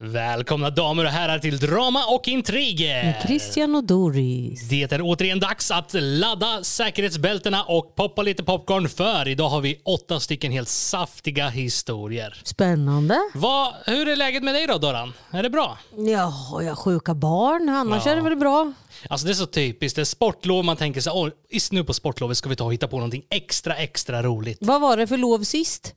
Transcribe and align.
Välkomna 0.00 0.70
damer 0.70 1.04
och 1.04 1.10
herrar 1.10 1.38
till 1.38 1.58
Drama 1.58 2.04
och 2.06 2.28
intriger! 2.28 3.20
Christian 3.26 3.74
och 3.74 3.84
Doris. 3.84 4.68
Det 4.68 4.92
är 4.92 5.00
återigen 5.02 5.40
dags 5.40 5.70
att 5.70 5.90
ladda 5.94 6.62
säkerhetsbältena 6.64 7.62
och 7.64 7.94
poppa 7.96 8.22
lite 8.22 8.44
popcorn 8.44 8.88
för 8.88 9.28
idag 9.28 9.48
har 9.48 9.60
vi 9.60 9.80
åtta 9.84 10.20
stycken 10.20 10.52
helt 10.52 10.68
saftiga 10.68 11.48
historier. 11.48 12.40
Spännande. 12.44 13.18
Vad, 13.34 13.74
hur 13.84 14.08
är 14.08 14.16
läget 14.16 14.42
med 14.42 14.54
dig 14.54 14.66
då 14.66 14.78
Doran? 14.78 15.12
Är 15.30 15.42
det 15.42 15.50
bra? 15.50 15.78
Ja, 15.96 16.32
jag 16.62 16.68
har 16.68 16.74
sjuka 16.76 17.14
barn. 17.14 17.68
Annars 17.68 18.06
Ja. 18.06 18.12
är 18.12 18.16
det 18.16 18.22
väl 18.22 18.36
bra. 18.36 18.72
Alltså 19.10 19.26
det 19.26 19.32
är 19.32 19.34
så 19.34 19.46
typiskt, 19.46 19.96
det 19.96 20.02
är 20.02 20.04
sportlov, 20.04 20.64
man 20.64 20.76
tänker 20.76 21.00
så 21.00 21.10
här, 21.10 21.16
"Åh, 21.18 21.28
is- 21.50 21.72
nu 21.72 21.84
på 21.84 21.94
sportlovet 21.94 22.36
ska 22.36 22.48
vi 22.48 22.56
ta 22.56 22.64
och 22.64 22.72
hitta 22.72 22.88
på 22.88 22.96
någonting 22.96 23.22
extra 23.30 23.76
extra 23.76 24.22
roligt. 24.22 24.58
Vad 24.60 24.80
var 24.80 24.96
det 24.96 25.06
för 25.06 25.16
lov 25.16 25.42
sist? 25.44 25.92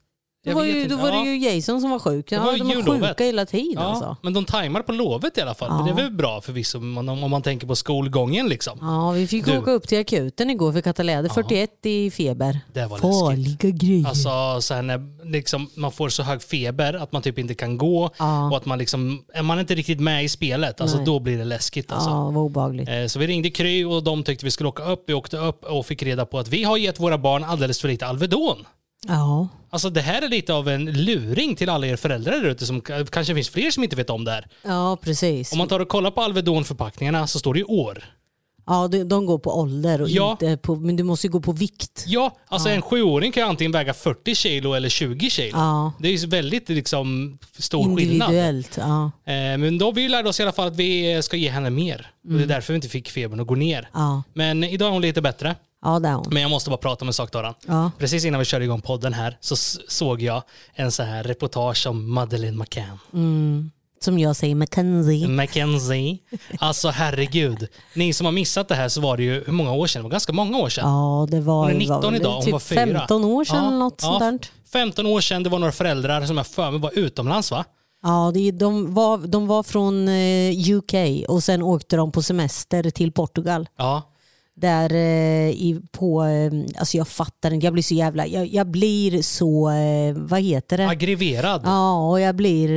Då 0.46 0.54
var, 0.56 0.64
ju, 0.66 0.88
då 0.88 0.96
var 0.98 1.10
Ja. 1.10 1.16
det 1.24 1.30
ju 1.30 1.38
Jason 1.56 1.82
som 1.82 1.90
var 1.90 2.00
sjuk. 2.00 2.32
Ja, 2.32 2.44
var 2.44 2.52
de 2.58 2.70
jullovet. 2.70 3.10
sjuka 3.10 3.24
hela 3.24 3.46
tiden 3.46 3.74
Ja, 3.74 3.80
alltså. 3.82 4.18
men 4.22 4.34
de 4.34 4.46
tajmar 4.46 4.82
på 4.82 4.92
lovet 4.92 5.38
i 5.38 5.42
alla 5.42 5.54
fall. 5.54 5.68
Ja. 5.72 5.84
Det 5.96 6.02
är 6.02 6.04
väl 6.04 6.12
bra 6.14 6.42
förvisso 6.42 6.78
om 6.78 6.92
man, 6.92 7.10
om 7.10 7.32
man 7.32 7.42
tänker 7.42 7.68
på 7.68 7.76
skolgången 7.76 8.48
liksom. 8.48 8.78
Ja, 8.82 9.12
vi 9.12 9.28
fick 9.28 9.46
Du. 9.46 9.58
åka 9.58 9.72
upp 9.72 9.88
till 9.88 10.00
akuten 10.00 10.50
igår 10.50 10.72
för 10.74 10.82
Katalä 10.82 11.16
hade 11.16 11.30
41 11.30 11.86
i 11.86 12.12
feber. 12.12 12.60
Det 12.74 12.86
var 12.86 12.90
läskigt. 12.98 13.02
Farliga 13.20 13.70
grejer. 13.78 14.08
Alltså 14.08 14.62
så 14.62 14.74
här 14.74 14.82
när 14.82 15.26
liksom, 15.32 15.70
man 15.76 15.92
får 15.92 16.10
så 16.10 16.24
hög 16.24 16.42
feber 16.42 16.94
att 16.94 17.12
man 17.12 17.22
typ 17.22 17.40
inte 17.40 17.54
kan 17.54 17.78
gå 17.78 18.10
Ja. 18.20 18.50
och 18.50 18.58
att 18.58 18.66
man 18.66 18.80
liksom, 18.80 19.24
är 19.34 19.44
man 19.44 19.60
inte 19.60 19.76
riktigt 19.76 20.00
med 20.00 20.24
i 20.24 20.30
spelet, 20.30 20.82
alltså 20.82 20.98
Nej. 20.98 21.06
då 21.06 21.20
blir 21.20 21.38
det 21.38 21.46
läskigt 21.46 21.92
alltså. 21.92 22.10
Ja, 22.10 22.24
vad 22.30 22.38
obehagligt. 22.44 22.90
Eh, 22.90 23.06
Så 23.08 23.20
vi 23.20 23.28
ringde 23.28 23.50
Kry 23.50 23.84
och 23.84 24.04
de 24.04 24.24
tyckte 24.24 24.46
vi 24.46 24.52
skulle 24.52 24.70
åka 24.70 24.84
upp. 24.84 25.04
Vi 25.08 25.14
åkte 25.14 25.38
upp 25.38 25.64
och 25.64 25.86
fick 25.86 26.04
reda 26.04 26.26
på 26.26 26.40
att 26.40 26.48
vi 26.48 26.64
har 26.64 26.78
gett 26.78 27.00
våra 27.00 27.18
barn 27.18 27.44
alldeles 27.44 27.80
för 27.82 27.88
lite 27.88 28.08
Alvedon. 28.08 28.58
Ja. 29.08 29.48
Alltså 29.72 29.90
det 29.90 30.02
här 30.02 30.22
är 30.22 30.30
lite 30.30 30.54
av 30.54 30.70
en 30.70 30.86
luring 30.86 31.56
till 31.56 31.70
alla 31.70 31.88
er 31.88 31.96
föräldrar 31.96 32.32
där 32.42 32.50
ute 32.50 32.66
som 32.66 32.82
kanske 32.82 33.36
finns 33.36 33.50
fler 33.50 33.72
som 33.72 33.84
inte 33.84 33.96
vet 33.96 34.10
om 34.10 34.26
det 34.26 34.32
här. 34.32 34.48
ja, 34.64 34.98
precis. 35.02 35.52
Om 35.52 35.58
man 35.58 35.68
tar 35.68 35.80
och 35.80 35.90
kollar 35.90 36.12
på 36.12 36.22
Alvedon-förpackningarna 36.22 37.28
så 37.28 37.40
står 37.40 37.54
det 37.54 37.60
ju 37.60 37.66
år. 37.66 38.04
Ja, 38.66 38.88
de, 38.88 39.04
de 39.04 39.26
går 39.26 39.40
på 39.40 39.60
ålder 39.60 40.02
och 40.02 40.10
Ja. 40.10 40.32
inte 40.32 40.58
på, 40.58 40.76
men 40.76 40.96
du 40.96 41.04
måste 41.04 41.28
ju 41.28 41.32
gå 41.32 41.40
på 41.40 41.52
vikt. 41.52 42.04
Ja, 42.08 42.36
alltså 42.48 42.70
en 42.70 42.82
sjuåring 42.82 43.32
kan 43.32 43.44
ju 43.44 43.50
antingen 43.50 43.72
väga 43.72 43.94
40 43.94 44.36
kilo 44.36 44.74
eller 44.74 44.90
20 44.90 45.30
kilo. 45.30 45.58
Ja. 45.58 45.94
Det 46.00 46.08
är 46.08 46.12
ju 46.12 46.28
väldigt 46.28 46.70
liksom, 46.70 47.38
stor 47.58 47.96
skillnad. 47.98 48.30
Individuellt. 48.30 48.78
Ja. 48.78 49.04
Eh, 49.26 49.58
Men 49.58 49.78
då 49.78 49.92
vi 49.92 50.10
lärde 50.10 50.30
oss 50.30 50.40
i 50.40 50.44
alla 50.44 50.52
fall 50.52 50.68
att 50.68 50.76
vi 50.76 51.22
ska 51.24 51.38
ge 51.38 51.50
henne 51.50 51.70
mer. 51.70 52.12
Och 52.24 52.34
det 52.34 52.44
är 52.44 52.48
därför 52.48 52.74
vi 52.74 52.76
inte 52.76 52.90
fick 52.90 53.10
febern 53.10 53.40
att 53.40 53.48
gå 53.48 53.56
ner. 53.56 53.90
Ja. 53.94 54.24
Men 54.34 54.64
idag 54.64 54.88
är 54.88 54.92
hon 54.92 55.02
lite 55.02 55.22
bättre. 55.22 55.56
Ja, 55.82 56.00
det 56.00 56.08
är 56.08 56.14
hon. 56.14 56.26
Men 56.32 56.42
jag 56.42 56.52
måste 56.52 56.70
bara 56.70 56.78
prata 56.78 57.06
om 57.06 57.10
en 57.10 57.14
sak 57.14 57.32
Doran. 57.32 57.54
Ja. 57.68 57.92
Precis 57.98 58.26
innan 58.26 58.40
vi 58.40 58.46
körde 58.46 58.66
igång 58.66 58.82
podden 58.82 59.14
här 59.14 59.38
så 59.42 59.56
såg 59.88 60.22
jag 60.22 60.44
en 60.74 60.92
så 60.92 61.04
här 61.04 61.24
reportage 61.24 61.88
om 61.88 62.14
Madeleine 62.14 62.58
McCann. 62.58 63.00
Som 64.02 64.20
jag 64.20 64.36
säger, 64.36 64.56
Mackenzie. 64.56 65.28
Mackenzie. 65.28 66.18
Alltså 66.60 66.90
herregud. 66.90 67.68
Ni 67.94 68.14
som 68.14 68.26
har 68.26 68.32
missat 68.32 68.68
det 68.68 68.76
här 68.76 68.90
så 68.90 69.02
var 69.02 69.18
det 69.18 69.24
ju, 69.24 69.44
hur 69.46 69.54
många 69.54 69.74
år 69.74 69.88
sedan? 69.88 70.00
Det 70.00 70.04
var 70.04 70.12
ganska 70.12 70.34
många 70.34 70.58
år 70.58 70.70
sedan. 70.70 70.90
Ja, 70.90 71.28
det 71.32 71.40
var 71.42 71.56
Hon 71.56 71.70
är 71.70 71.74
var 71.74 71.80
19 71.80 72.02
väl 72.12 72.22
idag, 72.22 72.34
hon 72.34 72.44
typ 72.44 72.52
var 72.52 72.60
fyra. 72.60 72.86
15 72.86 73.24
år 73.26 73.46
sedan 73.46 73.68
eller 73.68 73.78
något 73.78 74.02
sånt 74.02 74.20
där. 74.20 74.40
15 74.74 75.06
år 75.06 75.22
sedan, 75.22 75.44
det 75.44 75.50
var 75.50 75.60
några 75.60 75.72
föräldrar 75.72 76.26
som 76.26 76.38
jag 76.38 76.48
för 76.48 76.72
mig 76.72 76.80
var 76.80 76.92
utomlands 77.00 77.52
va? 77.52 77.66
Ja, 78.04 78.32
de, 78.54 78.94
var, 78.94 79.18
de 79.18 79.48
var 79.48 79.64
från 79.64 80.08
eh, 80.08 80.78
UK 80.78 81.26
och 81.28 81.44
sen 81.44 81.62
åkte 81.62 81.96
de 81.96 82.12
på 82.12 82.22
semester 82.24 82.90
till 82.90 83.12
Portugal. 83.12 83.70
Ja. 83.78 84.04
Där 84.60 84.94
eh, 84.94 85.50
i, 85.50 85.82
på, 85.92 86.24
eh, 86.24 86.80
alltså 86.80 86.98
jag 86.98 87.08
fattar 87.08 87.54
inte, 87.54 87.66
jag 87.66 87.74
blir 87.74 87.84
så 87.84 87.94
jävla, 87.94 88.28
jag, 88.28 88.48
jag 88.48 88.68
blir 88.68 89.22
så, 89.22 89.70
eh, 89.70 90.14
vad 90.16 90.42
heter 90.42 90.78
det? 90.78 90.88
Aggravaterad. 90.88 91.62
Ja, 91.66 92.10
och 92.10 92.22
jag 92.22 92.36
blir 92.36 92.70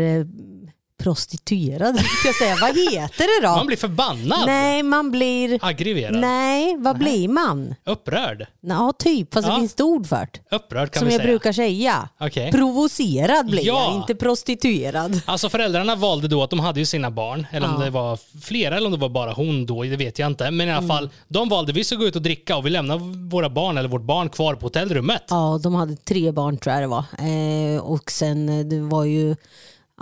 prostituerad, 1.02 2.00
jag 2.24 2.34
säga. 2.34 2.56
Vad 2.60 2.76
heter 2.92 3.40
det 3.40 3.46
då? 3.46 3.56
Man 3.56 3.66
blir 3.66 3.76
förbannad. 3.76 4.46
Nej, 4.46 4.82
man 4.82 5.10
blir, 5.10 5.58
Aggravaterad. 5.62 6.20
nej, 6.20 6.76
vad 6.78 6.98
blir 6.98 7.28
man? 7.28 7.74
Upprörd. 7.86 8.46
Ja, 8.60 8.92
typ, 8.98 9.34
fast 9.34 9.48
Ja. 9.48 9.54
det 9.54 9.60
finns 9.60 9.74
det 9.74 9.82
ord 9.82 10.06
för 10.06 10.28
det. 10.32 10.56
Upprörd 10.56 10.90
kan 10.90 11.00
Som 11.00 11.08
vi 11.08 11.14
jag 11.14 11.20
säga. 11.20 11.30
brukar 11.30 11.52
säga. 11.52 12.08
Okej. 12.20 12.52
Provocerad 12.52 13.46
blir 13.46 13.66
Ja. 13.66 13.84
jag, 13.88 13.96
inte 14.00 14.14
prostituerad. 14.14 15.20
Alltså 15.26 15.48
föräldrarna 15.48 15.94
valde 15.96 16.28
då 16.28 16.42
att 16.42 16.50
de 16.50 16.60
hade 16.60 16.80
ju 16.80 16.86
sina 16.86 17.10
barn, 17.10 17.46
eller 17.50 17.68
om 17.68 17.74
Ja. 17.78 17.84
det 17.84 17.90
var 17.90 18.18
flera 18.42 18.76
eller 18.76 18.86
om 18.86 18.92
det 18.92 18.98
var 18.98 19.08
bara 19.08 19.32
hon 19.32 19.66
då, 19.66 19.82
det 19.82 19.96
vet 19.96 20.18
jag 20.18 20.26
inte. 20.26 20.50
Men 20.50 20.68
i 20.68 20.70
alla 20.70 20.78
Mm. 20.78 20.88
fall, 20.88 21.10
de 21.28 21.48
valde 21.48 21.72
vi 21.72 21.84
ska 21.84 21.96
gå 21.96 22.04
ut 22.04 22.16
och 22.16 22.22
dricka 22.22 22.56
och 22.56 22.66
vi 22.66 22.70
lämnar 22.70 23.28
våra 23.30 23.50
barn 23.50 23.78
eller 23.78 23.88
vårt 23.88 24.02
barn 24.02 24.28
kvar 24.28 24.54
på 24.54 24.66
hotellrummet. 24.66 25.22
Ja, 25.28 25.60
de 25.62 25.74
hade 25.74 25.96
tre 25.96 26.32
barn 26.32 26.56
tror 26.58 26.74
jag 26.74 26.82
det 26.82 26.86
var. 26.86 27.04
Eh, 27.18 27.80
och 27.82 28.10
sen 28.10 28.48
eh, 28.48 28.66
det 28.66 28.80
var 28.80 29.04
ju 29.04 29.36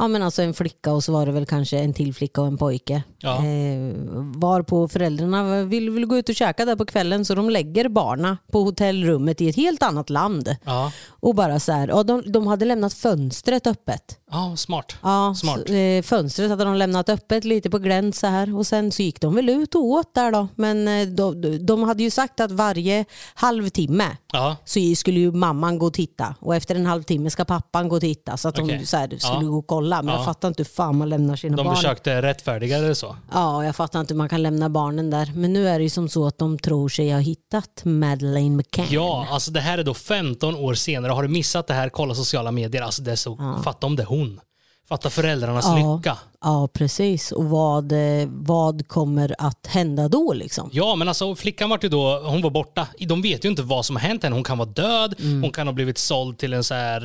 ja, 0.01 0.09
men 0.09 0.23
alltså 0.23 0.43
en 0.43 0.55
flicka 0.55 0.93
och 0.93 1.05
så 1.05 1.13
var 1.13 1.27
det 1.27 1.33
väl 1.33 1.47
kanske 1.47 1.79
en 1.79 1.95
till 1.95 2.15
flicka 2.15 2.41
och 2.41 2.47
en 2.47 2.59
pojke. 2.59 3.03
Ja. 3.19 3.37
Eh, 3.37 3.93
var 4.37 4.63
på 4.63 4.89
föräldrarna 4.89 5.65
vill, 5.65 5.91
vill 5.91 6.07
gå 6.07 6.17
ut 6.19 6.29
och 6.29 6.35
käka 6.35 6.65
där 6.65 6.77
på 6.77 6.87
kvällen 6.87 7.25
så 7.25 7.35
de 7.35 7.51
lägger 7.51 7.89
barna 7.89 8.39
på 8.53 8.63
hotellrummet 8.63 9.41
i 9.41 9.49
ett 9.49 9.57
helt 9.57 9.83
annat 9.83 10.11
land. 10.11 10.57
Ja, 10.65 10.93
Och 11.09 11.35
bara 11.35 11.61
så 11.61 11.73
här, 11.73 11.89
ja, 11.89 12.03
de, 12.03 12.33
de 12.33 12.47
hade 12.47 12.65
lämnat 12.65 12.95
fönstret 12.95 13.67
öppet. 13.67 14.19
Ja 14.33 14.57
smart. 14.57 14.93
Ja, 15.03 15.35
Smart. 15.37 15.61
Så, 15.67 15.73
eh, 15.75 16.03
fönstret 16.03 16.51
hade 16.51 16.65
de 16.65 16.75
lämnat 16.77 17.09
öppet 17.09 17.45
lite 17.45 17.71
på 17.71 17.79
glänt 17.79 18.17
så 18.17 18.27
här 18.27 18.57
och 18.57 18.67
sen 18.67 18.93
så 18.93 19.03
gick 19.03 19.21
de 19.21 19.35
väl 19.35 19.49
ut 19.49 19.75
och 19.75 19.85
åt 19.85 20.15
där 20.15 20.33
då. 20.33 20.49
Men 20.55 20.89
eh, 20.89 21.07
de, 21.09 21.67
de 21.67 21.83
hade 21.83 22.03
ju 22.03 22.11
sagt 22.11 22.41
att 22.41 22.51
varje 22.51 23.05
halvtimme 23.35 24.17
Ja, 24.33 24.57
så 24.65 24.81
skulle 24.97 25.21
ju 25.21 25.33
mamman 25.33 25.79
gå 25.79 25.87
och 25.87 25.95
titta 25.95 26.35
och 26.41 26.57
efter 26.57 26.75
en 26.75 26.87
halvtimme 26.87 27.31
ska 27.31 27.45
pappan 27.45 27.89
gå 27.89 27.95
och 27.97 28.01
titta 28.01 28.37
så 28.37 28.49
att 28.49 28.59
Okej. 28.59 28.79
de 28.79 28.87
så 28.87 28.97
här, 28.97 29.07
skulle 29.09 29.45
Ja. 29.45 29.51
gå 29.51 29.59
och 29.59 29.67
kolla. 29.67 30.03
Men 30.03 30.13
Ja. 30.15 30.19
jag 30.19 30.25
fattar 30.25 30.49
inte 30.49 30.61
hur 30.63 30.65
fan 30.69 30.97
man 30.97 31.09
lämnar 31.09 31.37
sina 31.37 31.57
de 31.57 31.67
barn. 31.67 31.77
försökte 31.77 32.23
rättfärdiga 32.23 32.81
det 32.81 32.95
så. 32.95 33.17
Ja, 33.33 33.65
jag 33.65 33.77
fattar 33.77 34.01
inte 34.01 34.15
hur 34.15 34.19
man 34.19 34.29
kan 34.29 34.43
lämna 34.43 34.69
barnen 34.69 35.11
där. 35.11 35.33
Men 35.35 35.53
nu 35.53 35.69
är 35.69 35.79
det 35.79 35.83
ju 35.83 35.91
som 35.91 36.09
så 36.09 36.27
att 36.27 36.39
de 36.39 36.59
tror 36.59 36.89
sig 36.89 37.13
ha 37.13 37.19
hittat 37.19 37.83
Madeleine 37.85 38.57
McCann. 38.57 38.87
Ja, 38.91 39.27
alltså 39.31 39.51
det 39.51 39.61
här 39.61 39.79
är 39.79 39.83
då 39.85 39.95
15 39.95 40.55
år 40.57 40.75
senare. 40.75 41.13
Har 41.13 41.23
du 41.23 41.29
missat 41.29 41.67
det 41.67 41.75
här, 41.75 41.89
kolla 41.89 42.15
sociala 42.15 42.51
medier. 42.51 42.83
Alltså 42.83 43.03
det 43.03 43.13
är 43.13 43.17
så, 43.17 43.61
fatta 43.65 43.87
om 43.87 43.97
det 43.97 44.03
är 44.03 44.07
hon. 44.21 44.41
Fatta 44.89 45.11
föräldrarnas 45.11 45.65
Ja. 45.65 45.97
lycka. 45.97 46.19
Ja, 46.41 46.69
precis. 46.73 47.33
Och 47.33 47.45
vad, 47.45 47.93
eh, 47.93 48.29
vad 48.29 48.89
kommer 48.89 49.35
att 49.39 49.67
hända 49.67 50.09
då 50.09 50.33
liksom? 50.33 50.71
Ja, 50.73 50.95
men 50.95 51.09
alltså 51.09 51.35
flickan 51.37 51.71
var 51.71 51.79
ju 51.83 51.89
då, 51.89 52.21
hon 52.25 52.43
var 52.43 52.51
borta. 52.51 52.87
De 52.99 53.23
vet 53.23 53.45
ju 53.45 53.49
inte 53.49 53.63
vad 53.63 53.87
som 53.87 53.97
har 53.97 54.01
hänt 54.01 54.23
henne. 54.23 54.37
Hon 54.37 54.45
kan 54.45 54.59
vara 54.59 54.69
död, 54.69 55.15
Mm. 55.21 55.43
hon 55.43 55.51
kan 55.53 55.67
ha 55.67 55.73
blivit 55.75 55.99
såld 55.99 56.39
till 56.39 56.53
en 56.53 56.65
så 56.65 56.75
här, 56.75 57.01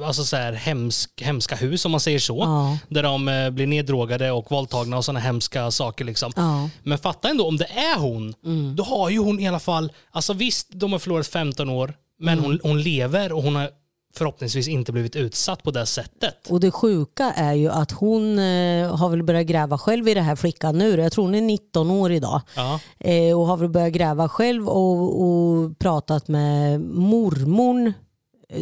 eh, 0.00 0.06
alltså 0.06 0.24
så 0.24 0.36
här 0.36 0.52
hemsk, 0.52 1.22
hemska 1.22 1.56
hus 1.56 1.84
om 1.84 1.90
man 1.90 2.00
säger 2.00 2.18
så. 2.18 2.38
Ja. 2.38 2.78
Där 2.88 3.02
de 3.02 3.28
eh, 3.28 3.50
blir 3.50 3.66
neddrogade 3.66 4.30
och 4.30 4.50
våldtagna 4.50 4.96
och 4.96 5.04
sådana 5.04 5.20
hemska 5.20 5.70
saker 5.70 6.04
liksom. 6.04 6.32
Ja. 6.36 6.68
Men 6.82 6.98
fatta 6.98 7.28
ändå, 7.28 7.46
om 7.48 7.56
det 7.56 7.64
är 7.66 7.98
hon, 7.98 8.34
Mm. 8.44 8.76
då 8.76 8.82
har 8.84 9.10
ju 9.10 9.18
hon 9.18 9.40
i 9.40 9.48
alla 9.48 9.60
fall, 9.60 9.92
alltså 10.10 10.32
visst 10.32 10.68
de 10.72 10.92
har 10.92 10.98
förlorat 10.98 11.26
15 11.26 11.68
år, 11.70 11.94
men 12.20 12.38
Mm. 12.38 12.44
hon, 12.44 12.60
hon 12.62 12.82
lever 12.82 13.32
och 13.32 13.42
hon 13.42 13.56
har 13.56 13.70
förhoppningsvis 14.14 14.68
inte 14.68 14.92
blivit 14.92 15.16
utsatt 15.16 15.62
på 15.62 15.70
det 15.70 15.86
sättet. 15.86 16.50
Och 16.50 16.60
det 16.60 16.70
sjuka 16.70 17.32
är 17.36 17.52
ju 17.54 17.68
att 17.68 17.92
hon 17.92 18.38
eh, 18.38 18.96
har 18.96 19.08
väl 19.08 19.22
börjat 19.22 19.46
gräva 19.46 19.78
själv 19.78 20.08
i 20.08 20.14
det 20.14 20.20
här 20.20 20.36
flickan 20.36 20.78
nu. 20.78 21.00
Jag 21.00 21.12
tror 21.12 21.24
hon 21.24 21.34
är 21.34 21.40
19 21.40 21.90
år 21.90 22.12
idag. 22.12 22.40
Ja, 22.56 22.80
Eh, 23.00 23.38
och 23.38 23.46
har 23.46 23.56
väl 23.56 23.68
börjat 23.68 23.92
gräva 23.92 24.28
själv 24.28 24.68
och, 24.68 25.22
och 25.22 25.78
pratat 25.78 26.28
med 26.28 26.80
mormorn 26.80 27.92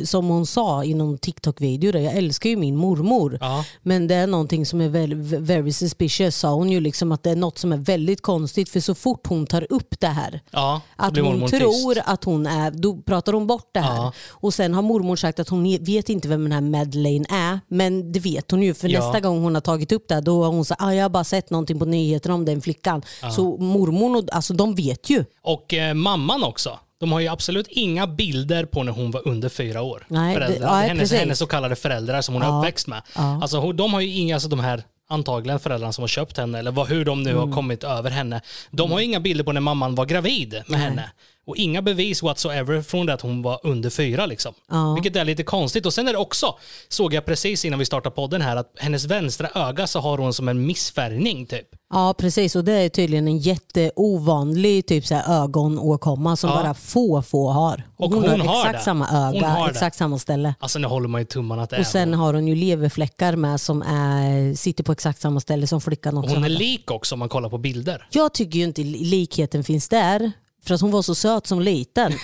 som 0.05 0.29
hon 0.29 0.47
sa 0.47 0.85
i 0.85 0.95
någon 0.95 1.19
TikTok-video. 1.19 2.01
Jag 2.01 2.15
älskar 2.15 2.51
ju 2.51 2.57
min 2.57 2.77
mormor. 2.77 3.39
ja, 3.41 3.65
Men 3.83 4.07
det 4.09 4.15
är 4.15 4.27
någonting 4.27 4.67
som 4.67 4.81
är 4.81 4.89
väl, 4.89 5.15
very 5.41 5.73
suspicious 5.73 6.37
sa 6.37 6.55
hon 6.55 6.71
ju. 6.71 6.81
Liksom 6.81 7.13
att 7.13 7.23
det 7.23 7.31
är 7.31 7.37
något 7.37 7.59
som 7.59 7.73
är 7.73 7.77
väldigt 7.77 8.21
konstigt 8.21 8.69
för 8.69 8.81
så 8.81 8.95
fort 8.95 9.27
hon 9.27 9.47
tar 9.47 9.67
upp 9.73 10.01
det 10.01 10.07
här 10.07 10.41
ja. 10.51 10.81
att 10.97 11.17
hon 11.17 11.49
tror 11.49 11.95
tyst. 11.95 12.07
att 12.09 12.25
hon 12.25 12.47
är, 12.47 12.71
då 12.71 12.97
pratar 12.97 13.33
hon 13.33 13.47
bort 13.47 13.71
det 13.73 13.81
här. 13.81 13.97
Ja. 13.97 14.13
Och 14.29 14.55
sen 14.55 14.75
har 14.75 14.83
mormor 14.83 15.17
sagt 15.17 15.41
att 15.41 15.49
hon 15.49 15.79
vet 15.81 16.09
inte 16.09 16.29
vem 16.29 16.43
den 16.43 16.53
här 16.53 16.61
Madeleine 16.61 17.27
är. 17.29 17.61
Men 17.69 18.13
det 18.13 18.21
vet 18.21 18.51
hon 18.51 18.63
ju 18.63 18.75
för 18.75 18.89
nästa 18.89 19.21
gång 19.21 19.43
hon 19.43 19.55
har 19.55 19.63
tagit 19.63 19.93
upp 19.93 20.09
det 20.09 20.15
här, 20.15 20.23
då 20.23 20.45
har 20.45 20.51
hon 20.51 20.65
sagt 20.65 20.83
ah, 20.83 20.93
jag 20.93 21.05
har 21.05 21.11
bara 21.11 21.25
sett 21.25 21.51
någonting 21.51 21.79
på 21.79 21.85
nyheterna 21.85 22.35
om 22.35 22.45
den 22.45 22.61
flickan. 22.61 23.03
Så 23.37 23.57
mormor, 23.57 24.25
alltså 24.33 24.55
de 24.55 24.75
vet 24.75 25.11
ju. 25.11 25.25
Och 25.43 25.75
eh, 25.75 25.95
mamman 25.95 26.45
också. 26.45 26.79
De 27.01 27.13
har 27.13 27.21
ju 27.21 27.29
absolut 27.29 27.67
inga 27.71 28.07
bilder 28.07 28.65
på 28.65 28.83
när 28.83 28.93
hon 28.93 29.11
var 29.11 29.29
under 29.29 29.49
fyra 29.49 29.83
år. 29.83 30.07
Nej, 30.09 30.35
det- 30.35 30.41
föräldrar. 30.47 30.71
nej, 30.71 30.89
hennes, 30.89 31.01
precis. 31.03 31.19
hennes 31.19 31.39
så 31.39 31.47
kallade 31.47 31.77
föräldrar 31.77 32.23
som 32.23 32.35
hon 32.35 32.43
är 32.43 32.47
Ja. 32.47 32.59
uppväxt 32.59 32.87
med. 32.87 33.03
Ja. 33.15 33.39
Alltså, 33.43 33.73
de 33.73 33.95
har 33.95 34.01
ju 34.01 34.09
inga, 34.13 34.35
alltså 34.35 34.49
de 34.49 34.61
här 34.61 34.83
antagligen 35.09 35.61
föräldrarna 35.61 35.93
som 35.93 36.03
har 36.03 36.09
köpt 36.09 36.37
henne 36.37 36.59
eller 36.59 36.71
vad, 36.71 36.89
hur 36.89 37.05
de 37.05 37.23
nu 37.23 37.31
Mm. 37.31 37.49
har 37.49 37.55
kommit 37.57 37.85
över 37.85 38.11
henne. 38.11 38.41
De 38.71 38.91
har 38.93 38.99
ju 38.99 39.05
inga 39.05 39.21
bilder 39.21 39.45
på 39.45 39.53
när 39.53 39.61
mamman 39.61 39.95
var 39.95 40.07
gravid 40.07 40.63
med 40.67 40.81
henne. 40.81 41.11
Och 41.47 41.57
inga 41.57 41.83
bevis 41.83 42.23
whatsoever 42.23 42.83
från 42.83 43.07
det 43.07 43.15
att 43.15 43.21
hon 43.21 43.43
var 43.43 43.61
under 43.63 43.91
fyra. 43.91 44.27
Liksom. 44.27 44.55
Ja. 44.71 44.95
Vilket 44.95 45.17
är 45.17 45.25
lite 45.25 45.43
konstigt. 45.43 45.87
Och 45.87 45.95
sen 45.95 46.09
är 46.09 46.13
det 46.13 46.19
också, 46.19 46.55
såg 46.89 47.15
jag 47.15 47.25
precis 47.25 47.65
innan 47.65 47.79
vi 47.79 47.85
startade 47.85 48.15
podden 48.15 48.43
här, 48.43 48.57
att 48.57 48.73
hennes 48.79 49.05
vänstra 49.05 49.49
öga 49.55 49.87
så 49.87 50.01
har 50.01 50.19
hon 50.19 50.33
som 50.35 50.49
en 50.49 50.67
missfärgning 50.67 51.47
typ. 51.47 51.67
Ja 51.93 52.15
precis 52.19 52.57
och 52.57 52.65
det 52.65 52.73
är 52.73 52.89
tydligen 52.89 53.29
en 53.29 53.39
jätteovanlig 53.39 54.87
typ 54.87 55.07
så 55.07 55.15
här 55.15 55.43
ögonåkomma 55.43 56.37
som 56.37 56.51
Ja. 56.51 56.57
bara 56.57 56.75
få 56.75 57.23
få 57.23 57.51
har. 57.51 57.83
Och 57.97 58.11
hon, 58.15 58.29
hon 58.29 58.41
har 58.41 58.49
har 58.49 58.61
exakt 58.61 58.79
det. 58.79 58.85
samma 58.85 59.29
öga, 59.29 59.49
har 59.49 59.65
det. 59.67 59.71
exakt 59.71 59.97
samma 59.97 60.19
ställe. 60.19 60.55
Alltså 60.61 60.79
nu 60.79 60.87
håller 60.87 61.09
man 61.09 61.21
ju 61.21 61.25
tummarna 61.25 61.63
att 61.63 61.71
det 61.71 61.79
Och 61.79 61.87
sen 61.87 62.09
hon. 62.09 62.21
har 62.21 62.35
hon 62.35 62.49
ju 62.49 62.55
leverfläckar 62.55 63.37
med 63.37 63.61
som 63.61 63.83
är, 63.83 64.55
sitter 64.55 64.85
på 64.85 64.93
exakt 64.93 65.21
samma 65.21 65.41
ställe 65.41 65.67
som 65.67 65.81
flickan 65.81 66.19
också 66.19 66.35
Hon 66.35 66.45
är 66.45 66.49
lik 66.49 66.91
också 66.91 67.15
om 67.15 67.19
man 67.19 67.29
kollar 67.29 67.49
på 67.49 67.59
bilder. 67.59 68.07
Jag 68.11 68.35
tycker 68.35 68.59
ju 68.59 68.65
inte 68.65 68.83
li- 68.83 69.05
likheten 69.05 69.65
finns 69.65 69.89
där. 69.89 70.33
För 70.67 70.75
att 70.75 70.81
hon 70.81 70.91
var 70.91 71.03
så 71.03 71.15
söt 71.15 71.47
som 71.47 71.61
liten. 71.61 72.13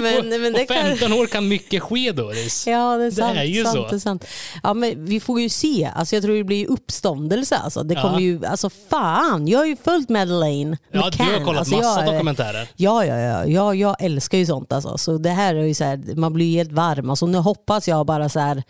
men, 0.00 0.28
men 0.28 0.52
det 0.52 0.62
och 0.62 0.68
kan... 0.68 0.76
15 0.84 1.12
år 1.12 1.26
kan 1.26 1.48
mycket 1.48 1.82
ske 1.82 2.12
Doris. 2.12 2.66
Ja 2.66 2.96
det 2.96 3.04
är 3.04 3.10
sant. 3.10 3.38
är 3.38 3.42
ju 3.44 3.64
sant, 3.64 3.76
så. 3.76 3.88
Det 3.88 3.94
är 3.96 3.98
sant. 3.98 4.24
Ja, 4.62 4.74
men 4.74 5.04
vi 5.04 5.20
får 5.20 5.40
ju 5.40 5.48
se. 5.48 5.90
Alltså, 5.96 6.16
jag 6.16 6.22
tror 6.22 6.36
det 6.36 6.44
blir 6.44 6.70
uppståndelse. 6.70 7.56
Alltså. 7.56 7.82
Det 7.82 7.94
Ja. 7.94 8.02
kommer 8.02 8.20
ju, 8.20 8.46
alltså, 8.46 8.70
fan, 8.90 9.48
jag 9.48 9.58
har 9.58 9.66
ju 9.66 9.76
följt 9.76 10.08
Madeleine 10.08 10.78
Ja, 10.92 11.00
du 11.00 11.06
McCann. 11.06 11.26
har 11.34 11.44
kollat 11.44 11.58
Alltså, 11.58 11.76
massa 11.76 12.00
jag, 12.00 12.08
är- 12.08 12.12
dokumentärer. 12.12 12.68
Ja, 12.76 13.04
ja, 13.04 13.16
ja. 13.18 13.46
Jag, 13.46 13.74
jag 13.76 13.96
älskar 14.02 14.38
ju 14.38 14.46
sånt. 14.46 14.72
Alltså. 14.72 14.98
Så 14.98 15.18
det 15.18 15.30
här 15.30 15.54
är 15.54 15.62
ju 15.62 15.74
så 15.74 15.84
här, 15.84 16.14
man 16.16 16.32
blir 16.32 16.46
ju 16.46 16.56
helt 16.58 16.72
varm. 16.72 17.10
Alltså, 17.10 17.26
nu 17.26 17.38
hoppas 17.38 17.88
jag 17.88 18.06
bara 18.06 18.28
så 18.28 18.40
här, 18.40 18.62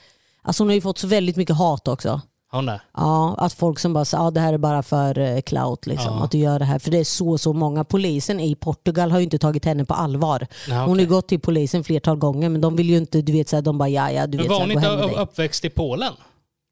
alltså, 0.43 0.63
hon 0.63 0.69
har 0.69 0.75
ju 0.75 0.81
fått 0.81 0.99
så 0.99 1.07
väldigt 1.07 1.37
mycket 1.37 1.57
hat 1.57 1.89
också. 1.89 2.21
Hon 2.55 2.69
är. 2.69 2.81
Ja, 2.97 3.35
att 3.39 3.53
folk 3.53 3.79
som 3.79 3.93
bara 3.93 4.05
säger 4.05 4.29
att 4.29 4.35
det 4.35 4.41
här 4.41 4.53
är 4.53 4.59
bara 4.59 4.83
för 4.83 5.19
eh, 5.19 5.41
clout. 5.41 5.87
Liksom, 5.87 6.15
Ja. 6.19 6.25
Att 6.25 6.31
du 6.31 6.39
gör 6.39 6.59
det 6.59 6.65
här. 6.65 6.79
För 6.79 6.91
det 6.91 6.99
är 6.99 7.05
så, 7.05 7.39
så 7.39 7.53
många. 7.53 7.85
Polisen 7.85 8.41
i 8.41 8.55
Portugal 8.55 9.11
har 9.11 9.19
ju 9.19 9.25
inte 9.25 9.39
tagit 9.39 9.65
henne 9.65 9.85
på 9.85 9.95
allvar. 9.95 10.47
Ja, 10.69 10.85
Hon 10.87 10.99
har 10.99 11.06
gått 11.06 11.29
till 11.29 11.41
polisen 11.41 11.85
flertal 11.85 12.17
gånger 12.17 12.49
men 12.49 12.61
de 12.61 12.77
vill 12.77 12.91
ju 12.91 12.97
inte, 12.97 13.23
du 13.23 13.33
vet 13.33 13.49
så 13.49 13.56
här, 13.56 13.62
de 13.62 13.79
bara 13.79 13.89
ja 13.89 14.11
ja, 14.11 14.27
du 14.27 14.37
Men 14.39 14.43
vet 14.45 14.51
var 14.51 14.56
så 14.56 14.62
hon 14.62 14.73
inte 14.73 15.21
uppväxt 15.21 15.65
i 15.65 15.71
Polen? 15.71 16.12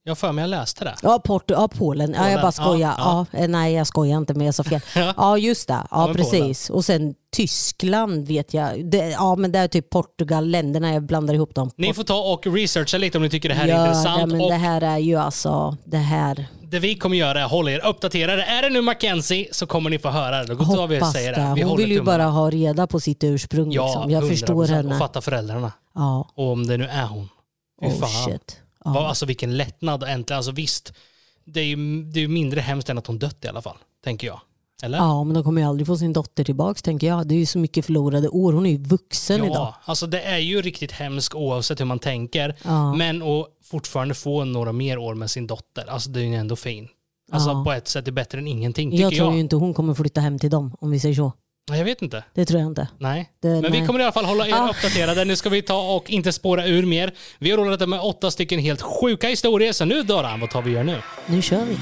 Jag 0.04 0.18
för 0.18 0.32
mig 0.32 0.42
jag 0.42 0.48
läste 0.50 0.84
det. 0.84 0.94
Ja, 1.02 1.18
Port 1.18 1.50
ja, 1.50 1.68
Polen. 1.68 2.10
Ja, 2.10 2.16
Polen. 2.18 2.32
jag 2.32 2.40
bara 2.40 2.52
skojar. 2.52 2.94
Ja, 2.98 3.26
Ja, 3.32 3.38
eh, 3.38 3.48
nej, 3.48 3.74
jag 3.74 3.86
skojar 3.86 4.18
inte 4.18 4.34
men 4.34 4.46
jag 4.46 4.54
sa 4.54 4.64
fel. 4.64 4.80
Ja. 4.96 5.14
Ja, 5.16 5.38
just 5.38 5.68
det. 5.68 5.74
Ja, 5.90 6.08
Ja, 6.08 6.14
precis. 6.14 6.70
Och 6.70 6.84
sen 6.84 7.14
Tyskland 7.36 8.26
vet 8.28 8.54
jag. 8.54 8.90
Det, 8.90 9.08
ja, 9.10 9.36
men 9.36 9.52
det 9.52 9.58
är 9.58 9.68
typ 9.68 9.90
Portugal, 9.90 10.46
länderna, 10.48 10.92
jag 10.92 11.02
blandar 11.02 11.34
ihop 11.34 11.54
dem. 11.54 11.70
Ni 11.76 11.94
får 11.94 12.04
ta 12.04 12.14
och 12.32 12.46
researcha 12.46 12.98
lite 12.98 13.18
om 13.18 13.22
ni 13.24 13.30
tycker 13.30 13.48
det 13.48 13.54
här 13.54 13.68
är 13.68 13.80
intressant. 13.86 14.20
det, 14.20 14.26
men 14.26 14.40
och 14.40 14.50
det 14.50 14.56
här 14.56 14.80
är 14.80 14.98
ju 14.98 15.16
alltså, 15.16 15.76
det 15.84 15.96
här. 15.96 16.46
det 16.62 16.78
vi 16.78 16.94
kommer 16.94 17.16
göra 17.16 17.40
är 17.40 17.44
att 17.44 17.50
hålla 17.50 17.70
er 17.70 17.86
uppdaterade. 17.86 18.42
Är 18.42 18.62
det 18.62 18.70
nu 18.70 18.80
Mackenzie 18.82 19.48
så 19.52 19.66
kommer 19.66 19.90
ni 19.90 19.98
få 19.98 20.08
höra 20.08 20.44
det. 20.44 20.54
Då 20.54 20.64
tar 20.64 20.86
vi 20.86 21.00
säger 21.00 21.32
det. 21.34 21.40
det. 21.40 21.52
Vi 21.56 21.62
Hon 21.62 21.76
vill 21.76 21.90
ju 21.90 21.98
tummarna. 21.98 22.18
bara 22.18 22.30
ha 22.30 22.50
reda 22.50 22.86
på 22.86 23.00
sitt 23.00 23.24
ursprung. 23.24 23.72
Ja, 23.72 23.84
liksom. 23.86 24.10
Jag 24.10 24.22
100%. 24.24 24.28
förstår 24.28 24.66
henne. 24.66 24.92
Och 24.92 24.98
fatta 24.98 25.20
föräldrarna. 25.20 25.72
Ja. 25.94 26.28
Och 26.34 26.52
om 26.52 26.66
det 26.66 26.76
nu 26.76 26.84
är 26.86 27.06
hon. 27.06 27.28
Fy 27.82 27.86
Oh 27.88 27.92
fan. 28.00 28.08
shit. 28.32 28.58
Vad- 28.84 29.06
Alltså 29.06 29.26
vilken 29.26 29.56
lättnad 29.56 30.02
äntligen. 30.02 30.36
Alltså 30.36 30.52
visst, 30.52 30.92
det 31.44 31.60
är 31.60 31.64
ju 31.64 32.02
det 32.02 32.20
är 32.20 32.28
mindre 32.28 32.60
hemskt 32.60 32.88
än 32.90 32.98
att 32.98 33.06
hon 33.06 33.18
dött 33.18 33.44
i 33.44 33.48
alla 33.48 33.62
fall. 33.62 33.76
Tänker 34.04 34.26
jag. 34.26 34.40
Eller? 34.84 34.98
Ja, 34.98 35.24
men 35.24 35.34
de 35.34 35.44
kommer 35.44 35.60
ju 35.62 35.68
aldrig 35.68 35.86
få 35.86 35.96
sin 35.96 36.12
dotter 36.12 36.44
tillbaks 36.44 36.82
tänker 36.82 37.06
jag. 37.06 37.26
Det 37.28 37.34
är 37.34 37.38
ju 37.38 37.46
så 37.46 37.58
mycket 37.58 37.86
förlorade 37.86 38.28
år. 38.28 38.52
Hon 38.52 38.66
är 38.66 38.70
ju 38.70 38.78
vuxen 38.78 39.44
idag. 39.44 39.54
Ja, 39.56 39.74
alltså 39.84 40.06
det 40.06 40.20
är 40.22 40.38
ju 40.38 40.62
riktigt 40.62 40.92
hemskt 40.92 41.34
oavsett 41.34 41.80
hur 41.80 41.84
man 41.84 41.98
tänker. 41.98 42.56
Ja. 42.64 42.94
Men 42.94 43.22
att 43.22 43.46
fortfarande 43.64 44.14
få 44.14 44.44
några 44.44 44.72
mer 44.72 44.98
år 44.98 45.14
med 45.14 45.30
sin 45.30 45.46
dotter, 45.46 45.90
alltså 45.90 46.10
det 46.10 46.20
är 46.20 46.24
ju 46.24 46.34
ändå 46.34 46.56
fin. 46.56 46.88
Alltså 47.32 47.50
Ja. 47.50 47.64
på 47.64 47.72
ett 47.72 47.88
sätt 47.88 48.02
är 48.02 48.04
det 48.04 48.12
bättre 48.12 48.38
än 48.38 48.46
ingenting 48.48 48.90
tycker 48.90 49.02
Jag 49.02 49.12
jag. 49.12 49.18
tror 49.18 49.34
ju 49.34 49.40
inte 49.40 49.56
hon 49.56 49.74
kommer 49.74 49.94
flytta 49.94 50.20
hem 50.20 50.38
till 50.38 50.50
dem 50.50 50.76
om 50.80 50.90
vi 50.90 51.00
säger 51.00 51.14
så. 51.14 51.32
Nej, 51.70 51.78
Jag 51.78 51.84
vet 51.84 52.02
inte. 52.02 52.24
Det 52.34 52.44
tror 52.44 52.60
jag 52.60 52.70
inte. 52.70 52.88
Nej. 52.98 53.30
Det- 53.42 53.48
Men 53.48 53.62
vi 53.62 53.78
nej. 53.78 53.86
kommer 53.86 54.00
i 54.00 54.02
alla 54.02 54.12
fall 54.12 54.24
hålla 54.24 54.46
er 54.46 54.50
Ja. 54.50 54.68
uppdaterade. 54.70 55.24
Nu 55.24 55.36
ska 55.36 55.48
vi 55.50 55.62
ta 55.62 55.94
och 55.96 56.10
inte 56.10 56.32
spåra 56.32 56.66
ur 56.66 56.86
mer. 56.86 57.14
Vi 57.38 57.50
har 57.50 57.58
rullat 57.58 57.88
med 57.88 58.00
åtta 58.00 58.30
stycken 58.30 58.58
helt 58.58 58.82
sjuka 58.82 59.28
historier. 59.28 59.72
Så 59.72 59.84
nu 59.84 60.02
Dara, 60.02 60.36
vad 60.36 60.50
tar 60.50 60.62
vi 60.62 60.70
gör 60.70 60.84
nu? 60.84 60.96
Nu 61.26 61.42
kör 61.42 61.64
vi. 61.64 61.76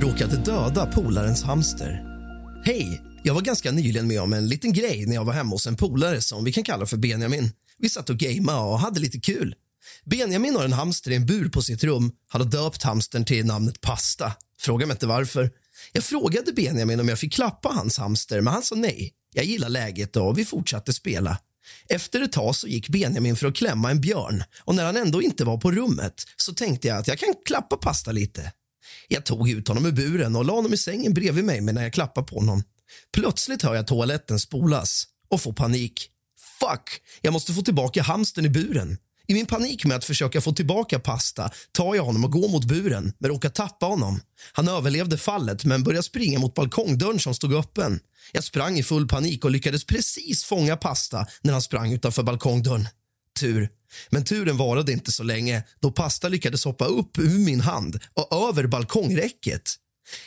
råkade 0.00 0.36
döda 0.36 0.86
polarens 0.86 1.42
hamster. 1.42 2.04
Hej! 2.64 3.02
Jag 3.22 3.34
var 3.34 3.40
ganska 3.42 3.72
nyligen 3.72 4.08
med 4.08 4.20
om 4.20 4.32
en 4.32 4.48
liten 4.48 4.72
grej 4.72 5.06
när 5.06 5.14
jag 5.14 5.24
var 5.24 5.32
hemma 5.32 5.50
hos 5.50 5.66
en 5.66 5.76
polare 5.76 6.20
som 6.20 6.44
vi 6.44 6.52
kan 6.52 6.64
kalla 6.64 6.86
för 6.86 6.96
Benjamin. 6.96 7.50
Vi 7.78 7.88
satt 7.88 8.10
och 8.10 8.16
gamea 8.16 8.58
och 8.60 8.78
hade 8.78 9.00
lite 9.00 9.20
kul. 9.20 9.54
Benjamin 10.04 10.56
har 10.56 10.64
en 10.64 10.72
hamster 10.72 11.10
i 11.10 11.14
en 11.14 11.26
bur 11.26 11.48
på 11.48 11.62
sitt 11.62 11.84
rum. 11.84 12.12
Han 12.28 12.40
har 12.40 12.48
döpt 12.48 12.82
hamstern 12.82 13.24
till 13.24 13.46
namnet 13.46 13.80
Pasta. 13.80 14.32
Fråga 14.60 14.86
mig 14.86 14.94
inte 14.94 15.06
varför. 15.06 15.50
Jag 15.92 16.04
frågade 16.04 16.52
Benjamin 16.52 17.00
om 17.00 17.08
jag 17.08 17.18
fick 17.18 17.32
klappa 17.32 17.68
hans 17.68 17.98
hamster, 17.98 18.40
men 18.40 18.52
han 18.52 18.62
sa 18.62 18.74
nej. 18.74 19.12
Jag 19.32 19.44
gillar 19.44 19.68
läget 19.68 20.16
och 20.16 20.38
vi 20.38 20.44
fortsatte 20.44 20.92
spela. 20.92 21.38
Efter 21.88 22.20
ett 22.20 22.32
tag 22.32 22.56
så 22.56 22.68
gick 22.68 22.88
Benjamin 22.88 23.36
för 23.36 23.46
att 23.46 23.56
klämma 23.56 23.90
en 23.90 24.00
björn 24.00 24.44
och 24.60 24.74
när 24.74 24.84
han 24.84 24.96
ändå 24.96 25.22
inte 25.22 25.44
var 25.44 25.58
på 25.58 25.72
rummet 25.72 26.24
så 26.36 26.54
tänkte 26.54 26.88
jag 26.88 26.98
att 26.98 27.08
jag 27.08 27.18
kan 27.18 27.34
klappa 27.46 27.76
Pasta 27.76 28.12
lite. 28.12 28.52
Jag 29.08 29.24
tog 29.24 29.50
ut 29.50 29.68
honom 29.68 29.86
ur 29.86 29.92
buren 29.92 30.36
och 30.36 30.44
la 30.44 30.52
honom 30.52 30.72
i 30.72 30.76
sängen 30.76 31.14
bredvid 31.14 31.44
mig 31.44 31.60
medan 31.60 31.82
jag 31.82 31.92
klappade 31.92 32.26
på 32.26 32.34
honom. 32.34 32.62
Plötsligt 33.12 33.62
hör 33.62 33.74
jag 33.74 33.86
toaletten 33.86 34.40
spolas 34.40 35.04
och 35.28 35.40
får 35.40 35.52
panik. 35.52 36.10
Fuck! 36.60 37.00
Jag 37.20 37.32
måste 37.32 37.52
få 37.52 37.62
tillbaka 37.62 38.02
hamstern 38.02 38.44
i 38.44 38.48
buren. 38.48 38.98
I 39.26 39.34
min 39.34 39.46
panik 39.46 39.84
med 39.84 39.96
att 39.96 40.04
försöka 40.04 40.40
få 40.40 40.52
tillbaka 40.52 40.98
pasta 40.98 41.50
tar 41.72 41.94
jag 41.94 42.04
honom 42.04 42.24
och 42.24 42.32
går 42.32 42.48
mot 42.48 42.64
buren, 42.64 43.12
men 43.18 43.30
råkar 43.30 43.48
tappa 43.48 43.86
honom. 43.86 44.20
Han 44.52 44.68
överlevde 44.68 45.18
fallet, 45.18 45.64
men 45.64 45.82
började 45.82 46.02
springa 46.02 46.38
mot 46.38 46.54
balkongdörren 46.54 47.20
som 47.20 47.34
stod 47.34 47.54
öppen. 47.54 48.00
Jag 48.32 48.44
sprang 48.44 48.78
i 48.78 48.82
full 48.82 49.08
panik 49.08 49.44
och 49.44 49.50
lyckades 49.50 49.84
precis 49.84 50.44
fånga 50.44 50.76
pasta 50.76 51.26
när 51.42 51.52
han 51.52 51.62
sprang 51.62 51.92
utanför 51.92 52.22
balkongdörren. 52.22 52.88
Tur. 53.40 53.68
Men 54.10 54.24
turen 54.24 54.56
varade 54.56 54.92
inte 54.92 55.12
så 55.12 55.22
länge 55.22 55.62
då 55.80 55.92
pasta 55.92 56.28
lyckades 56.28 56.64
hoppa 56.64 56.84
upp 56.84 57.18
ur 57.18 57.38
min 57.38 57.60
hand 57.60 58.00
och 58.14 58.48
över 58.48 58.66
balkongräcket. 58.66 59.62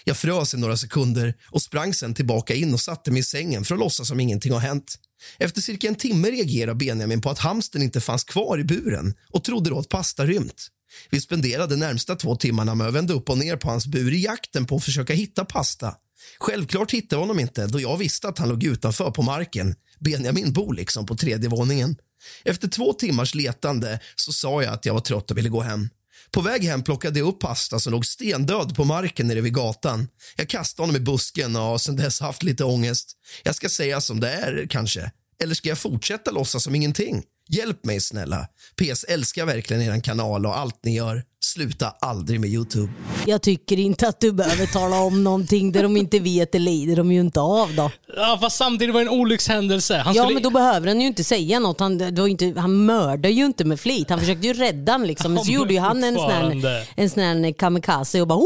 Jag 0.03 0.17
frös 0.17 0.53
i 0.53 0.57
några 0.57 0.77
sekunder 0.77 1.33
och 1.45 1.61
sprang 1.61 1.93
sen 1.93 2.13
tillbaka 2.13 2.53
in 2.53 2.73
och 2.73 2.79
satte 2.79 3.11
mig 3.11 3.19
i 3.19 3.23
sängen 3.23 3.65
för 3.65 3.75
att 3.75 3.79
låtsas 3.79 4.07
som 4.07 4.19
ingenting 4.19 4.51
har 4.51 4.59
hänt. 4.59 4.95
Efter 5.37 5.61
cirka 5.61 5.87
en 5.87 5.95
timme 5.95 6.31
reagerade 6.31 6.75
Benjamin 6.75 7.21
på 7.21 7.29
att 7.29 7.39
hamsten 7.39 7.81
inte 7.81 8.01
fanns 8.01 8.23
kvar 8.23 8.59
i 8.59 8.63
buren 8.63 9.13
och 9.29 9.43
trodde 9.43 9.69
då 9.69 9.79
att 9.79 9.89
pasta 9.89 10.25
rymt. 10.25 10.67
Vi 11.09 11.21
spenderade 11.21 11.75
närmsta 11.75 12.15
två 12.15 12.35
timmarna 12.35 12.75
med 12.75 12.87
att 12.87 12.93
vända 12.93 13.13
upp 13.13 13.29
och 13.29 13.37
ner 13.37 13.57
på 13.57 13.69
hans 13.69 13.87
bur 13.87 14.13
i 14.13 14.23
jakten 14.23 14.65
på 14.65 14.75
att 14.75 14.83
försöka 14.83 15.13
hitta 15.13 15.45
pasta. 15.45 15.95
Självklart 16.39 16.91
hittade 16.91 17.15
jag 17.15 17.19
honom 17.19 17.39
inte 17.39 17.67
då 17.67 17.79
jag 17.79 17.97
visste 17.97 18.27
att 18.27 18.37
han 18.37 18.49
låg 18.49 18.63
utanför 18.63 19.11
på 19.11 19.21
marken. 19.21 19.75
Benjamin 19.99 20.53
bor 20.53 20.73
liksom 20.73 21.05
på 21.05 21.15
tredje 21.15 21.49
våningen. 21.49 21.95
Efter 22.43 22.67
två 22.67 22.93
timmars 22.93 23.35
letande 23.35 23.99
så 24.15 24.33
sa 24.33 24.63
jag 24.63 24.73
att 24.73 24.85
jag 24.85 24.93
var 24.93 25.01
trött 25.01 25.31
och 25.31 25.37
ville 25.37 25.49
gå 25.49 25.61
hem. 25.61 25.89
På 26.31 26.41
väg 26.41 26.63
hem 26.63 26.83
plockade 26.83 27.19
jag 27.19 27.27
upp 27.27 27.39
pasta 27.39 27.79
som 27.79 27.91
låg 27.91 28.05
stendöd 28.05 28.75
på 28.75 28.83
marken 28.83 29.27
nere 29.27 29.41
vid 29.41 29.53
gatan. 29.53 30.07
Jag 30.35 30.49
kastade 30.49 30.83
honom 30.83 31.01
i 31.01 31.05
busken 31.05 31.55
och 31.55 31.61
har 31.61 31.77
sedan 31.77 31.95
dess 31.95 32.19
haft 32.19 32.43
lite 32.43 32.63
ångest. 32.63 33.11
Jag 33.43 33.55
ska 33.55 33.69
säga 33.69 34.01
som 34.01 34.19
det 34.19 34.29
är, 34.29 34.67
kanske. 34.69 35.11
Eller 35.43 35.55
ska 35.55 35.69
jag 35.69 35.77
fortsätta 35.77 36.31
låtsas 36.31 36.63
som 36.63 36.75
ingenting? 36.75 37.23
Hjälp 37.49 37.85
mig 37.85 38.01
snälla. 38.01 38.47
PS 38.75 39.03
älskar 39.03 39.45
verkligen 39.45 39.81
er 39.81 40.01
kanal 40.01 40.45
och 40.45 40.57
allt 40.57 40.79
ni 40.83 40.95
gör. 40.95 41.23
Sluta 41.41 41.93
aldrig 41.99 42.39
med 42.39 42.49
Youtube. 42.49 42.91
Jag 43.25 43.41
tycker 43.41 43.79
inte 43.79 44.07
att 44.07 44.19
du 44.19 44.31
behöver 44.31 44.65
tala 44.65 44.99
om 44.99 45.23
någonting 45.23 45.71
där 45.71 45.83
de 45.83 45.97
inte 45.97 46.19
vet, 46.19 46.51
det 46.51 46.59
lider 46.59 46.95
de 46.95 47.11
ju 47.11 47.19
inte 47.19 47.39
av 47.39 47.75
då. 47.75 47.91
Ja, 48.15 48.37
fast 48.41 48.57
samtidigt 48.57 48.93
var 48.93 49.01
det 49.01 49.07
en 49.07 49.13
olyckshändelse. 49.19 49.97
Han 49.97 50.13
Ja 50.13 50.23
skulle... 50.23 50.33
men 50.33 50.43
då 50.43 50.49
behöver 50.49 50.87
han 50.87 51.01
ju 51.01 51.07
inte 51.07 51.23
säga 51.23 51.59
något. 51.59 51.79
Han, 51.79 51.97
det 51.97 52.21
var 52.21 52.27
inte, 52.27 52.53
han 52.57 52.85
mördar 52.85 53.29
ju 53.29 53.45
inte 53.45 53.65
med 53.65 53.79
flit. 53.79 54.09
Han 54.09 54.19
försökte 54.19 54.47
ju 54.47 54.53
rädda 54.53 54.91
han 54.91 55.07
liksom. 55.07 55.33
Men 55.33 55.45
så 55.45 55.51
gjorde 55.51 55.73
ju 55.73 55.79
han 55.79 56.03
en 56.03 56.15
sån, 56.15 56.31
här, 56.31 56.87
en 56.95 57.09
sån 57.09 57.23
här 57.23 57.51
kamikaze 57.51 58.21
och 58.21 58.27
bara 58.27 58.39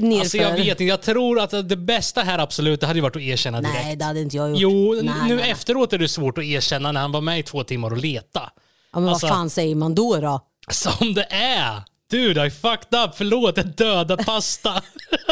nerför. 0.00 0.20
Alltså 0.20 0.36
jag 0.36 0.52
vet 0.52 0.68
inte, 0.68 0.84
jag 0.84 1.02
tror 1.02 1.40
att 1.40 1.68
det 1.68 1.76
bästa 1.76 2.22
här 2.22 2.38
absolut, 2.38 2.80
det 2.80 2.86
hade 2.86 2.98
ju 2.98 3.02
varit 3.02 3.16
att 3.16 3.22
erkänna 3.22 3.60
direkt. 3.60 3.78
Nej 3.84 3.96
det 3.96 4.04
hade 4.04 4.20
inte 4.20 4.36
jag 4.36 4.50
gjort. 4.50 4.60
Jo, 4.60 4.92
nej, 4.94 5.02
nu 5.04 5.12
nej, 5.28 5.36
nej. 5.36 5.50
efteråt 5.50 5.92
är 5.92 5.98
det 5.98 6.08
svårt 6.08 6.38
att 6.38 6.44
erkänna 6.44 6.92
när 6.92 7.00
han 7.00 7.12
var 7.12 7.20
med 7.20 7.38
i 7.38 7.42
två 7.42 7.64
timmar 7.64 7.90
och 7.90 7.98
leta. 7.98 8.50
Ja, 8.92 9.00
men 9.00 9.08
alltså- 9.08 9.26
vad 9.26 9.36
fan 9.36 9.50
säger 9.50 9.74
man 9.74 9.94
då 9.94 10.16
då? 10.16 10.40
Som 10.70 11.14
det 11.14 11.26
är! 11.30 11.82
Dude, 12.10 12.46
I 12.46 12.50
fucked 12.50 12.94
up. 13.04 13.14
Förlåt, 13.14 13.56
jag 13.56 13.66
dödade 13.66 14.24
pasta. 14.24 14.82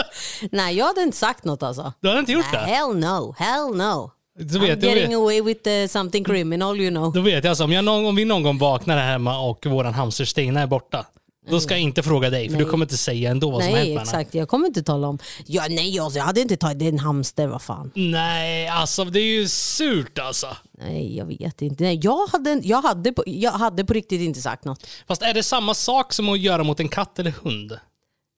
Nej 0.50 0.76
jag 0.76 0.86
hade 0.86 1.02
inte 1.02 1.16
sagt 1.16 1.44
något 1.44 1.62
alltså. 1.62 1.92
Du 2.00 2.08
hade 2.08 2.20
inte 2.20 2.32
gjort 2.32 2.46
Nej, 2.52 2.60
det? 2.60 2.72
hell 2.72 2.96
no, 2.96 3.34
hell 3.38 3.76
no. 3.76 4.10
I'm 4.38 4.60
vet, 4.60 4.82
jag 4.82 4.96
getting 4.96 5.08
vet, 5.08 5.16
away 5.16 5.42
with 5.42 5.68
uh, 5.68 5.86
something 5.86 6.24
criminal 6.24 6.80
you 6.80 6.90
know. 6.90 7.12
då 7.12 7.20
vet 7.20 7.44
jag 7.44 7.50
alltså, 7.50 7.64
om, 7.64 7.72
jag 7.72 7.84
någon, 7.84 8.06
om 8.06 8.16
vi 8.16 8.24
någon 8.24 8.42
gång 8.42 8.58
vaknar 8.58 8.96
här 8.96 9.06
hemma 9.06 9.38
och 9.38 9.66
våran 9.66 9.94
hamster 9.94 10.24
Stina 10.24 10.60
är 10.60 10.66
borta. 10.66 11.06
Då 11.50 11.60
ska 11.60 11.74
jag 11.74 11.80
inte 11.80 12.02
fråga 12.02 12.30
dig, 12.30 12.48
för 12.48 12.56
Nej. 12.56 12.64
du 12.64 12.70
kommer 12.70 12.84
inte 12.84 12.96
säga 12.96 13.30
ändå 13.30 13.50
vad 13.50 13.62
som 13.62 13.72
har 13.72 13.78
hänt 13.78 13.88
Nej 13.88 13.94
med 13.94 14.02
exakt, 14.02 14.34
jag 14.34 14.48
kommer 14.48 14.66
inte 14.66 14.82
tala 14.82 15.08
om... 15.08 15.18
Ja, 15.46 15.66
nej 15.68 15.98
alltså, 15.98 16.18
jag 16.18 16.24
hade 16.24 16.40
inte 16.40 16.56
tagit... 16.56 16.82
En 16.82 16.98
hamster, 16.98 17.46
vad 17.46 17.62
fan. 17.62 17.90
Nej, 17.94 18.68
alltså 18.68 19.04
det 19.04 19.20
är 19.20 19.40
ju 19.40 19.48
surt 19.48 20.18
alltså. 20.18 20.56
Nej 20.78 21.16
jag 21.16 21.26
vet 21.26 21.62
inte. 21.62 21.84
Nej, 21.84 22.00
jag, 22.02 22.26
hade, 22.26 22.60
jag, 22.62 22.82
hade 22.82 23.12
på, 23.12 23.22
jag 23.26 23.52
hade 23.52 23.84
på 23.84 23.92
riktigt 23.92 24.20
inte 24.20 24.42
sagt 24.42 24.64
något. 24.64 24.86
Fast 25.08 25.22
är 25.22 25.34
det 25.34 25.42
samma 25.42 25.74
sak 25.74 26.12
som 26.12 26.28
att 26.28 26.38
göra 26.40 26.64
mot 26.64 26.80
en 26.80 26.88
katt 26.88 27.18
eller 27.18 27.30
hund? 27.30 27.78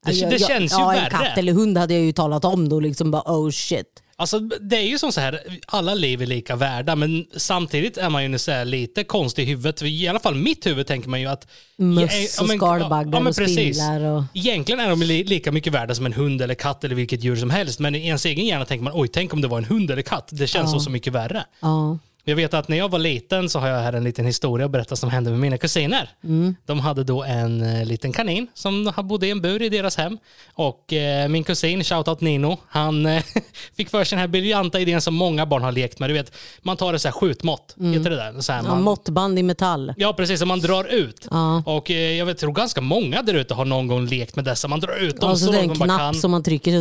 Det, 0.07 0.12
jag, 0.12 0.31
det 0.31 0.37
jag, 0.37 0.49
känns 0.49 0.73
ju 0.73 0.77
ja, 0.77 0.88
värre. 0.88 1.00
en 1.00 1.11
katt 1.11 1.38
eller 1.38 1.53
hund 1.53 1.79
hade 1.79 1.95
jag 1.95 2.03
ju 2.03 2.12
talat 2.12 2.45
om 2.45 2.69
då. 2.69 2.81
Liksom 2.81 3.11
bara 3.11 3.23
oh 3.27 3.50
shit. 3.50 4.03
Alltså, 4.20 4.38
det 4.40 4.76
är 4.76 4.82
ju 4.82 4.98
som 4.98 5.12
så 5.12 5.20
här, 5.20 5.40
alla 5.66 5.94
liv 5.94 6.22
är 6.22 6.26
lika 6.26 6.56
värda, 6.56 6.96
men 6.96 7.26
samtidigt 7.37 7.96
är 7.96 8.10
man 8.10 8.32
ju 8.32 8.38
så 8.38 8.64
lite 8.64 9.04
konstig 9.04 9.42
i 9.42 9.46
huvudet. 9.46 9.82
I 9.82 10.08
alla 10.08 10.18
fall 10.18 10.34
mitt 10.34 10.66
huvud 10.66 10.87
tänker 10.87 11.08
man 11.08 11.20
ju 11.20 11.26
att... 11.26 11.46
Möss 11.76 12.37
Ja, 12.38 12.42
och 12.42 12.50
skalbaggar 12.50 13.20
ja, 13.20 13.28
och 13.28 13.34
spindlar. 13.34 14.00
Och... 14.00 14.22
Egentligen 14.34 14.80
är 14.80 14.88
de 14.88 15.02
li- 15.02 15.25
lika 15.25 15.52
mycket 15.52 15.72
värda 15.72 15.94
som 15.94 16.06
en 16.06 16.12
hund 16.12 16.42
eller 16.42 16.54
katt 16.54 16.84
eller 16.84 16.94
vilket 16.94 17.25
djur 17.25 17.37
som 17.37 17.50
helst. 17.50 17.78
Men 17.78 17.94
i 17.94 18.06
ens 18.06 18.25
egen 18.25 18.46
hjärna 18.46 18.64
tänker 18.64 18.84
man, 18.84 18.92
oj, 18.96 19.08
tänk 19.08 19.32
om 19.32 19.40
det 19.40 19.48
var 19.48 19.58
en 19.58 19.64
hund 19.64 19.90
eller 19.90 20.02
katt. 20.02 20.28
Det 20.32 20.46
känns 20.46 20.72
så, 20.72 20.80
så 20.80 20.90
mycket 20.90 21.12
värre. 21.12 21.44
Ja. 21.60 21.98
Jag 22.28 22.37
vet 22.37 22.54
att 22.54 22.68
när 22.68 22.76
jag 22.76 22.88
var 22.90 22.99
liten 22.99 23.49
så 23.49 23.58
har 23.58 23.68
jag 23.68 23.78
här 23.80 23.92
en 23.92 24.04
liten 24.04 24.26
historia 24.26 24.66
att 24.66 24.73
berätta 24.73 24.97
som 24.97 25.11
hände 25.11 25.30
med 25.30 25.40
mina 25.40 25.58
kusiner. 25.58 26.11
Mm. 26.25 26.56
De 26.66 26.80
hade 26.80 27.04
då 27.04 27.25
en 27.25 27.62
eh, 27.62 27.85
liten 27.87 28.12
kanin 28.12 28.47
som 28.54 28.92
bodde 29.04 29.26
i 29.26 29.30
en 29.30 29.40
bur 29.40 29.62
i 29.62 29.68
deras 29.68 29.97
hem. 29.97 30.18
Och 30.54 30.92
eh, 30.92 31.28
min 31.28 31.44
kusin, 31.44 31.85
shoutout 31.85 32.20
Nino, 32.20 32.58
han 32.68 33.06
eh, 33.06 33.23
fick 33.76 33.90
för 33.90 34.04
sig 34.04 34.16
den 34.16 34.20
här 34.20 34.28
briljanta 34.28 34.80
idén 34.80 35.00
som 35.00 35.14
många 35.14 35.47
barn 35.47 35.62
har 35.62 35.73
lekt 35.73 35.99
med. 35.99 36.11
Du 36.11 36.14
vet, 36.14 36.32
man 36.62 36.76
tar 36.76 36.94
ett 36.94 37.02
så 37.02 37.08
här 37.08 37.12
skjutmått, 37.12 37.76
heter 37.94 38.11
det 38.11 38.16
där? 38.16 38.40
Så 38.40 38.52
här, 38.52 38.58
Mm. 38.58 38.68
Ja, 38.70 38.75
man, 38.75 38.82
måttband 38.85 39.38
i 39.38 39.42
metall. 39.42 39.94
Ja, 39.97 40.12
precis. 40.12 40.38
Som 40.38 40.49
man 40.49 40.61
drar 40.61 40.85
ut. 40.85 41.28
Ja. 41.30 41.62
Och 41.66 41.90
eh, 41.90 41.97
jag 42.12 42.26
vet, 42.26 42.38
tror 42.38 42.52
ganska 42.52 42.80
många 42.80 43.23
där 43.23 43.35
ute 43.35 43.54
har 43.54 43.64
någon 43.64 43.87
gång 43.87 44.06
lekt 44.06 44.37
med 44.37 44.44
dessa. 44.44 44.68
Man 44.68 44.80
drar 44.80 44.97
ut 44.97 45.20
dem 45.20 45.30
Och 45.30 45.38
så 45.38 45.47
så 45.47 45.52
det 45.52 45.58
är 45.58 45.62
en 45.62 45.68
man 45.68 45.76
knapp 45.76 45.99
kan. 45.99 46.14
som 46.14 46.30
man 46.30 46.42
trycker 46.42 46.73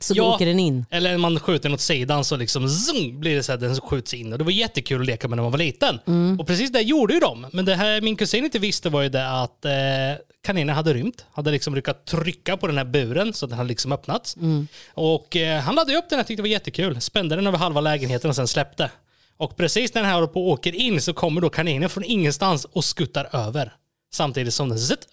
så, 0.00 0.14
Ja. 0.16 0.34
åker 0.34 0.46
den 0.46 0.58
in. 0.60 0.86
Eller 0.90 1.18
man 1.18 1.40
skjuter 1.40 1.62
den 1.68 1.74
åt 1.74 1.80
sidan 1.80 2.24
så 2.24 2.36
liksom 2.36 2.68
zoom, 2.68 3.20
blir 3.20 3.36
det 3.36 3.42
så 3.42 3.52
att 3.52 3.60
den 3.60 3.80
skjuts 3.80 4.14
in. 4.14 4.32
Och 4.32 4.38
det 4.38 4.44
var 4.44 4.50
jättekul 4.82 5.00
att 5.00 5.06
leka 5.06 5.28
med 5.28 5.36
när 5.36 5.42
man 5.42 5.52
var 5.52 5.58
liten. 5.58 6.00
Mm. 6.06 6.40
Och 6.40 6.46
precis 6.46 6.72
det 6.72 6.80
gjorde 6.80 7.14
ju 7.14 7.20
de. 7.20 7.46
Men 7.52 7.64
det 7.64 7.74
här 7.74 8.00
min 8.00 8.16
kusin 8.16 8.44
inte 8.44 8.58
visste 8.58 8.90
var 8.90 9.02
ju 9.02 9.08
det 9.08 9.28
att 9.28 9.64
eh, 9.64 9.72
kaninen 10.44 10.76
hade 10.76 10.94
rymt. 10.94 11.24
Hade 11.32 11.50
liksom 11.50 11.74
lyckats 11.74 12.10
trycka 12.10 12.56
på 12.56 12.66
den 12.66 12.78
här 12.78 12.84
buren 12.84 13.32
så 13.32 13.46
att 13.46 13.50
den 13.50 13.58
hade 13.58 13.68
liksom 13.68 13.92
öppnats. 13.92 14.36
Mm. 14.36 14.68
Och 14.94 15.36
eh, 15.36 15.60
han 15.60 15.74
laddade 15.74 15.98
upp 15.98 16.10
den 16.10 16.20
och 16.20 16.26
tyckte 16.26 16.42
det 16.42 16.48
var 16.48 16.48
jättekul. 16.48 17.00
Spände 17.00 17.36
den 17.36 17.46
över 17.46 17.58
halva 17.58 17.80
lägenheten 17.80 18.30
och 18.30 18.36
sen 18.36 18.48
släppte. 18.48 18.90
Och 19.36 19.56
precis 19.56 19.94
när 19.94 20.02
den 20.02 20.08
här 20.08 20.14
håller 20.14 20.32
på 20.32 20.50
åker 20.50 20.74
in 20.74 21.00
så 21.00 21.12
kommer 21.12 21.40
då 21.40 21.50
kaninen 21.50 21.88
från 21.88 22.04
ingenstans 22.04 22.64
och 22.64 22.84
skuttar 22.84 23.28
över. 23.32 23.72
Samtidigt 24.14 24.54
som 24.54 24.68
den 24.68 24.78
zitt, 24.78 25.08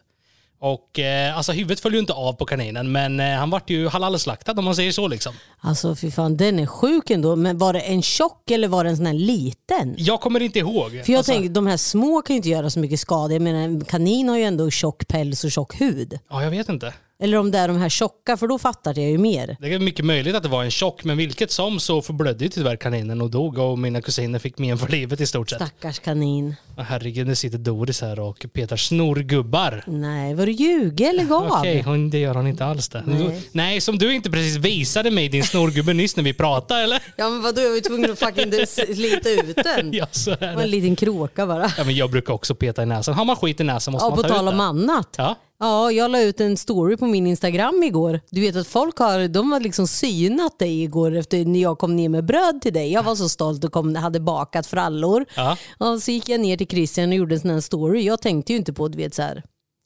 och 0.62 1.00
eh, 1.00 1.38
alltså 1.38 1.52
huvudet 1.52 1.80
föll 1.80 1.94
ju 1.94 2.00
inte 2.00 2.14
av 2.14 2.34
på 2.34 2.46
kaninen 2.46 2.92
men 2.92 3.20
eh, 3.20 3.26
han 3.26 3.50
vart 3.50 3.70
ju 3.70 3.88
halalslaktad 3.88 4.52
om 4.52 4.66
man 4.66 4.76
säger 4.76 4.92
så 4.92 5.08
liksom. 5.08 5.34
Alltså 5.60 5.96
fy 5.96 6.12
fan, 6.12 6.38
den 6.38 6.60
är 6.60 6.66
sjuk 6.66 7.10
ändå. 7.10 7.36
Men 7.36 7.58
var 7.58 7.74
det 7.74 7.80
en 7.80 8.02
tjock 8.02 8.52
eller 8.52 8.68
var 8.68 8.84
det 8.84 8.90
en 8.90 8.98
sån 8.98 9.06
här 9.06 9.14
liten? 9.14 9.96
Jag 9.98 10.22
kommer 10.22 10.40
inte 10.40 10.60
ihåg. 10.60 10.92
För 10.92 11.12
jag 11.12 11.18
Alltså, 11.18 11.32
tänker, 11.32 11.50
de 11.50 11.68
här 11.68 11.78
små 11.78 12.22
kan 12.22 12.34
ju 12.34 12.38
inte 12.38 12.50
göra 12.50 12.70
så 12.70 12.80
mycket 12.80 13.00
skada. 13.00 13.34
Jag 13.34 13.42
menar, 13.42 13.60
en 13.60 13.86
kanin 13.86 14.30
har 14.30 14.38
ju 14.38 14.44
ändå 14.44 14.70
tjock 14.70 15.08
päls 15.08 15.44
och 15.44 15.52
tjock 15.52 15.82
hud. 15.82 16.20
Ja, 16.30 16.44
jag 16.44 16.52
vet 16.52 16.70
inte. 16.70 16.94
Eller 17.24 17.38
om 17.38 17.52
det 17.52 17.58
är 17.58 17.68
de 17.68 17.78
här 17.78 17.90
tjocka, 17.90 18.38
för 18.38 18.48
då 18.48 18.60
fattar 18.60 19.00
jag 19.00 19.10
ju 19.12 19.18
mer. 19.18 19.58
Det 19.60 19.74
är 19.74 19.80
mycket 19.80 20.06
möjligt 20.06 20.36
att 20.36 20.44
det 20.44 20.50
var 20.50 20.64
en 20.64 20.72
tjock, 20.72 21.04
men 21.04 21.18
vilket 21.18 21.52
som 21.52 21.80
så 21.80 22.02
förblödde 22.02 22.44
ju 22.44 22.50
tyvärr 22.50 22.76
kaninen 22.76 23.22
och 23.22 23.30
dog 23.30 23.58
och 23.58 23.80
mina 23.80 24.02
kusiner 24.02 24.40
fick 24.40 24.58
men 24.58 24.78
för 24.78 24.88
livet 24.88 25.22
i 25.22 25.26
stort 25.28 25.50
sett. 25.50 25.58
Stackars 25.58 26.00
kanin. 26.00 26.56
Herregud, 26.78 27.28
nu 27.28 27.36
sitter 27.36 27.58
Doris 27.58 28.02
här 28.02 28.20
och 28.20 28.46
petar 28.54 28.78
snorgubbar. 28.78 29.84
Nej, 29.88 30.34
var 30.34 30.46
du 30.46 30.52
ljuger? 30.52 31.14
Lägg 31.14 31.32
av. 31.32 31.52
Okej, 31.52 31.82
hon, 31.82 32.10
det 32.10 32.18
gör 32.20 32.36
hon 32.36 32.48
inte 32.48 32.66
alls 32.66 32.90
det. 32.90 33.04
Nej. 33.06 33.42
Nej. 33.52 33.82
Som 33.82 33.98
du 33.98 34.16
inte 34.16 34.30
precis 34.32 34.56
visade 34.56 35.12
mig 35.12 35.30
din 35.30 35.44
snorgubbe 35.44 35.94
nyss 35.94 36.16
när 36.16 36.24
vi 36.24 36.34
pratade, 36.34 36.82
eller? 36.84 37.04
Ja 37.16 37.30
men 37.30 37.42
vadå, 37.42 37.62
jag 37.62 37.70
var 37.70 37.76
ju 37.76 37.82
tvungen 37.82 38.12
att 38.12 38.20
fucking 38.20 38.52
slita 38.96 39.30
ut 39.30 39.56
den. 39.56 39.94
Ja, 40.00 40.06
så 40.12 40.32
är 40.32 40.36
Det 40.38 40.46
var 40.46 40.52
en 40.54 40.58
det. 40.60 40.66
liten 40.66 40.96
kråka 40.96 41.48
bara. 41.48 41.72
Ja, 41.78 41.84
men 41.84 41.96
jag 41.96 42.12
brukar 42.12 42.34
också 42.34 42.56
peta 42.56 42.84
i 42.84 42.86
näsan. 42.86 43.14
Har 43.14 43.26
man 43.26 43.36
skit 43.36 43.60
i 43.60 43.64
näsan 43.64 43.92
måste 43.92 44.06
Ja, 44.06 44.10
man 44.10 44.16
på 44.18 44.22
ta 44.24 44.28
ut 44.30 44.34
tal 44.36 44.48
om 44.48 44.58
det. 44.58 44.64
annat. 44.64 45.16
Ja. 45.18 45.36
Ja, 45.62 45.92
jag 45.92 46.12
la 46.12 46.22
ut 46.22 46.42
en 46.42 46.58
story 46.58 46.98
på 46.98 47.06
min 47.06 47.28
Instagram 47.28 47.84
igår. 47.84 48.20
Du 48.30 48.42
vet 48.42 48.56
att 48.56 48.68
folk 48.68 48.98
har, 48.98 49.28
de 49.28 49.52
har 49.52 49.60
liksom 49.60 49.88
synat 49.88 50.60
dig 50.60 50.84
igår 50.84 51.16
efter 51.16 51.46
när 51.46 51.62
jag 51.62 51.80
kom 51.80 51.96
ner 51.96 52.10
med 52.10 52.26
bröd 52.26 52.62
till 52.62 52.74
dig. 52.74 52.92
Jag 52.92 53.04
var 53.04 53.16
så 53.16 53.30
stolt 53.30 53.64
och 53.64 53.72
kom, 53.72 53.96
hade 53.96 54.20
bakat 54.20 54.68
frallor. 54.68 55.26
Ja. 55.36 55.58
Och 55.78 56.02
så 56.04 56.12
gick 56.12 56.30
jag 56.30 56.40
ner 56.40 56.58
till 56.58 56.68
Christian 56.68 57.10
och 57.10 57.16
gjorde 57.16 57.36
en 57.36 57.42
sån 57.42 57.50
här 57.50 57.60
story. 57.62 58.02
Jag 58.02 58.22
tänkte 58.22 58.54
ju 58.54 58.60
inte 58.60 58.74
på 58.74 58.88
du 58.88 58.98
vet, 58.98 59.16
så 59.16 59.22
här, 59.22 59.44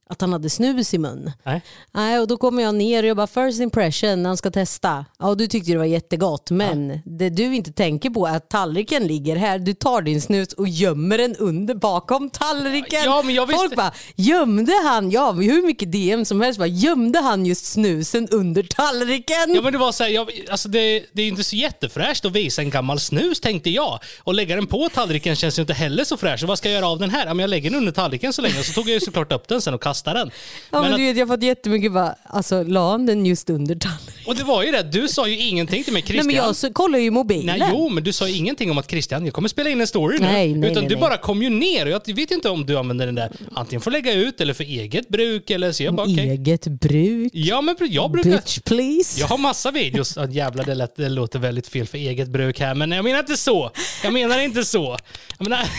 att 0.10 0.22
han 0.22 0.33
hade 0.33 0.50
snus 0.50 0.93
i 0.93 0.98
mun. 0.98 1.31
Nej. 1.43 1.62
Nej, 1.91 2.19
och 2.19 2.27
då 2.27 2.38
kommer 2.38 2.63
jag 2.63 2.75
ner 2.75 3.03
och 3.03 3.10
jag 3.10 3.17
bara 3.17 3.27
first 3.27 3.60
impression 3.62 4.24
när 4.24 4.29
han 4.29 4.38
ska 4.38 4.51
testa. 4.51 5.05
Ja, 5.19 5.36
du 5.36 5.48
tyckte 5.48 5.72
det 5.72 5.77
var 5.77 5.86
jättegott 5.86 6.51
men 6.51 7.00
det 7.05 7.29
du 7.29 7.55
inte 7.55 7.72
tänker 7.72 8.10
på 8.10 8.27
är 8.27 8.36
att 8.38 8.50
tallriken 8.50 9.07
ligger 9.07 9.36
här. 9.36 9.60
Du 9.60 9.74
tar 9.74 10.01
din 10.01 10.22
snus 10.22 10.53
och 10.53 10.67
gömmer 10.67 11.17
den 11.17 11.36
under 11.36 11.75
bakom 11.75 12.29
tallriken. 12.29 13.01
Ja, 13.05 13.22
men 13.25 13.36
jag 13.36 13.45
visste- 13.45 13.60
Folk 13.60 13.75
bara, 13.75 13.91
gömde 14.15 14.74
han, 14.83 15.12
ja 15.12 15.31
hur 15.31 15.62
mycket 15.67 15.91
DM 15.91 16.25
som 16.25 16.41
helst, 16.41 16.60
bara, 16.60 16.67
gömde 16.67 17.19
han 17.19 17.45
just 17.45 17.65
snusen 17.65 18.27
under 18.31 18.63
tallriken? 18.63 19.55
Ja 19.55 19.62
men 19.62 19.72
det 19.74 19.79
var 19.79 19.91
så 19.91 20.03
här, 20.03 20.12
jag, 20.12 20.29
alltså 20.51 20.69
det, 20.69 21.05
det 21.13 21.22
är 21.22 21.27
inte 21.27 21.43
så 21.43 21.55
jättefräscht 21.55 22.25
att 22.25 22.31
visa 22.31 22.62
en 22.62 22.69
gammal 22.69 23.00
snus 23.00 23.39
tänkte 23.39 23.69
jag. 23.69 24.00
Och 24.24 24.33
lägga 24.33 24.55
den 24.55 24.67
på 24.67 24.89
tallriken 24.93 25.36
känns 25.36 25.57
ju 25.60 25.62
inte 25.62 25.74
heller 25.74 26.03
så 26.03 26.17
fräscht. 26.17 26.41
Så 26.41 26.48
vad 26.48 26.57
ska 26.57 26.69
jag 26.69 26.75
göra 26.75 26.88
av 26.88 27.00
den 27.00 27.10
här? 27.10 27.25
Ja, 27.25 27.33
men 27.33 27.39
jag 27.43 27.50
lägger 27.50 27.69
den 27.69 27.79
under 27.79 27.91
tallriken 27.91 28.33
så 28.33 28.41
länge 28.41 28.63
så 28.63 28.74
tog 28.74 28.88
jag 28.89 28.93
ju 28.93 29.00
såklart 29.00 29.31
upp 29.31 29.48
den 29.48 29.62
sen 29.62 29.74
och 29.74 29.81
kastade 29.81 29.92
den. 30.01 30.31
Ja, 30.71 30.81
men 30.81 30.89
Men 30.89 31.00
du 31.00 31.05
vet, 31.05 31.17
jag 31.17 31.25
har 31.27 31.35
fått 31.35 31.43
jättemycket 31.43 31.93
bara, 31.93 32.15
alltså 32.23 32.63
la 32.63 32.91
han 32.91 33.05
den 33.05 33.25
just 33.25 33.50
under 33.50 33.75
tallriken? 33.75 34.13
och 34.25 34.35
det 34.35 34.43
var 34.43 34.63
ju 34.63 34.71
det, 34.71 34.83
du 34.83 35.07
sa 35.07 35.27
ju 35.27 35.38
ingenting 35.38 35.83
till 35.83 35.93
mig 35.93 36.01
Nej 36.01 36.07
Christian. 36.07 36.27
men 36.27 36.35
jag 36.35 36.55
så, 36.55 36.73
kollar 36.73 37.00
ju 37.00 37.12
mobilen. 37.12 37.59
Nej, 37.59 37.69
jo, 37.71 37.89
men 37.89 38.03
du 38.03 38.13
sa 38.13 38.27
ju 38.27 38.35
ingenting 38.35 38.71
om 38.71 38.77
att 38.77 38.89
Christian, 38.89 39.25
jag 39.25 39.33
kommer 39.33 39.50
spela 39.50 39.69
in 39.69 39.81
en 39.81 39.88
story 39.88 40.17
nu. 40.19 40.25
Nej, 40.25 40.53
nej, 40.53 40.71
Utan 40.71 40.83
nej, 40.83 40.89
du 40.89 40.95
nej. 40.95 41.01
bara 41.01 41.17
kom 41.17 41.43
ju 41.43 41.50
ner 41.50 41.85
och 41.85 41.91
jag 42.05 42.15
vet 42.15 42.31
inte 42.31 42.50
om 42.50 42.65
du 42.65 42.77
använder 42.77 43.05
den 43.05 43.15
där 43.15 43.31
antingen 43.51 43.81
för 43.81 43.91
att 43.91 43.93
lägga 43.93 44.13
ut 44.13 44.41
eller 44.41 44.53
för 44.53 44.63
eget 44.63 45.09
bruk 45.09 45.50
eller 45.50 45.71
så 45.71 45.83
jag 45.83 45.95
bara 45.95 46.07
okej. 46.07 46.29
Eget 46.29 46.67
bruk. 46.67 47.31
Ja 47.33 47.62
men 47.62 47.75
jag 47.79 48.12
brukar... 48.12 48.31
Bitch 48.31 48.59
please. 48.59 49.19
Jag 49.19 49.27
har 49.27 49.38
massa 49.38 49.71
videos. 49.71 50.17
Jävlar, 50.29 50.63
det, 50.65 50.75
lät, 50.75 50.95
det 50.95 51.09
låter 51.09 51.39
väldigt 51.39 51.67
fel 51.67 51.88
för 51.88 51.97
eget 51.97 52.29
bruk 52.29 52.59
här, 52.59 52.75
men 52.75 52.91
jag 52.91 53.03
menar 53.05 53.19
inte 53.19 53.38
så. 53.38 53.71
Jag 54.03 54.13
menar 54.13 54.39
inte 54.39 54.65
så. 54.65 54.97
Menar... 55.39 55.69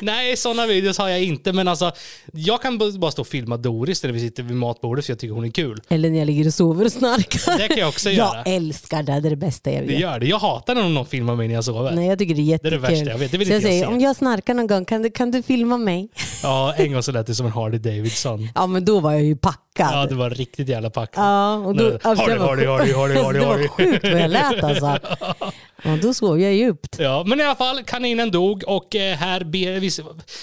Nej, 0.00 0.36
sådana 0.36 0.66
videos 0.66 0.98
har 0.98 1.08
jag 1.08 1.22
inte, 1.22 1.52
men 1.52 1.68
alltså 1.68 1.92
jag 2.32 2.62
kan 2.62 2.78
bara 2.78 3.10
stå 3.10 3.20
och 3.22 3.26
filma 3.28 3.56
Doris 3.56 4.02
när 4.02 4.10
vi 4.12 4.20
sitter 4.20 4.42
vid 4.42 4.56
matbordet 4.56 5.04
för 5.06 5.12
jag 5.12 5.18
tycker 5.18 5.34
hon 5.34 5.44
är 5.44 5.48
kul. 5.50 5.80
Eller 5.88 6.10
när 6.10 6.18
jag 6.18 6.26
ligger 6.26 6.46
och 6.46 6.54
sover 6.54 6.84
och 6.84 6.92
snarkar. 6.92 7.58
Det 7.58 7.68
kan 7.68 7.76
jag 7.78 7.88
också 7.88 8.10
göra. 8.10 8.42
Jag 8.44 8.54
älskar 8.54 9.02
det, 9.02 9.12
det 9.20 9.28
är 9.28 9.30
det 9.30 9.36
bästa 9.36 9.70
jag 9.72 9.82
Det 9.82 9.86
vet. 9.86 10.00
gör 10.00 10.18
det. 10.20 10.26
Jag 10.26 10.38
hatar 10.38 10.74
när 10.74 10.88
någon 10.88 11.06
filmar 11.06 11.36
mig 11.36 11.48
när 11.48 11.54
jag 11.54 11.64
sover. 11.64 11.90
Nej, 11.92 12.06
jag 12.08 12.18
tycker 12.18 12.34
det 12.34 12.40
är 12.40 12.44
Det 12.44 12.48
är 12.48 12.52
jättekul. 12.52 12.82
det 12.82 12.88
värsta 12.88 13.10
jag 13.10 13.18
vet. 13.18 13.32
Det 13.32 13.38
vill 13.38 13.46
så 13.46 13.52
jag 13.52 13.62
säger, 13.62 13.84
se. 13.84 13.86
om 13.92 14.00
jag 14.00 14.16
snarkar 14.16 14.54
någon 14.54 14.66
gång, 14.66 14.84
kan 14.84 15.02
du, 15.02 15.10
kan 15.10 15.30
du 15.30 15.42
filma 15.42 15.76
mig? 15.76 16.08
Ja, 16.42 16.74
en 16.76 16.92
gång 16.92 17.02
så 17.02 17.12
lät 17.12 17.26
det 17.26 17.34
som 17.34 17.46
en 17.46 17.52
Harley 17.52 17.78
Davidson. 17.78 18.48
Ja, 18.54 18.66
men 18.66 18.84
då 18.84 19.00
var 19.00 19.12
jag 19.12 19.22
ju 19.22 19.36
packad. 19.36 19.60
Ja, 19.92 20.06
det 20.06 20.14
var 20.14 20.30
riktigt 20.30 20.68
jävla 20.68 20.90
packad. 20.90 21.24
Ja, 21.24 21.54
och 21.54 21.76
då, 21.76 21.98
alltså, 22.02 22.08
Harley, 22.24 22.38
det 22.38 22.44
Harley, 22.44 22.66
Harley, 22.66 22.92
Harley, 22.94 23.16
Harley, 23.22 23.40
Det 23.40 23.46
var 23.46 23.68
sjukt 23.68 24.04
vad 24.12 24.20
jag 24.22 24.30
lät 24.30 24.64
alltså. 24.64 24.98
Ja, 25.84 25.96
då 26.02 26.14
sov 26.14 26.40
jag 26.40 26.54
djupt. 26.54 26.96
Ja, 26.98 27.24
men 27.26 27.40
i 27.40 27.42
alla 27.42 27.54
fall, 27.54 27.82
kaninen 27.82 28.30
dog 28.30 28.64
och 28.66 28.96
eh, 28.96 29.16
här 29.16 29.44
ber 29.44 29.80
vi... 29.80 29.90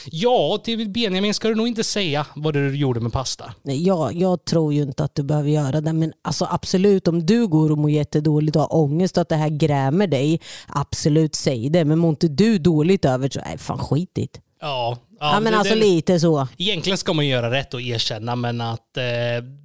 Ja, 0.06 0.62
till 0.63 0.89
Benjamin 0.89 1.34
ska 1.34 1.48
du 1.48 1.56
nog 1.56 1.67
inte 1.67 1.84
säga 1.84 2.25
vad 2.36 2.53
du 2.53 2.75
gjorde 2.77 3.00
med 3.00 3.13
pasta. 3.13 3.53
Nej, 3.62 3.84
jag, 3.84 4.13
jag 4.13 4.46
tror 4.46 4.74
ju 4.74 4.82
inte 4.82 5.03
att 5.03 5.15
du 5.15 5.24
behöver 5.24 5.50
göra 5.50 5.82
det, 5.82 5.94
men 5.94 6.13
alltså 6.22 6.48
absolut 6.51 7.08
om 7.08 7.25
du 7.25 7.48
går 7.48 7.72
och 7.72 7.77
mår 7.77 7.91
jättedåligt 7.91 8.56
och 8.56 8.62
har 8.62 8.75
ångest 8.75 9.17
och 9.17 9.22
att 9.22 9.29
det 9.29 9.36
här 9.36 9.50
grämer 9.50 10.08
dig, 10.08 10.41
absolut 10.67 11.36
säg 11.36 11.70
det. 11.70 11.86
Men 11.86 12.00
mår 12.00 12.10
inte 12.10 12.27
du 12.27 12.58
dåligt 12.58 13.06
över 13.06 13.29
så, 13.29 13.39
nej 13.46 13.58
fan 13.58 13.79
skitigt. 13.79 14.39
Ja, 14.62 14.98
Ja, 15.20 15.40
men 15.40 15.52
det- 15.54 15.60
alltså 15.60 15.74
det- 15.74 15.80
lite 15.80 16.20
så. 16.20 16.48
Egentligen 16.58 16.98
ska 16.98 17.14
man 17.14 17.28
göra 17.28 17.52
rätt 17.52 17.74
och 17.74 17.82
erkänna, 17.82 18.36
men 18.36 18.62
att 18.62 18.98
eh, 18.98 19.04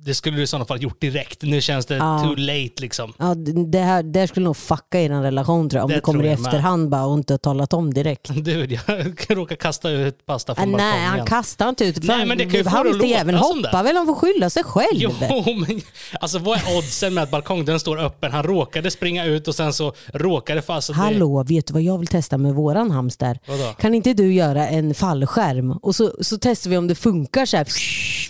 det 0.04 0.14
skulle 0.14 0.36
du 0.36 0.42
i 0.42 0.46
sådana 0.46 0.64
fall 0.64 0.82
gjort 0.82 1.00
direkt. 1.00 1.42
Nu 1.42 1.60
känns 1.60 1.86
det 1.86 1.94
Ja. 1.96 2.18
too 2.24 2.34
late 2.34 2.72
liksom. 2.80 3.12
Ja, 3.18 3.34
det 3.70 3.78
här 3.78 4.02
det 4.02 4.28
skulle 4.28 4.44
nog 4.44 4.56
fucka 4.56 5.00
er 5.00 5.10
relation 5.10 5.70
tror 5.70 5.78
jag. 5.78 5.84
Om 5.84 5.88
Det 5.90 5.94
du 5.96 6.00
kommer 6.00 6.24
i 6.24 6.26
med. 6.28 6.34
efterhand 6.34 6.88
bara 6.88 7.04
och 7.06 7.14
inte 7.18 7.32
har 7.32 7.38
talat 7.38 7.72
om 7.72 7.94
direkt. 7.94 8.28
Du, 8.44 8.64
jag 8.86 9.10
råkar 9.38 9.56
kasta 9.56 9.90
ut 9.90 10.26
pasta 10.26 10.52
Äh, 10.52 10.56
från 10.56 10.72
nej, 10.72 10.80
han 10.92 11.02
balkongen. 11.02 11.26
kastar 11.26 11.68
inte 11.68 11.84
ut. 11.84 12.02
Nej, 12.02 12.26
men 12.26 12.38
det 12.38 12.44
kan 12.44 12.52
ju 12.54 12.64
Hamsterjäveln 12.68 13.36
låta 13.38 13.48
som 13.48 13.64
hoppar 13.64 13.82
väl, 13.82 13.96
han 13.96 14.06
får 14.06 14.14
skylla 14.14 14.50
sig 14.50 14.64
själv. 14.64 14.86
Jo, 14.94 15.10
men 15.68 15.80
alltså 16.20 16.38
vad 16.38 16.58
är 16.58 16.78
oddsen 16.78 17.14
med 17.14 17.22
att 17.24 17.30
balkongdörren 17.30 17.80
står 17.80 17.98
öppen? 18.04 18.32
Han 18.32 18.42
råkade 18.42 18.90
springa 18.90 19.24
ut 19.24 19.48
och 19.48 19.54
sen 19.54 19.72
så 19.72 19.92
råkade 20.14 20.62
fast... 20.62 20.90
att 20.90 20.96
det- 20.96 21.02
Hallå, 21.02 21.42
vet 21.48 21.66
du 21.66 21.72
vad 21.72 21.82
jag 21.82 21.98
vill 21.98 22.08
testa 22.08 22.38
med 22.38 22.54
våran 22.54 22.90
hamster? 22.90 23.38
Vadå? 23.46 23.72
Kan 23.78 23.94
inte 23.94 24.12
du 24.14 24.32
göra 24.34 24.68
en 24.68 24.94
fallskärm 24.94 25.41
och 25.82 25.96
så, 25.96 26.12
så 26.20 26.38
testar 26.40 26.70
vi 26.70 26.76
om 26.76 26.88
det 26.88 26.94
funkar 26.94 27.46
så 27.46 27.56
här. 27.56 27.66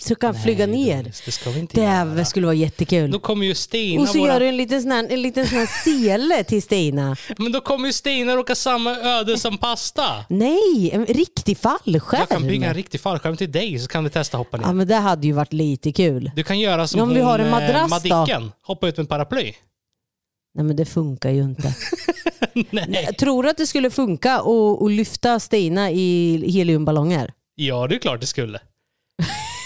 så 0.00 0.14
kan 0.14 0.34
flyga 0.34 0.66
ner. 0.66 1.12
Det 1.24 1.32
ska 1.32 1.50
vi 1.50 1.60
inte 1.60 1.80
Det 1.80 1.86
göra. 1.86 2.24
skulle 2.24 2.46
vara 2.46 2.54
jättekul. 2.54 3.10
Då 3.10 3.18
kommer 3.18 3.46
ju 3.46 3.54
Stina, 3.54 4.02
Och 4.02 4.08
så 4.08 4.18
våra... 4.18 4.32
gör 4.32 4.40
du 4.40 4.46
en 4.46 4.56
liten, 4.56 4.82
sån 4.82 4.90
här, 4.92 5.06
en 5.10 5.22
liten 5.22 5.46
sån 5.46 5.66
sele 5.66 6.44
till 6.44 6.62
Stina. 6.62 7.16
men 7.38 7.52
då 7.52 7.60
kommer 7.60 7.86
ju 7.86 7.92
Stina 7.92 8.36
råka 8.36 8.54
samma 8.54 8.90
öde 8.96 9.38
som 9.38 9.58
pasta. 9.58 10.04
Nej, 10.28 10.90
en 10.92 11.06
riktig 11.06 11.58
fallskärm. 11.58 12.20
Jag 12.20 12.28
kan 12.28 12.46
bygga 12.46 12.68
en 12.68 12.74
riktig 12.74 13.00
fallskärm 13.00 13.36
till 13.36 13.52
dig 13.52 13.78
så 13.78 13.88
kan 13.88 14.04
vi 14.04 14.10
testa 14.10 14.36
hoppa 14.36 14.56
ner. 14.56 14.64
Ja 14.66 14.72
men 14.72 14.88
det 14.88 14.96
hade 14.96 15.26
ju 15.26 15.32
varit 15.32 15.52
lite 15.52 15.92
kul. 15.92 16.30
Du 16.36 16.42
kan 16.42 16.60
göra 16.60 16.86
som 16.86 17.00
om 17.00 17.08
vi 17.08 17.20
hon, 17.20 17.28
har 17.28 17.38
en 17.38 17.44
eh, 17.46 17.50
madrass 17.50 18.02
då? 18.02 18.08
Madicken. 18.16 18.52
Hoppa 18.62 18.88
ut 18.88 18.96
med 18.96 19.02
en 19.04 19.06
paraply. 19.06 19.52
Nej 20.54 20.64
men 20.64 20.76
det 20.76 20.84
funkar 20.84 21.30
ju 21.30 21.42
inte. 21.42 21.74
Nej. 22.70 23.04
Jag 23.06 23.18
tror 23.18 23.46
att 23.46 23.56
det 23.56 23.66
skulle 23.66 23.90
funka 23.90 24.34
att, 24.34 24.82
att 24.82 24.90
lyfta 24.90 25.40
Stina 25.40 25.90
i 25.90 26.42
heliumballonger? 26.50 27.32
Ja, 27.54 27.86
det 27.86 27.94
är 27.94 27.98
klart 27.98 28.20
det 28.20 28.26
skulle. 28.26 28.60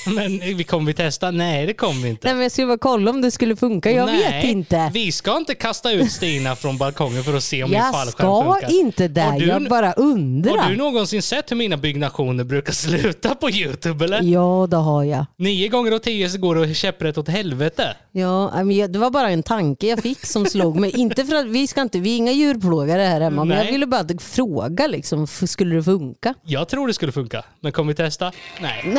Men 0.15 0.39
vi 0.57 0.65
kommer 0.65 0.87
vi 0.87 0.95
testa? 0.95 1.31
Nej, 1.31 1.67
det 1.67 1.75
kommer 1.75 2.03
vi 2.03 2.09
inte. 2.09 2.27
Nej 2.29 2.35
men 2.35 2.43
jag 2.43 2.53
skulle 2.53 2.67
bara 2.67 2.79
kolla 2.79 3.11
om 3.11 3.23
det 3.23 3.31
skulle 3.31 3.57
funka. 3.57 3.91
Jag 3.91 4.07
Nej, 4.07 4.43
vet 4.43 4.45
inte. 4.45 4.91
Vi 4.95 5.13
ska 5.13 5.37
inte 5.37 5.55
kasta 5.55 5.93
ut 5.93 6.13
Stina 6.13 6.57
från 6.57 6.79
balkongen 6.79 7.25
för 7.25 7.37
att 7.37 7.43
se 7.45 7.63
om 7.65 7.71
min 7.71 7.79
Jag 7.79 7.93
fallskärm 7.95 8.13
ska 8.13 8.53
funkar. 8.53 8.71
inte 8.81 9.09
det. 9.09 9.37
Du- 9.39 9.47
Jag 9.47 9.69
bara 9.69 9.93
undrar. 9.93 10.57
Har 10.59 10.71
du 10.71 10.77
någonsin 10.77 11.23
sett 11.23 11.51
hur 11.51 11.57
mina 11.57 11.77
byggnationer 11.77 12.45
brukar 12.45 12.73
sluta 12.87 13.35
på 13.35 13.51
Youtube 13.51 14.05
eller? 14.05 14.23
Ja 14.23 14.67
det 14.71 14.77
har 14.77 15.05
jag. 15.05 15.27
Nio 15.39 15.69
gånger 15.69 15.93
av 15.93 15.99
tio 15.99 16.31
så 16.31 16.39
går 16.39 16.55
det 16.57 16.75
käpprätt 16.75 17.19
åt 17.19 17.29
helvete. 17.29 17.97
Ja, 18.13 18.51
men 18.65 18.71
jag- 18.77 18.93
det 18.93 18.99
var 18.99 19.11
bara 19.11 19.31
en 19.31 19.43
tanke 19.43 19.87
jag 19.87 20.03
fick 20.03 20.27
som 20.27 20.47
slog 20.47 20.77
mig. 20.81 20.91
Inte 20.97 21.25
för 21.25 21.35
att 21.35 21.47
vi 21.47 21.67
ska 21.67 21.83
inte, 21.83 21.99
vi 22.01 22.13
är 22.13 22.17
inga 22.17 22.33
djurplågare 22.33 23.03
här 23.03 23.21
hemma, 23.21 23.45
men 23.45 23.57
Nej. 23.57 23.65
jag 23.67 23.73
ville 23.73 23.87
bara 23.87 24.05
fråga 24.21 24.87
liksom, 24.87 25.27
skulle 25.27 25.75
det 25.77 25.83
funka? 25.83 26.35
Jag 26.45 26.69
tror 26.69 26.87
det 26.87 26.95
skulle 26.95 27.13
funka, 27.13 27.43
men 27.61 27.73
kommer 27.73 27.89
vi 27.93 27.97
testa? 27.97 28.33
Nej. 28.61 28.99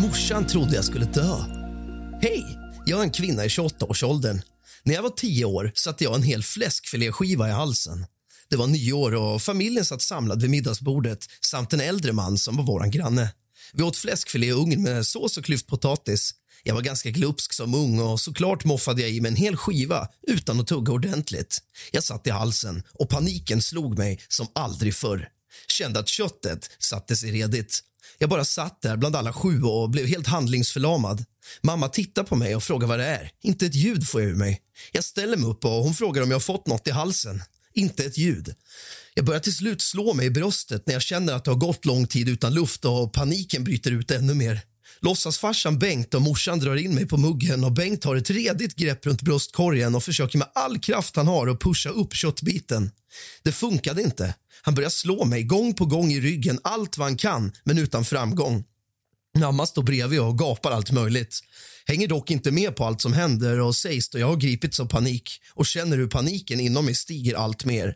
Morsan 0.00 0.46
trodde 0.46 0.74
jag 0.74 0.84
skulle 0.84 1.04
dö. 1.04 1.36
Hej! 2.22 2.58
Jag 2.86 3.00
är 3.00 3.04
en 3.04 3.10
kvinna 3.10 3.44
i 3.44 3.48
28-årsåldern. 3.48 4.42
När 4.82 4.94
jag 4.94 5.02
var 5.02 5.10
10 5.10 5.44
år 5.44 5.72
satte 5.74 6.04
jag 6.04 6.14
en 6.14 6.22
hel 6.22 6.42
fläskfiléskiva 6.42 7.48
i 7.48 7.52
halsen. 7.52 8.06
Det 8.48 8.56
var 8.56 8.66
nyår 8.66 9.14
och 9.14 9.42
familjen 9.42 9.84
satt 9.84 10.02
samlad 10.02 10.40
vid 10.40 10.50
middagsbordet 10.50 11.26
samt 11.40 11.72
en 11.72 11.80
äldre 11.80 12.12
man 12.12 12.38
som 12.38 12.56
var 12.56 12.64
vår 12.64 12.86
granne. 12.86 13.32
Vi 13.72 13.82
åt 13.82 13.96
fläskfilé 13.96 14.46
i 14.46 14.52
ugn 14.52 14.82
med 14.82 15.06
sås 15.06 15.38
och 15.38 15.44
klyftpotatis. 15.44 16.34
Jag 16.62 16.74
var 16.74 16.82
ganska 16.82 17.10
glupsk 17.10 17.52
som 17.52 17.74
ung 17.74 18.00
och 18.00 18.20
såklart 18.20 18.64
moffade 18.64 19.02
jag 19.02 19.10
i 19.10 19.20
mig 19.20 19.28
en 19.28 19.36
hel 19.36 19.56
skiva 19.56 20.08
utan 20.26 20.60
att 20.60 20.66
tugga 20.66 20.92
ordentligt. 20.92 21.58
Jag 21.92 22.04
satt 22.04 22.26
i 22.26 22.30
halsen 22.30 22.82
och 22.92 23.08
paniken 23.08 23.62
slog 23.62 23.98
mig 23.98 24.20
som 24.28 24.46
aldrig 24.52 24.94
förr. 24.94 25.28
Kände 25.68 26.00
att 26.00 26.08
köttet 26.08 26.70
satte 26.78 27.16
sig 27.16 27.32
redigt. 27.32 27.84
Jag 28.18 28.30
bara 28.30 28.44
satt 28.44 28.82
där 28.82 28.96
bland 28.96 29.16
alla 29.16 29.32
sju 29.32 29.62
och 29.62 29.90
blev 29.90 30.06
helt 30.06 30.26
handlingsförlamad. 30.26 31.24
Mamma 31.62 31.88
tittar 31.88 32.22
på 32.22 32.36
mig 32.36 32.56
och 32.56 32.62
frågar 32.62 32.88
vad 32.88 32.98
det 32.98 33.06
är. 33.06 33.30
Inte 33.42 33.66
ett 33.66 33.74
ljud 33.74 34.08
får 34.08 34.20
jag 34.20 34.30
ur 34.30 34.34
mig. 34.34 34.60
Jag 34.92 35.04
ställer 35.04 35.36
mig 35.36 35.50
upp 35.50 35.64
och 35.64 35.70
hon 35.70 35.94
frågar 35.94 36.22
om 36.22 36.30
jag 36.30 36.34
har 36.34 36.40
fått 36.40 36.66
något 36.66 36.88
i 36.88 36.90
halsen. 36.90 37.42
Inte 37.74 38.04
ett 38.04 38.18
ljud. 38.18 38.54
Jag 39.14 39.24
börjar 39.24 39.40
till 39.40 39.54
slut 39.54 39.82
slå 39.82 40.14
mig 40.14 40.26
i 40.26 40.30
bröstet 40.30 40.86
när 40.86 40.94
jag 40.94 41.02
känner 41.02 41.32
att 41.32 41.44
det 41.44 41.50
har 41.50 41.58
gått 41.58 41.84
lång 41.84 42.06
tid 42.06 42.28
utan 42.28 42.54
luft 42.54 42.84
och 42.84 43.12
paniken 43.12 43.64
bryter 43.64 43.90
ut 43.90 44.10
ännu 44.10 44.34
mer. 44.34 44.60
Låtsasfarsan 45.02 45.78
Bengt 45.78 46.14
och 46.14 46.22
morsan 46.22 46.58
drar 46.58 46.76
in 46.76 46.94
mig 46.94 47.06
på 47.06 47.16
muggen 47.16 47.64
och 47.64 47.72
Bengt 47.72 48.04
har 48.04 48.16
ett 48.16 48.30
redigt 48.30 48.76
grepp 48.76 49.06
runt 49.06 49.22
bröstkorgen 49.22 49.94
och 49.94 50.04
försöker 50.04 50.38
med 50.38 50.48
all 50.54 50.78
kraft 50.78 51.16
han 51.16 51.28
har 51.28 51.48
att 51.48 51.60
pusha 51.60 51.90
upp 51.90 52.14
köttbiten. 52.14 52.90
Det 53.42 53.52
funkade 53.52 54.02
inte. 54.02 54.34
Han 54.62 54.74
börjar 54.74 54.90
slå 54.90 55.24
mig 55.24 55.42
gång 55.42 55.74
på 55.74 55.86
gång 55.86 56.12
i 56.12 56.20
ryggen 56.20 56.60
allt 56.64 56.98
vad 56.98 57.06
han 57.06 57.16
kan, 57.16 57.52
men 57.64 57.78
utan 57.78 58.04
framgång. 58.04 58.64
Mamma 59.38 59.66
står 59.66 59.82
bredvid 59.82 60.20
och 60.20 60.38
gapar 60.38 60.70
allt 60.70 60.90
möjligt. 60.90 61.40
Hänger 61.86 62.08
dock 62.08 62.30
inte 62.30 62.50
med 62.50 62.76
på 62.76 62.84
allt 62.84 63.00
som 63.00 63.12
händer 63.12 63.60
och 63.60 63.76
sägs 63.76 64.08
då 64.08 64.18
jag 64.18 64.26
har 64.26 64.36
gripits 64.36 64.80
av 64.80 64.86
panik 64.86 65.30
och 65.54 65.66
känner 65.66 65.96
hur 65.96 66.06
paniken 66.06 66.60
inom 66.60 66.84
mig 66.84 66.94
stiger 66.94 67.34
allt 67.34 67.64
mer. 67.64 67.94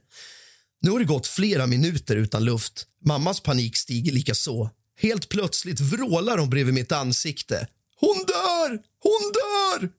Nu 0.81 0.90
har 0.90 0.99
det 0.99 1.05
gått 1.05 1.27
flera 1.27 1.67
minuter 1.67 2.17
utan 2.17 2.45
luft. 2.45 2.87
Mammas 3.05 3.40
panik 3.40 3.77
stiger 3.77 4.12
lika 4.12 4.35
så. 4.35 4.71
Helt 4.97 5.29
plötsligt 5.29 5.81
vrålar 5.81 6.39
hon 6.39 6.51
bredvid 6.51 6.75
mitt 6.75 6.93
ansikte. 6.93 7.67
Hon 8.01 8.17
dör! 8.27 8.79
Hon 9.03 9.33
dör! 9.33 9.91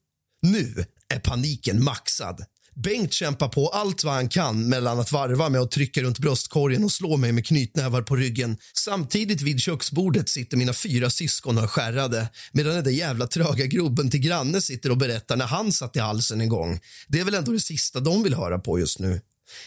Nu 0.42 0.86
är 1.14 1.20
paniken 1.20 1.84
maxad. 1.84 2.46
Bengt 2.76 3.14
kämpar 3.14 3.48
på 3.48 3.68
allt 3.68 4.04
vad 4.04 4.14
han 4.14 4.30
kan 4.30 4.70
mellan 4.70 5.00
att 5.00 5.12
varva 5.12 5.50
med 5.50 5.62
att 5.62 5.72
trycka 5.72 6.02
runt 6.02 6.20
bröstkorgen 6.20 6.84
och 6.84 6.92
slå 6.92 7.18
mig 7.18 7.32
med 7.32 7.46
knytnävar 7.46 8.02
på 8.02 8.16
ryggen. 8.16 8.58
Samtidigt 8.74 9.42
vid 9.42 9.60
köksbordet 9.60 10.30
sitter 10.30 10.58
mina 10.58 10.74
fyra 10.74 11.10
syskon 11.10 11.58
och 11.58 11.64
är 11.64 11.68
skärrade 11.68 12.30
medan 12.52 12.74
den 12.74 12.84
där 12.84 12.92
jävla 12.92 13.28
tröga 13.28 13.66
grubben 13.66 14.12
till 14.12 14.20
granne 14.20 14.62
sitter 14.62 14.92
och 14.92 14.98
berättar 14.98 15.36
när 15.36 15.46
han 15.46 15.72
satt 15.72 15.96
i 15.96 16.00
halsen 16.00 16.42
en 16.42 16.50
gång. 16.50 16.80
Det 17.08 17.20
är 17.20 17.26
väl 17.26 17.34
ändå 17.34 17.52
det 17.52 17.60
sista 17.60 18.00
de 18.00 18.24
vill 18.24 18.34
höra 18.34 18.60
på 18.60 18.80
just 18.80 19.00
nu. 19.00 19.22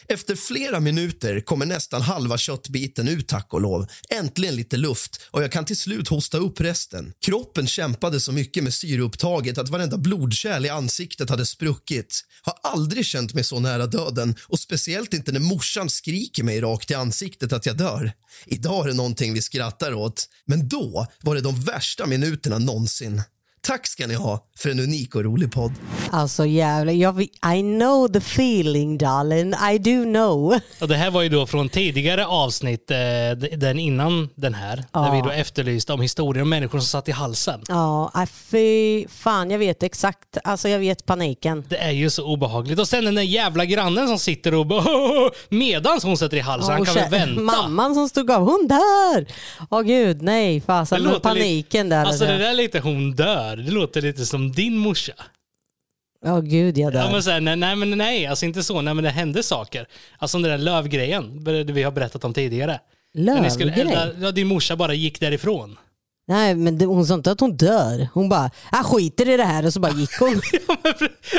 Efter 0.09 0.37
flera 0.37 0.81
minuter 0.81 1.41
kommer 1.41 1.67
nästan 1.67 2.03
halva 2.03 2.39
köttbiten 2.39 3.09
ut, 3.09 3.29
tack 3.29 3.55
och 3.55 3.61
lov. 3.61 3.87
Äntligen 4.11 4.57
lite 4.57 4.77
luft 4.77 5.21
och 5.31 5.43
jag 5.43 5.53
kan 5.53 5.65
till 5.65 5.77
slut 5.77 6.09
hosta 6.09 6.39
upp 6.39 6.61
resten. 6.61 7.13
Kroppen 7.25 7.67
kämpade 7.67 8.21
så 8.21 8.33
mycket 8.33 8.65
med 8.65 8.75
syreupptaget 8.75 9.59
att 9.59 9.69
varenda 9.69 9.99
blodkärl 9.99 10.67
i 10.67 10.69
ansiktet 10.69 11.31
hade 11.31 11.47
spruckit. 11.47 12.25
Har 12.43 12.55
aldrig 12.63 13.05
känt 13.05 13.35
mig 13.35 13.45
så 13.45 13.61
nära 13.61 13.87
döden 13.87 14.35
och 14.49 14.59
speciellt 14.59 15.15
inte 15.15 15.33
när 15.33 15.41
morsan 15.41 15.91
skriker 15.91 16.43
mig 16.43 16.61
rakt 16.61 16.91
i 16.91 16.95
ansiktet 16.95 17.53
att 17.53 17.67
jag 17.67 17.77
dör. 17.77 18.13
Idag 18.47 18.85
är 18.85 18.89
det 18.89 18.97
någonting 18.97 19.35
vi 19.35 19.43
skrattar 19.43 19.95
åt, 19.95 20.29
men 20.47 20.69
då 20.69 21.07
var 21.21 21.35
det 21.35 21.41
de 21.41 21.61
värsta 21.61 22.07
minuterna 22.07 22.59
någonsin. 22.59 23.23
Tack 23.61 23.87
ska 23.87 24.07
ni 24.07 24.15
ha 24.15 24.45
för 24.59 24.71
en 24.71 24.81
unik 24.81 25.15
och 25.15 25.25
rolig 25.25 25.53
podd. 25.53 25.73
Alltså 26.11 26.47
jävlar, 26.47 26.93
jag, 26.93 27.23
I 27.23 27.61
know 27.79 28.09
the 28.13 28.19
feeling 28.19 28.99
darling, 28.99 29.55
I 29.75 29.79
do 29.79 30.05
know. 30.05 30.59
Och 30.81 30.89
det 30.89 30.97
här 30.97 31.11
var 31.11 31.23
ju 31.23 31.29
då 31.29 31.47
från 31.47 31.69
tidigare 31.69 32.27
avsnitt, 32.27 32.91
eh, 32.91 32.97
den 33.57 33.79
innan 33.79 34.29
den 34.35 34.55
här, 34.55 34.77
där 34.77 34.85
Ja. 34.93 35.13
vi 35.13 35.21
då 35.21 35.31
efterlyste 35.31 35.93
om 35.93 36.01
historier 36.01 36.43
om 36.43 36.49
människor 36.49 36.79
som 36.79 36.87
satt 36.87 37.09
i 37.09 37.13
halsen. 37.13 37.61
Ja, 37.69 38.13
fy 38.51 39.07
fan 39.09 39.51
jag 39.51 39.59
vet 39.59 39.83
exakt, 39.83 40.39
alltså 40.45 40.69
jag 40.69 40.79
vet 40.79 41.07
paniken. 41.07 41.65
Det 41.69 41.77
är 41.79 41.91
ju 41.91 42.11
så 42.11 42.25
obehagligt. 42.25 42.79
Och 42.79 42.89
sen 42.89 43.05
den 43.05 43.15
där 43.15 43.23
jävla 43.23 43.65
grannen 43.65 44.09
som 44.09 44.19
sitter 44.19 44.55
och 44.55 44.67
bara 44.67 45.31
medans 45.49 46.05
hon 46.05 46.17
sätter 46.19 46.37
i 46.37 46.41
halsen, 46.41 46.73
han 46.73 46.81
och 46.81 46.87
kan 46.87 46.95
väl 46.95 47.11
vänta. 47.11 47.41
Mamman 47.43 47.95
som 47.95 48.09
stod 48.09 48.31
av, 48.31 48.43
hon 48.43 48.69
dör! 48.69 49.27
Åh 49.71 49.83
gud, 49.83 50.23
nej 50.23 50.61
fasen, 50.61 51.21
paniken 51.23 51.87
lite, 51.87 51.97
där. 51.97 52.05
Alltså 52.05 52.25
det 52.25 52.39
där 52.39 52.51
är 52.51 52.55
lite 52.55 52.81
hon 52.81 53.13
dör. 53.17 53.48
Det 53.57 53.71
låter 53.71 54.03
lite 54.03 54.27
som 54.27 54.53
din 54.53 54.77
morsa. 54.79 55.13
Åh 56.27 56.41
gud 56.41 56.79
jag 56.79 56.93
dör. 56.93 57.01
Ja, 57.01 57.11
men 57.13 57.23
så 57.23 57.31
här, 57.31 57.41
nej, 57.41 57.57
nej, 57.57 57.77
men 57.77 57.99
nej, 57.99 58.27
alltså 58.27 58.47
inte 58.47 58.63
så. 58.63 58.81
Nej, 58.81 58.95
men 58.95 59.05
det 59.05 59.11
hände 59.11 59.43
saker. 59.43 59.87
Alltså 60.19 60.39
den 60.39 60.51
där 60.51 60.59
lövgrejen, 60.59 61.45
det 61.45 61.65
vi 61.65 61.83
har 61.83 61.93
berättat 61.93 62.25
om 62.25 62.35
tidigare. 62.35 62.81
Lövgrej? 63.15 63.71
elda- 63.81 64.15
Ja, 64.21 64.31
din 64.31 64.47
morsa 64.47 64.77
bara 64.77 64.95
gick 64.95 65.21
därifrån. 65.21 65.77
Nej 66.29 66.55
men 66.55 66.79
det, 66.79 66.85
hon 66.85 67.07
sa 67.07 67.15
inte 67.15 67.31
att 67.31 67.41
hon 67.41 67.57
dör. 67.57 68.09
Hon 68.15 68.29
bara, 68.29 68.51
jag 68.73 68.87
skiter 68.87 69.29
i 69.29 69.37
det 69.37 69.45
här 69.45 69.67
och 69.67 69.73
så 69.73 69.81
bara 69.81 69.93
gick 69.93 70.11
hon. 70.21 70.29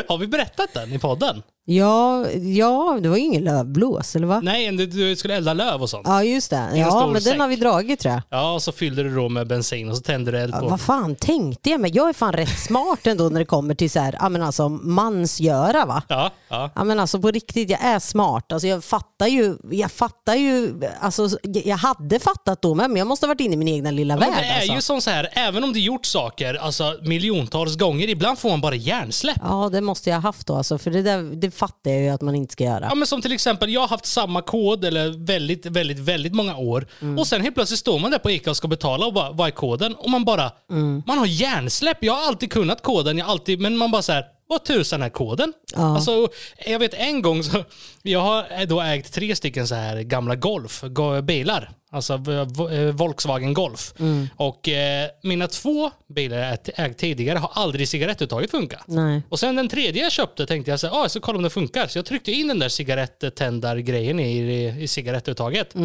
har 0.07 0.17
vi 0.17 0.27
berättat 0.27 0.73
den 0.73 0.93
i 0.93 0.99
podden? 0.99 1.43
Ja, 1.65 2.25
ja, 2.31 2.99
det 3.01 3.09
var 3.09 3.17
ju 3.17 3.23
ingen 3.23 3.43
lövblås 3.43 4.15
eller 4.15 4.27
va? 4.27 4.39
Nej, 4.43 4.71
du, 4.71 4.85
du 4.85 5.15
skulle 5.15 5.35
elda 5.35 5.53
löv 5.53 5.81
och 5.81 5.89
sånt. 5.89 6.07
Ja 6.07 6.23
just 6.23 6.49
det. 6.49 6.55
en 6.57 6.77
Ja 6.77 6.89
stor 6.91 7.03
men 7.05 7.13
den 7.13 7.21
säck. 7.21 7.39
har 7.39 7.47
vi 7.47 7.55
dragit 7.55 7.99
tror 7.99 8.13
jag. 8.13 8.21
Ja, 8.29 8.53
och 8.53 8.61
så 8.63 8.71
fyllde 8.71 9.03
du 9.03 9.15
då 9.15 9.29
med 9.29 9.47
bensin 9.47 9.89
och 9.89 9.95
så 9.97 10.01
tände 10.03 10.31
du 10.31 10.37
eld 10.39 10.53
Ja, 10.55 10.59
på. 10.59 10.67
vad 10.67 10.81
fan 10.81 11.15
tänkte 11.15 11.69
jag? 11.69 11.81
Men 11.81 11.91
jag 11.93 12.09
är 12.09 12.13
fan 12.13 12.33
rätt 12.33 12.59
smart 12.59 13.07
ändå 13.07 13.29
när 13.29 13.39
det 13.39 13.45
kommer 13.45 13.75
till 13.75 13.91
så 13.91 13.99
här, 13.99 14.15
ja 14.19 14.29
men 14.29 14.43
alltså 14.43 14.69
mansgöra 14.69 15.85
va? 15.85 16.03
Ja, 16.07 16.31
ja. 16.49 16.69
Ja 16.75 16.83
men 16.83 16.99
alltså 16.99 17.19
på 17.21 17.31
riktigt, 17.31 17.69
jag 17.69 17.81
är 17.81 17.99
smart. 17.99 18.51
Alltså 18.51 18.67
jag 18.67 18.83
fattar 18.83 19.27
ju, 19.27 19.55
jag 19.71 19.91
fattar 19.91 20.35
ju, 20.35 20.73
alltså 21.01 21.29
jag 21.43 21.77
hade 21.77 22.19
fattat 22.19 22.61
då 22.61 22.75
med, 22.75 22.89
men 22.89 22.97
jag 22.97 23.07
måste 23.07 23.25
ha 23.25 23.27
varit 23.33 23.41
inne 23.41 23.53
i 23.53 23.57
min 23.57 23.67
egna 23.67 23.91
lilla 23.91 24.17
Men 24.17 24.31
värld. 24.31 24.45
alltså. 24.55 24.73
Ju 24.79 24.83
som 24.83 25.01
så 25.01 25.09
här, 25.09 25.29
även 25.33 25.63
om 25.63 25.73
du 25.73 25.79
gjort 25.79 26.05
saker 26.05 26.53
alltså, 26.53 26.97
miljontals 27.01 27.75
gånger, 27.77 28.07
ibland 28.09 28.39
får 28.39 28.49
man 28.49 28.61
bara 28.61 28.75
hjärnsläpp. 28.75 29.37
Ja 29.41 29.69
det 29.71 29.81
måste 29.81 30.09
jag 30.09 30.17
ha 30.17 30.21
haft 30.21 30.47
då 30.47 30.55
alltså, 30.55 30.77
för 30.77 30.91
det, 30.91 31.01
där, 31.01 31.23
det 31.35 31.51
fattar 31.51 31.91
jag 31.91 32.01
ju 32.01 32.09
att 32.09 32.21
man 32.21 32.35
inte 32.35 32.53
ska 32.53 32.63
göra. 32.63 32.85
Ja, 32.89 32.95
men 32.95 33.07
som 33.07 33.21
till 33.21 33.31
exempel, 33.31 33.69
jag 33.73 33.81
har 33.81 33.87
haft 33.87 34.05
samma 34.05 34.41
kod 34.41 34.85
eller 34.85 35.25
väldigt, 35.25 35.65
väldigt, 35.65 35.99
väldigt 35.99 36.33
många 36.33 36.57
år. 36.57 36.87
Mm. 37.01 37.17
Och 37.17 37.27
sen 37.27 37.41
helt 37.41 37.55
plötsligt 37.55 37.79
står 37.79 37.99
man 37.99 38.11
där 38.11 38.19
på 38.19 38.31
Ica 38.31 38.49
och 38.49 38.57
ska 38.57 38.67
betala 38.67 39.05
och 39.05 39.13
bara, 39.13 39.31
vad 39.31 39.47
är 39.47 39.51
koden? 39.51 39.95
Och 39.95 40.09
man 40.09 40.25
bara, 40.25 40.51
Mm. 40.71 41.03
man 41.07 41.17
har 41.17 41.25
hjärnsläpp. 41.25 41.97
Jag 42.01 42.13
har 42.13 42.27
alltid 42.27 42.51
kunnat 42.51 42.83
koden, 42.83 43.17
jag 43.17 43.29
alltid, 43.29 43.59
men 43.59 43.77
man 43.77 43.91
bara 43.91 44.01
så 44.01 44.11
här, 44.11 44.23
vad 44.47 44.63
tusan 44.65 45.01
är 45.01 45.09
koden? 45.09 45.53
Alltså, 45.75 46.27
jag 46.65 46.79
vet 46.79 46.93
en 46.93 47.21
gång 47.21 47.43
så, 47.43 47.63
jag 48.01 48.19
har 48.19 48.65
då 48.65 48.81
ägt 48.81 49.13
tre 49.13 49.35
stycken 49.35 49.67
så 49.67 49.75
här 49.75 50.01
gamla 50.01 50.35
Golf, 50.35 50.81
go- 50.87 51.21
bilar. 51.21 51.69
Alltså 51.91 52.17
v- 52.17 52.91
Volkswagen 52.91 53.53
Golf. 53.53 53.93
Mm. 53.99 54.27
Och 54.35 54.69
eh, 54.69 55.09
mina 55.23 55.47
två 55.47 55.91
bilar 56.15 56.37
jag 56.37 56.57
ägt 56.75 56.97
tidigare 56.97 57.39
har 57.39 57.51
aldrig 57.53 57.87
cigarettuttaget 57.87 58.51
funkat. 58.51 58.83
Nej. 58.87 59.21
Och 59.29 59.39
sen 59.39 59.55
den 59.55 59.69
tredje 59.69 60.03
jag 60.03 60.11
köpte 60.11 60.45
tänkte 60.45 60.71
jag 60.71 60.79
så 60.79 60.87
här, 60.87 60.93
ah, 60.93 61.01
jag 61.01 61.11
ska 61.11 61.19
kolla 61.19 61.37
om 61.37 61.43
det 61.43 61.49
funkar. 61.49 61.87
Så 61.87 61.97
jag 61.97 62.05
tryckte 62.05 62.31
in 62.31 62.47
den 62.47 62.59
där 62.59 62.69
cigarettändargrejen 62.69 64.19
i, 64.19 64.37
i, 64.83 64.87
cigarettuttaget. 64.87 65.75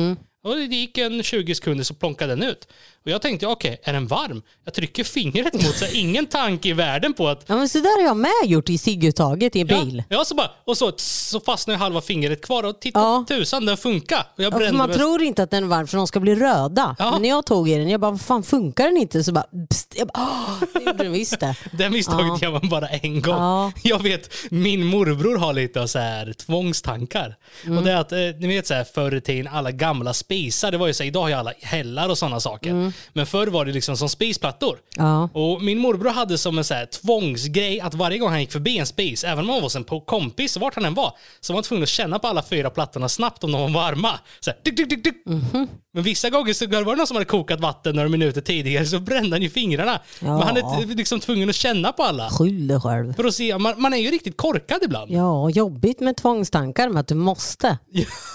Och 0.44 0.56
det 0.56 0.76
gick 0.76 0.98
en 0.98 1.22
20 1.22 1.54
sekunder 1.54 1.84
så 1.84 1.94
plonkade 1.94 2.32
den 2.34 2.42
ut. 2.42 2.68
Och 3.04 3.10
jag 3.10 3.22
tänkte, 3.22 3.46
okej, 3.46 3.80
är 3.84 3.92
den 3.92 4.06
varm? 4.06 4.42
Jag 4.64 4.74
trycker 4.74 5.04
fingret 5.04 5.54
mot 5.54 5.76
så 5.76 5.84
ingen 5.92 6.26
tanke 6.26 6.68
i 6.68 6.72
världen 6.72 7.12
på 7.14 7.28
att 7.28 7.44
Ja 7.46 7.56
men 7.56 7.68
så 7.68 7.78
där 7.78 8.00
har 8.02 8.06
jag 8.08 8.16
med 8.16 8.30
gjort 8.50 8.68
i 8.70 8.78
cigguttaget 8.78 9.56
i 9.56 9.60
en 9.60 9.66
Ja, 9.66 9.84
bil. 9.84 10.02
ja 10.08 10.24
så 10.24 10.34
bara, 10.34 10.50
och 10.66 10.76
så, 10.78 10.92
så 10.96 11.40
fastnade 11.40 11.78
halva 11.78 12.00
fingret 12.00 12.42
kvar 12.44 12.62
och 12.62 12.80
titta, 12.80 12.98
Ja. 13.00 13.24
tusan 13.28 13.66
den 13.66 13.76
funkar. 13.76 14.26
Och 14.36 14.42
jag 14.42 14.62
Ja, 14.62 14.72
man 14.72 14.88
mig- 14.88 14.96
tror 14.98 15.22
inte 15.22 15.42
att 15.42 15.50
den 15.50 15.64
är 15.64 15.68
varm 15.68 15.86
för 15.86 15.96
de 15.96 16.06
ska 16.06 16.20
bli 16.20 16.34
röda. 16.34 16.96
Ja. 16.98 17.10
Men 17.10 17.22
när 17.22 17.28
jag 17.28 17.46
tog 17.46 17.68
i 17.70 17.74
den, 17.74 17.88
jag 17.88 18.00
bara, 18.00 18.10
vad 18.10 18.20
fan 18.20 18.42
funkar 18.42 18.84
den 18.84 18.96
inte? 18.96 19.24
Så 19.24 19.32
bara, 19.32 19.46
pst, 19.70 19.94
jag 19.98 20.08
bara, 20.08 20.22
"Åh, 20.22 20.68
det 20.74 20.80
gjorde 20.84 21.04
den 21.04 21.12
visst 21.12 21.40
det. 21.40 21.54
Det 21.72 21.90
misstaget 21.90 22.42
gör 22.42 22.50
man 22.52 22.68
bara 22.68 22.88
en 22.88 23.22
gång. 23.22 23.34
Ja. 23.36 23.72
Jag 23.82 24.02
vet, 24.02 24.30
min 24.50 24.84
morbror 24.86 25.38
har 25.38 25.52
lite 25.52 25.80
av 25.82 25.86
så 25.86 25.98
här 25.98 26.32
tvångstankar. 26.32 27.36
Mm. 27.64 27.78
Och 27.78 27.84
det 27.84 27.92
är 27.92 27.96
att, 27.96 28.12
eh, 28.12 28.18
ni 28.38 28.46
vet 28.48 28.66
så 28.66 28.74
här, 28.74 28.84
förr 28.84 29.14
i 29.14 29.20
tiden, 29.20 29.48
alla 29.52 29.70
gamla 29.70 30.14
spisar, 30.14 30.70
det 30.70 30.78
var 30.78 30.86
ju 30.86 30.94
så 30.94 31.02
här, 31.02 31.08
idag 31.08 31.20
har 31.20 31.28
ju 31.28 31.34
alla 31.34 31.52
hällar 31.62 32.08
och 32.08 32.18
sådana 32.18 32.40
saker. 32.40 32.92
Men 33.12 33.26
förr 33.26 33.46
var 33.46 33.64
det 33.64 33.72
liksom 33.72 33.96
som 33.96 34.08
spisplattor. 34.08 34.78
Mm. 34.98 35.10
Ja. 35.10 35.28
Och 35.32 35.62
min 35.62 35.78
morbror 35.78 36.10
hade 36.10 36.38
som 36.38 36.58
en 36.58 36.64
så 36.64 36.74
här 36.74 36.86
tvångsgrej 36.86 37.80
att 37.80 37.94
varje 37.94 38.18
gång 38.18 38.30
han 38.30 38.40
gick 38.40 38.52
förbi 38.52 38.78
en 38.78 38.86
spis, 38.86 39.24
även 39.24 39.38
om 39.44 39.50
han 39.50 39.62
var 39.62 39.76
en 39.76 40.00
kompis, 40.00 40.56
vart 40.56 40.74
han 40.74 40.84
än 40.84 40.94
var, 40.94 41.12
så 41.40 41.52
var 41.52 41.56
han 41.56 41.64
tvungen 41.64 41.82
att 41.82 41.88
känna 41.88 42.18
på 42.18 42.28
alla 42.28 42.42
fyra 42.42 42.70
plattorna 42.70 43.08
snabbt 43.08 43.44
om 43.44 43.52
de 43.52 43.60
var 43.72 43.80
varma. 43.80 44.20
Så 44.40 44.50
här, 44.50 44.58
dyk, 44.64 44.76
dyk, 44.76 44.90
dyk, 44.90 45.04
dyk. 45.04 45.26
Mhm. 45.26 45.68
Men 45.94 46.02
vissa 46.02 46.30
gånger 46.30 46.52
så 46.52 46.66
var 46.66 46.84
det 46.84 46.96
någon 46.96 47.06
som 47.06 47.16
hade 47.16 47.24
kokat 47.24 47.60
vatten 47.60 47.96
några 47.96 48.08
minuter 48.08 48.40
tidigare 48.40 48.86
så 48.86 49.00
brände 49.00 49.30
han 49.30 49.42
ju 49.42 49.50
fingrarna. 49.50 50.00
Men 50.20 50.42
han 50.42 50.56
är 50.56 50.96
liksom 50.96 51.20
tvungen 51.20 51.48
att 51.48 51.54
känna 51.54 51.92
på 51.92 52.02
alla. 52.02 52.30
Skyll 52.30 52.68
dig 52.68 52.80
själv. 52.80 53.14
För 53.14 53.24
att 53.24 53.34
se, 53.34 53.58
man, 53.58 53.74
man 53.82 53.94
är 53.94 53.98
ju 53.98 54.10
riktigt 54.10 54.36
korkad 54.36 54.78
ibland. 54.82 55.10
Ja, 55.10 55.50
jobbigt 55.50 56.00
med 56.00 56.16
tvångstankar 56.16 56.88
med 56.88 57.00
att 57.00 57.06
du 57.06 57.14
måste. 57.14 57.78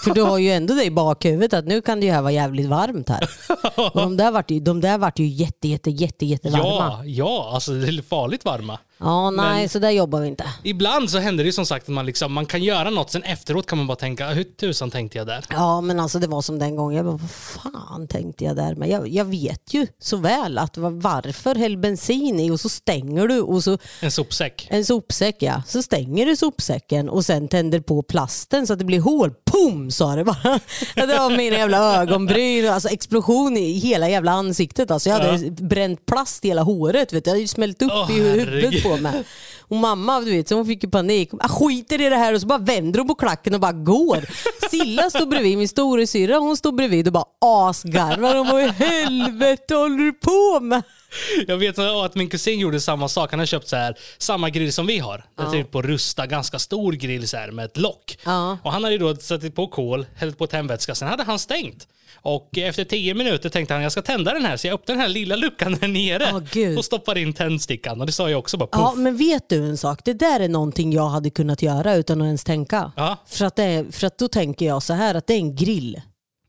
För 0.04 0.14
du 0.14 0.22
har 0.22 0.38
ju 0.38 0.50
ändå 0.50 0.74
det 0.74 0.84
i 0.84 0.90
bakhuvudet 0.90 1.52
att 1.52 1.66
nu 1.66 1.82
kan 1.82 2.00
det 2.00 2.06
ju 2.06 2.12
här 2.12 2.22
vara 2.22 2.32
jävligt 2.32 2.66
varmt 2.66 3.08
här. 3.08 3.30
Och 3.94 4.00
de 4.00 4.16
där 4.16 4.30
vart 4.30 4.50
ju, 4.50 4.60
de 4.60 4.80
där 4.80 4.98
vart 4.98 5.18
ju 5.18 5.26
jätte, 5.26 5.68
jätte, 5.68 5.90
jätte, 5.90 6.26
jätte 6.26 6.50
varma. 6.50 6.64
Ja, 6.64 7.02
ja, 7.04 7.50
alltså 7.54 7.72
det 7.72 7.88
är 7.88 8.02
farligt 8.02 8.44
varma. 8.44 8.78
Ja, 9.00 9.30
nej, 9.30 9.60
Men- 9.60 9.68
så 9.68 9.78
där 9.78 9.90
jobbar 9.90 10.20
vi 10.20 10.28
inte. 10.28 10.44
Ibland 10.62 11.10
så 11.10 11.18
händer 11.18 11.44
det 11.44 11.48
ju 11.48 11.52
som 11.52 11.66
sagt 11.66 11.82
att 11.88 11.94
man, 11.94 12.06
liksom, 12.06 12.32
man 12.32 12.46
kan 12.46 12.62
göra 12.62 12.90
något, 12.90 13.10
sen 13.10 13.22
efteråt 13.22 13.66
kan 13.66 13.78
man 13.78 13.86
bara 13.86 13.96
tänka, 13.96 14.28
hur 14.28 14.44
tusan 14.44 14.90
tänkte 14.90 15.18
jag 15.18 15.26
där? 15.26 15.44
Ja, 15.50 15.80
men 15.80 16.00
alltså 16.00 16.18
det 16.18 16.26
var 16.26 16.42
som 16.42 16.58
den 16.58 16.76
gången. 16.76 16.96
Jag 16.96 17.04
bara, 17.06 17.16
vad 17.16 17.30
fan 17.30 18.08
tänkte 18.08 18.44
jag 18.44 18.56
där? 18.56 18.74
Men 18.74 18.88
jag, 18.90 19.08
jag 19.08 19.24
vet 19.24 19.74
ju 19.74 19.86
så 19.98 20.16
väl 20.16 20.58
att 20.58 20.76
va- 20.76 20.90
varför 20.90 21.54
häll 21.54 21.76
bensin 21.78 22.40
i 22.40 22.50
och 22.50 22.60
så 22.60 22.68
stänger 22.68 23.26
du 23.28 23.40
och 23.40 23.64
så 23.64 23.78
En 24.00 24.10
sopsäck. 24.10 24.66
en 24.70 24.84
sopsäck 24.84 25.36
ja. 25.38 25.62
Så 25.66 25.82
stänger 25.82 26.26
du 26.26 26.36
sopsäcken 26.36 27.08
och 27.08 27.24
sen 27.24 27.48
tänder 27.48 27.80
på 27.80 28.02
plasten 28.02 28.66
så 28.66 28.72
att 28.72 28.78
det 28.78 28.84
blir 28.84 29.00
hål. 29.00 29.34
Pum 29.52 29.90
sa 29.90 30.16
det 30.16 30.24
bara. 30.24 30.60
Det 30.94 31.06
var 31.06 31.36
mina 31.36 31.56
jävla 31.56 32.02
ögonbryn. 32.02 32.68
Alltså 32.68 32.88
explosion 32.88 33.56
i 33.56 33.72
hela 33.72 34.08
jävla 34.08 34.32
ansiktet. 34.32 34.90
Alltså 34.90 35.08
jag 35.10 35.18
hade 35.20 35.50
bränt 35.50 36.06
plast 36.06 36.44
i 36.44 36.48
hela 36.48 36.62
håret. 36.62 37.12
Vet 37.12 37.24
du. 37.24 37.28
Jag 37.30 37.32
hade 37.34 37.40
ju 37.40 37.48
smält 37.48 37.82
upp 37.82 37.92
Åh, 37.94 38.10
i 38.10 38.14
huvudet 38.14 38.48
herregud. 38.48 38.82
På 38.96 39.02
mig. 39.02 39.24
Och 39.60 39.76
mamma 39.76 40.20
du 40.20 40.30
vet, 40.30 40.48
så 40.48 40.54
hon 40.54 40.66
fick 40.66 40.84
ju 40.84 40.90
panik. 40.90 41.30
Jag 41.32 41.50
skiter 41.50 42.00
i 42.00 42.08
det 42.08 42.16
här 42.16 42.34
och 42.34 42.40
så 42.40 42.46
bara 42.46 42.58
vänder 42.58 42.98
hon 42.98 43.08
på 43.08 43.14
klacken 43.14 43.54
och 43.54 43.60
bara 43.60 43.72
går. 43.72 44.24
Silla 44.70 45.10
stod 45.10 45.28
bredvid, 45.28 45.58
min 45.58 45.68
storasyrra 45.68 46.38
hon 46.38 46.56
stod 46.56 46.74
bredvid 46.74 47.06
och 47.06 47.12
bara 47.12 47.24
asgarvar. 47.40 48.34
Hon 48.34 48.48
bara, 48.48 48.66
helvete 48.66 49.74
håller 49.74 49.98
du 49.98 50.12
på 50.12 50.60
med? 50.60 50.82
Jag 51.46 51.56
vet 51.56 51.78
att 51.78 52.14
min 52.14 52.28
kusin 52.28 52.60
gjorde 52.60 52.80
samma 52.80 53.08
sak. 53.08 53.30
Han 53.30 53.38
har 53.38 53.46
köpt 53.46 53.68
så 53.68 53.76
här, 53.76 53.94
samma 54.18 54.50
grill 54.50 54.72
som 54.72 54.86
vi 54.86 54.98
har. 54.98 55.24
Det 55.36 55.42
är 55.42 55.50
typ 55.50 55.70
på 55.70 55.82
Rusta, 55.82 56.26
ganska 56.26 56.58
stor 56.58 56.92
grill 56.92 57.28
så 57.28 57.36
här, 57.36 57.50
med 57.50 57.64
ett 57.64 57.76
lock. 57.76 58.18
Ja. 58.24 58.58
Och 58.62 58.72
han 58.72 58.84
hade 58.84 58.94
ju 58.94 58.98
då 58.98 59.16
satt 59.16 59.54
på 59.54 59.66
kol, 59.66 60.06
hällt 60.16 60.38
på 60.38 60.46
tändvätska, 60.46 60.94
sen 60.94 61.08
hade 61.08 61.22
han 61.22 61.38
stängt. 61.38 61.86
Och 62.22 62.58
efter 62.58 62.84
tio 62.84 63.14
minuter 63.14 63.48
tänkte 63.48 63.74
han 63.74 63.82
jag 63.82 63.92
ska 63.92 64.02
tända 64.02 64.34
den 64.34 64.44
här, 64.44 64.56
så 64.56 64.66
jag 64.66 64.74
öppnade 64.74 64.98
den 64.98 65.00
här 65.00 65.08
lilla 65.08 65.36
luckan 65.36 65.76
där 65.80 65.88
nere 65.88 66.30
Åh, 66.32 66.40
Gud. 66.52 66.78
och 66.78 66.84
stoppar 66.84 67.18
in 67.18 67.32
tändstickan. 67.32 68.00
Och 68.00 68.06
det 68.06 68.12
sa 68.12 68.30
jag 68.30 68.38
också 68.38 68.56
bara 68.56 68.66
puff. 68.66 68.80
Ja, 68.80 68.94
men 68.96 69.16
vet 69.16 69.48
du 69.48 69.66
en 69.66 69.76
sak? 69.76 70.00
Det 70.04 70.12
där 70.12 70.40
är 70.40 70.48
någonting 70.48 70.92
jag 70.92 71.08
hade 71.08 71.30
kunnat 71.30 71.62
göra 71.62 71.94
utan 71.94 72.20
att 72.20 72.26
ens 72.26 72.44
tänka. 72.44 72.92
Ja. 72.96 73.16
För, 73.26 73.44
att 73.44 73.56
det 73.56 73.64
är, 73.64 73.92
för 73.92 74.06
att 74.06 74.18
då 74.18 74.28
tänker 74.28 74.66
jag 74.66 74.82
så 74.82 74.94
här 74.94 75.14
att 75.14 75.26
det 75.26 75.34
är 75.34 75.38
en 75.38 75.56
grill. 75.56 76.00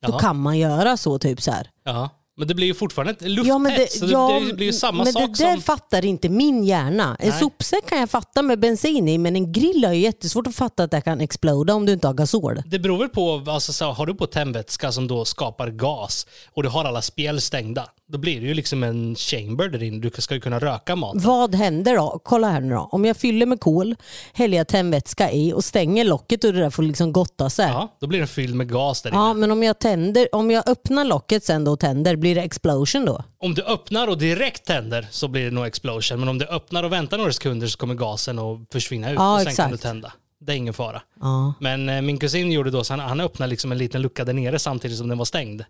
Då 0.08 0.18
kan 0.20 0.40
man 0.40 0.58
göra 0.58 0.98
så 0.98 1.20
typ 1.20 1.42
så 1.42 1.52
här. 1.52 1.70
Ja. 1.84 2.10
Men 2.42 2.48
det 2.48 2.56
blir 2.56 2.68
ju 2.68 2.74
fortfarande 2.74 3.12
ett 3.14 3.22
lufttätt, 3.22 3.48
Ja, 3.48 3.58
men 3.58 3.74
det, 3.74 3.92
så 3.92 4.06
ja, 4.06 4.40
det, 4.40 4.48
det 4.48 4.54
blir 4.54 4.66
ju 4.66 4.74
samma 4.74 5.04
men 5.04 5.14
sak 5.14 5.38
det 5.38 5.44
där 5.44 5.54
som... 5.54 5.62
fattar 5.62 6.06
inte 6.06 6.30
min 6.30 6.64
hjärna. 6.64 7.18
En 7.20 7.30
Nej. 7.30 7.40
sopsäck 7.40 7.86
kan 7.86 8.00
jag 8.00 8.10
fatta 8.10 8.42
med 8.42 8.60
bensin 8.60 9.08
i 9.08 9.18
men 9.18 9.36
en 9.36 9.52
grill 9.52 9.86
har 9.86 9.94
ju 9.94 10.00
jättesvårt 10.00 10.48
att 10.48 10.56
fatta 10.56 10.84
att 10.84 10.92
det 10.92 11.02
kan 11.02 11.22
exploda 11.22 11.74
om 11.74 11.86
du 11.86 11.94
inte 11.94 12.08
har 12.08 12.14
gasol. 12.14 12.64
Det 12.66 12.80
beror 12.80 12.98
väl 12.98 13.10
på, 13.10 13.44
alltså, 13.48 13.74
så 13.74 13.86
har 13.86 14.06
du 14.06 14.16
på 14.16 14.28
tändvätska 14.28 14.92
som 14.92 15.08
då 15.08 15.26
skapar 15.26 15.68
gas 15.68 16.28
och 16.54 16.64
du 16.64 16.70
har 16.70 16.86
alla 16.86 17.02
spjäll 17.02 17.42
stängda, 17.42 17.86
då 18.12 18.18
blir 18.18 18.42
det 18.42 18.48
ju 18.48 18.54
liksom 18.54 18.84
en 18.84 19.16
chamber 19.16 19.68
där 19.68 19.84
inne. 19.84 20.00
Du 20.00 20.12
ska 20.22 20.34
ju 20.34 20.42
kunna 20.42 20.60
röka 20.60 20.96
mat. 20.96 21.14
Vad 21.16 21.56
händer 21.56 21.96
då? 21.96 22.20
Kolla 22.24 22.50
här 22.50 22.62
nu 22.62 22.70
då. 22.76 22.90
Om 22.92 23.06
jag 23.06 23.18
fyller 23.18 23.46
med 23.46 23.60
kol, 23.60 23.96
häller 24.34 24.58
jag 24.58 24.68
tändvätska 24.68 25.32
i 25.32 25.54
och 25.54 25.64
stänger 25.64 26.06
locket 26.06 26.44
och 26.44 26.54
det 26.54 26.60
där 26.60 26.70
får 26.70 26.84
liksom 26.84 27.14
gotta 27.14 27.50
sig. 27.50 27.68
Ja, 27.68 27.98
då 28.00 28.08
blir 28.08 28.20
den 28.20 28.28
fylld 28.28 28.56
med 28.56 28.70
gas 28.72 29.02
där 29.02 29.10
inne. 29.10 29.20
Ja, 29.20 29.34
men 29.34 29.52
om 29.52 29.64
jag, 29.64 29.80
tänder, 29.80 30.36
om 30.36 30.52
jag 30.52 30.70
öppnar 30.70 31.06
locket 31.06 31.44
sen 31.44 31.64
då 31.64 31.72
och 31.72 31.80
tänder, 31.80 32.16
blir 32.16 32.36
det 32.36 32.42
explosion 32.42 33.06
då? 33.06 33.24
Om 33.40 33.54
du 33.54 33.64
öppnar 33.64 34.08
och 34.08 34.18
direkt 34.18 34.66
tänder 34.66 35.08
så 35.12 35.28
blir 35.28 35.46
det 35.46 35.52
nog 35.52 35.66
explosion. 35.66 36.20
Men 36.20 36.30
om 36.30 36.38
du 36.38 36.46
öppnar 36.46 36.84
och 36.84 36.92
väntar 36.92 37.18
några 37.18 37.34
sekunder 37.34 37.68
så 37.68 37.78
kommer 37.78 37.96
gasen 37.96 38.40
att 38.40 38.60
försvinna 38.72 39.12
ut 39.12 39.16
Ja, 39.16 39.36
och 39.36 39.42
sen 39.42 39.56
kan 39.56 39.70
du 39.70 39.76
exakt. 39.76 39.84
tända. 39.84 40.14
Det 40.46 40.52
är 40.52 40.56
ingen 40.56 40.74
fara. 40.74 41.02
Ja. 41.22 41.54
Men 41.60 41.90
eh, 41.90 42.02
min 42.02 42.18
kusin 42.18 42.52
gjorde 42.52 42.72
då 42.72 42.84
så 42.84 42.94
han, 42.94 43.00
han 43.00 43.20
öppnade 43.20 43.50
liksom 43.50 43.72
en 43.72 43.78
liten 43.78 44.02
lucka 44.02 44.26
där 44.26 44.34
nere 44.34 44.60
samtidigt 44.60 44.98
som 44.98 45.08
den 45.08 45.18
var 45.18 45.26
stängd. 45.26 45.64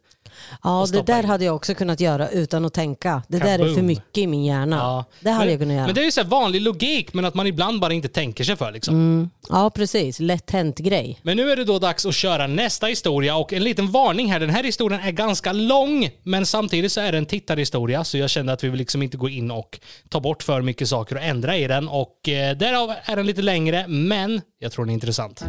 Ja, 0.63 0.87
det 0.91 1.01
där 1.01 1.19
in. 1.19 1.25
hade 1.25 1.45
jag 1.45 1.55
också 1.55 1.75
kunnat 1.75 1.99
göra 1.99 2.29
utan 2.29 2.65
att 2.65 2.73
tänka. 2.73 3.23
Det 3.27 3.39
där 3.39 3.53
är 3.53 3.57
för 3.57 3.67
Kaboom. 3.67 3.85
mycket 3.85 4.17
i 4.17 4.27
min 4.27 4.45
hjärna. 4.45 4.75
Ja. 4.75 5.05
Det 5.19 5.29
hade 5.29 5.45
men, 5.45 5.51
jag 5.51 5.59
kunnat 5.59 5.75
göra. 5.75 5.85
Men 5.85 5.95
det 5.95 6.01
är 6.01 6.05
ju 6.05 6.11
så 6.11 6.23
vanlig 6.23 6.61
logik 6.61 7.13
men 7.13 7.25
att 7.25 7.33
man 7.33 7.47
ibland 7.47 7.79
bara 7.79 7.93
inte 7.93 8.07
tänker 8.07 8.43
sig 8.43 8.55
för 8.55 8.71
liksom. 8.71 8.95
Mm. 8.95 9.29
Ja, 9.49 9.69
precis. 9.69 10.19
Lätt 10.19 10.51
hänt 10.51 10.77
grej. 10.77 11.19
Men 11.23 11.37
nu 11.37 11.51
är 11.51 11.55
det 11.55 11.63
då 11.63 11.79
dags 11.79 12.05
att 12.05 12.15
köra 12.15 12.47
nästa 12.47 12.87
historia 12.87 13.35
och 13.35 13.53
en 13.53 13.63
liten 13.63 13.91
varning 13.91 14.31
här. 14.31 14.39
Den 14.39 14.49
här 14.49 14.63
historien 14.63 15.01
är 15.01 15.11
ganska 15.11 15.53
lång 15.53 16.09
men 16.23 16.45
samtidigt 16.45 16.91
så 16.91 17.01
är 17.01 17.11
det 17.11 17.17
en 17.17 17.25
tittarhistoria 17.25 18.03
så 18.03 18.17
jag 18.17 18.29
kände 18.29 18.53
att 18.53 18.63
vi 18.63 18.69
vill 18.69 18.77
liksom 18.77 19.01
inte 19.01 19.17
gå 19.17 19.29
in 19.29 19.51
och 19.51 19.79
ta 20.09 20.19
bort 20.19 20.43
för 20.43 20.61
mycket 20.61 20.89
saker 20.89 21.15
och 21.15 21.23
ändra 21.23 21.57
i 21.57 21.67
den 21.67 21.87
och 21.87 22.29
eh, 22.29 22.57
därav 22.57 22.93
är 23.05 23.15
den 23.15 23.25
lite 23.25 23.41
längre 23.41 23.87
men 23.87 24.41
jag 24.59 24.71
tror 24.71 24.85
den 24.85 24.89
är 24.89 24.93
intressant. 24.93 25.40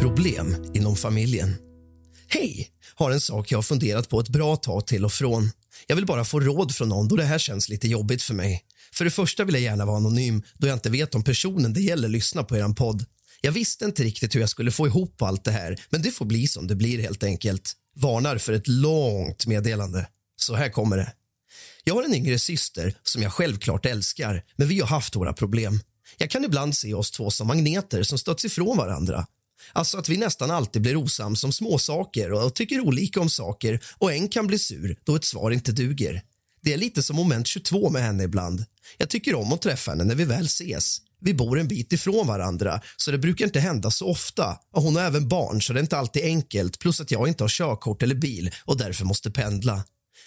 Problem 0.00 0.56
inom 0.74 0.96
familjen. 0.96 1.54
Hej! 2.28 2.70
Har 2.94 3.10
en 3.10 3.20
sak 3.20 3.52
jag 3.52 3.58
har 3.58 3.62
funderat 3.62 4.08
på 4.08 4.20
ett 4.20 4.28
bra 4.28 4.56
tag 4.56 4.86
till 4.86 5.04
och 5.04 5.12
från. 5.12 5.50
Jag 5.86 5.96
vill 5.96 6.06
bara 6.06 6.24
få 6.24 6.40
råd 6.40 6.74
från 6.74 6.88
någon 6.88 7.08
då 7.08 7.16
det 7.16 7.24
här 7.24 7.38
känns 7.38 7.68
lite 7.68 7.88
jobbigt 7.88 8.22
för 8.22 8.34
mig. 8.34 8.62
För 8.92 9.04
det 9.04 9.10
första 9.10 9.44
vill 9.44 9.54
jag 9.54 9.62
gärna 9.62 9.86
vara 9.86 9.96
anonym 9.96 10.42
då 10.54 10.66
jag 10.66 10.76
inte 10.76 10.90
vet 10.90 11.14
om 11.14 11.24
personen 11.24 11.72
det 11.72 11.80
gäller 11.80 12.08
lyssnar 12.08 12.42
på 12.42 12.56
eran 12.56 12.74
podd. 12.74 13.04
Jag 13.40 13.52
visste 13.52 13.84
inte 13.84 14.02
riktigt 14.02 14.34
hur 14.34 14.40
jag 14.40 14.48
skulle 14.48 14.70
få 14.70 14.86
ihop 14.86 15.22
allt 15.22 15.44
det 15.44 15.50
här, 15.50 15.80
men 15.90 16.02
det 16.02 16.10
får 16.10 16.24
bli 16.24 16.46
som 16.46 16.66
det 16.66 16.74
blir 16.74 17.02
helt 17.02 17.22
enkelt. 17.22 17.72
Varnar 17.96 18.38
för 18.38 18.52
ett 18.52 18.68
långt 18.68 19.46
meddelande. 19.46 20.06
Så 20.36 20.54
här 20.54 20.68
kommer 20.68 20.96
det. 20.96 21.12
Jag 21.84 21.94
har 21.94 22.02
en 22.02 22.14
yngre 22.14 22.38
syster 22.38 22.94
som 23.02 23.22
jag 23.22 23.32
självklart 23.32 23.86
älskar, 23.86 24.44
men 24.56 24.68
vi 24.68 24.80
har 24.80 24.86
haft 24.86 25.16
våra 25.16 25.32
problem. 25.32 25.80
Jag 26.18 26.30
kan 26.30 26.44
ibland 26.44 26.76
se 26.76 26.94
oss 26.94 27.10
två 27.10 27.30
som 27.30 27.46
magneter 27.46 28.02
som 28.02 28.18
stöts 28.18 28.44
ifrån 28.44 28.76
varandra. 28.76 29.26
Alltså 29.72 29.98
att 29.98 30.08
vi 30.08 30.16
nästan 30.16 30.50
alltid 30.50 30.82
blir 30.82 30.96
osams 30.96 31.44
om 31.44 31.52
småsaker 31.52 32.32
och 32.32 32.54
tycker 32.54 32.80
olika 32.80 33.20
om 33.20 33.30
saker 33.30 33.80
och 33.98 34.12
en 34.12 34.28
kan 34.28 34.46
bli 34.46 34.58
sur 34.58 34.96
då 35.04 35.16
ett 35.16 35.24
svar 35.24 35.50
inte 35.50 35.72
duger. 35.72 36.22
Det 36.62 36.72
är 36.72 36.76
lite 36.78 37.02
som 37.02 37.16
moment 37.16 37.46
22 37.46 37.90
med 37.90 38.02
henne 38.02 38.24
ibland. 38.24 38.64
Jag 38.98 39.10
tycker 39.10 39.34
om 39.34 39.52
att 39.52 39.62
träffa 39.62 39.90
henne 39.90 40.04
när 40.04 40.14
vi 40.14 40.24
väl 40.24 40.46
ses. 40.46 40.98
Vi 41.20 41.34
bor 41.34 41.58
en 41.58 41.68
bit 41.68 41.92
ifrån 41.92 42.26
varandra, 42.26 42.80
så 42.96 43.10
det 43.10 43.18
brukar 43.18 43.44
inte 43.44 43.60
hända 43.60 43.90
så 43.90 44.06
ofta. 44.06 44.58
Och 44.72 44.82
hon 44.82 44.96
har 44.96 45.02
även 45.02 45.28
barn, 45.28 45.62
så 45.62 45.72
det 45.72 45.78
är 45.78 45.82
inte 45.82 45.96
alltid 45.96 46.24
enkelt. 46.24 46.78
Plus 46.78 47.00
att 47.00 47.10
jag 47.10 47.28
inte 47.28 47.44
har 47.44 47.48
körkort 47.48 48.02
eller 48.02 48.14
bil 48.14 48.50
och 48.64 48.76
därför 48.76 49.04
måste 49.04 49.30
pendla. 49.30 49.84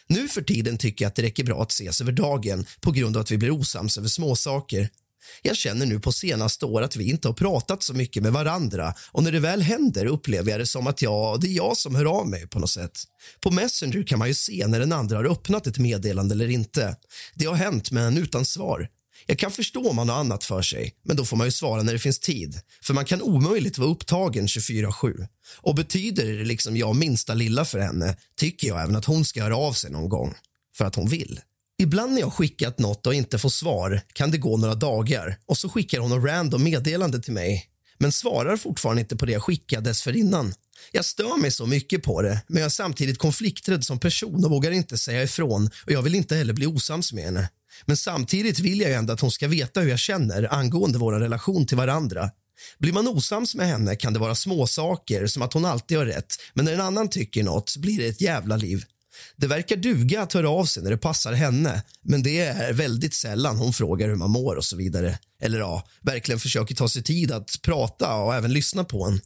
Nu 0.08 0.28
för 0.28 0.42
tiden 0.42 0.78
tycker 0.78 1.06
jag 1.06 1.10
att 1.10 1.16
det 1.16 1.22
räcker 1.22 1.44
bra 1.44 1.62
att 1.62 1.72
ses 1.72 2.02
över 2.02 2.12
dagen 2.12 2.66
på 2.82 2.92
grund 2.92 3.18
av 3.18 3.22
att 3.22 3.32
vi 3.32 3.38
blir 3.38 3.52
osams 3.52 3.98
över 3.98 4.08
småsaker. 4.08 4.90
Jag 5.42 5.56
känner 5.56 5.86
nu 5.86 6.00
på 6.00 6.12
senaste 6.12 6.66
år 6.66 6.82
att 6.82 6.96
vi 6.96 7.10
inte 7.10 7.28
har 7.28 7.34
pratat 7.34 7.84
så 7.84 7.94
mycket 7.94 8.24
med 8.24 8.34
varandra 8.34 8.94
och 9.12 9.24
när 9.24 9.32
det 9.32 9.40
väl 9.40 9.62
händer 9.62 10.06
upplever 10.06 10.52
jag 10.52 10.60
det 10.60 10.68
som 10.68 10.88
att 10.88 11.02
jag, 11.02 11.42
det 11.42 11.48
är 11.48 11.52
jag 11.52 11.78
som 11.78 11.96
hör 11.96 12.06
av 12.06 12.28
mig 12.28 12.48
på 12.48 12.60
något 12.60 12.70
sätt. 12.70 13.00
På 13.42 13.52
Messenger 13.52 14.04
kan 14.04 14.20
man 14.20 14.28
ju 14.28 14.34
se 14.34 14.68
när 14.68 14.80
den 14.80 14.92
andra 14.92 15.18
har 15.18 15.26
öppnat 15.26 15.68
ett 15.68 15.78
meddelande 15.78 16.36
eller 16.36 16.50
inte. 16.50 16.96
Det 17.36 17.46
har 17.46 17.56
hänt, 17.56 17.92
men 17.92 18.18
utan 18.18 18.46
svar. 18.46 18.90
Jag 19.26 19.40
kan 19.40 19.52
förstå 19.52 19.90
om 19.90 19.96
man 19.96 20.10
har 20.10 20.20
annat 20.20 20.44
för 20.44 20.62
sig, 20.62 20.94
men 21.04 21.16
då 21.18 21.26
får 21.26 21.38
man 21.38 21.48
ju 21.48 21.52
svara 21.52 21.84
när 21.84 21.94
det 21.94 22.00
finns 22.00 22.20
tid. 22.20 22.62
För 22.84 22.94
man 22.94 23.06
kan 23.06 23.22
omöjligt 23.22 23.78
vara 23.78 23.90
upptagen 23.90 24.48
24-7. 24.48 25.28
Och 25.62 25.76
betyder 25.76 26.26
det 26.26 26.44
liksom 26.44 26.78
jag 26.78 26.96
minsta 26.96 27.34
lilla 27.34 27.66
för 27.66 27.80
henne 27.80 28.18
tycker 28.38 28.68
jag 28.68 28.82
även 28.82 28.96
att 28.96 29.06
hon 29.06 29.26
ska 29.26 29.44
höra 29.44 29.58
av 29.58 29.74
sig 29.74 29.92
någon 29.92 30.10
gång. 30.10 30.36
För 30.78 30.86
att 30.86 30.96
hon 30.96 31.10
vill. 31.10 31.40
Ibland 31.82 32.14
när 32.14 32.22
jag 32.22 32.34
skickat 32.34 32.80
något 32.80 33.08
och 33.08 33.14
inte 33.14 33.40
får 33.40 33.50
svar 33.50 34.02
kan 34.14 34.32
det 34.32 34.38
gå 34.38 34.58
några 34.58 34.76
dagar 34.76 35.38
och 35.46 35.58
så 35.58 35.70
skickar 35.70 36.00
hon 36.00 36.12
en 36.12 36.26
random 36.26 36.64
meddelande 36.64 37.22
till 37.22 37.34
mig 37.34 37.66
men 37.98 38.12
svarar 38.12 38.58
fortfarande 38.58 39.02
inte 39.02 39.16
på 39.16 39.26
det 39.26 39.32
jag 39.32 39.44
skickade 39.44 39.90
dessförinnan. 39.90 40.54
Jag 40.92 41.06
stör 41.06 41.38
mig 41.38 41.52
så 41.52 41.66
mycket 41.66 42.04
på 42.04 42.22
det, 42.22 42.42
men 42.48 42.58
jag 42.58 42.66
är 42.66 42.70
samtidigt 42.70 43.18
konflikträdd 43.18 43.84
som 43.84 44.00
person 44.00 44.46
och 44.46 44.52
vågar 44.52 44.72
inte 44.72 44.98
säga 44.98 45.24
ifrån 45.24 45.70
och 45.86 45.92
jag 45.92 46.02
vill 46.02 46.16
inte 46.16 46.36
heller 46.36 46.54
bli 46.54 46.66
osams 46.66 47.14
med 47.14 47.24
henne. 47.24 47.50
Men 47.86 47.98
samtidigt 47.98 48.60
vill 48.60 48.82
jag 48.82 48.92
ändå 48.92 49.14
att 49.14 49.22
hon 49.22 49.32
ska 49.32 49.48
veta 49.48 49.82
hur 49.82 49.90
jag 49.90 50.00
känner 50.00 50.54
angående 50.54 50.98
vår 50.98 51.14
relation 51.14 51.66
till 51.66 51.78
varandra. 51.78 52.30
Blir 52.80 52.94
man 52.94 53.08
osams 53.08 53.56
med 53.56 53.68
henne 53.68 53.96
kan 53.96 54.14
det 54.14 54.20
vara 54.20 54.36
småsaker, 54.36 55.28
som 55.28 55.42
att 55.42 55.54
hon 55.54 55.66
alltid 55.66 55.98
har 55.98 56.06
rätt, 56.06 56.36
men 56.54 56.66
när 56.66 56.74
en 56.74 56.82
annan 56.82 57.10
tycker 57.10 57.44
något 57.44 57.78
blir 57.78 57.98
det 57.98 58.08
ett 58.08 58.22
jävla 58.22 58.56
liv. 58.56 58.86
Det 59.36 59.48
verkar 59.48 59.76
duga 59.76 60.22
att 60.22 60.34
höra 60.34 60.50
av 60.50 60.66
sig 60.66 60.84
när 60.84 60.92
det 60.92 60.98
passar 60.98 61.34
henne 61.34 61.84
men 62.02 62.24
det 62.24 62.40
är 62.40 62.74
väldigt 62.74 63.14
sällan 63.14 63.58
hon 63.58 63.74
frågar 63.74 64.08
hur 64.08 64.16
man 64.16 64.32
mår 64.32 64.56
och 64.56 64.66
så 64.66 64.76
vidare. 64.76 65.20
Eller 65.42 65.60
ja, 65.60 65.88
verkligen 66.02 66.40
försöker 66.40 66.76
ta 66.76 66.90
sig 66.90 67.04
tid 67.04 67.32
att 67.32 67.62
prata 67.62 68.16
och 68.16 68.36
även 68.36 68.54
lyssna 68.54 68.84
på 68.84 69.06
en. 69.06 69.22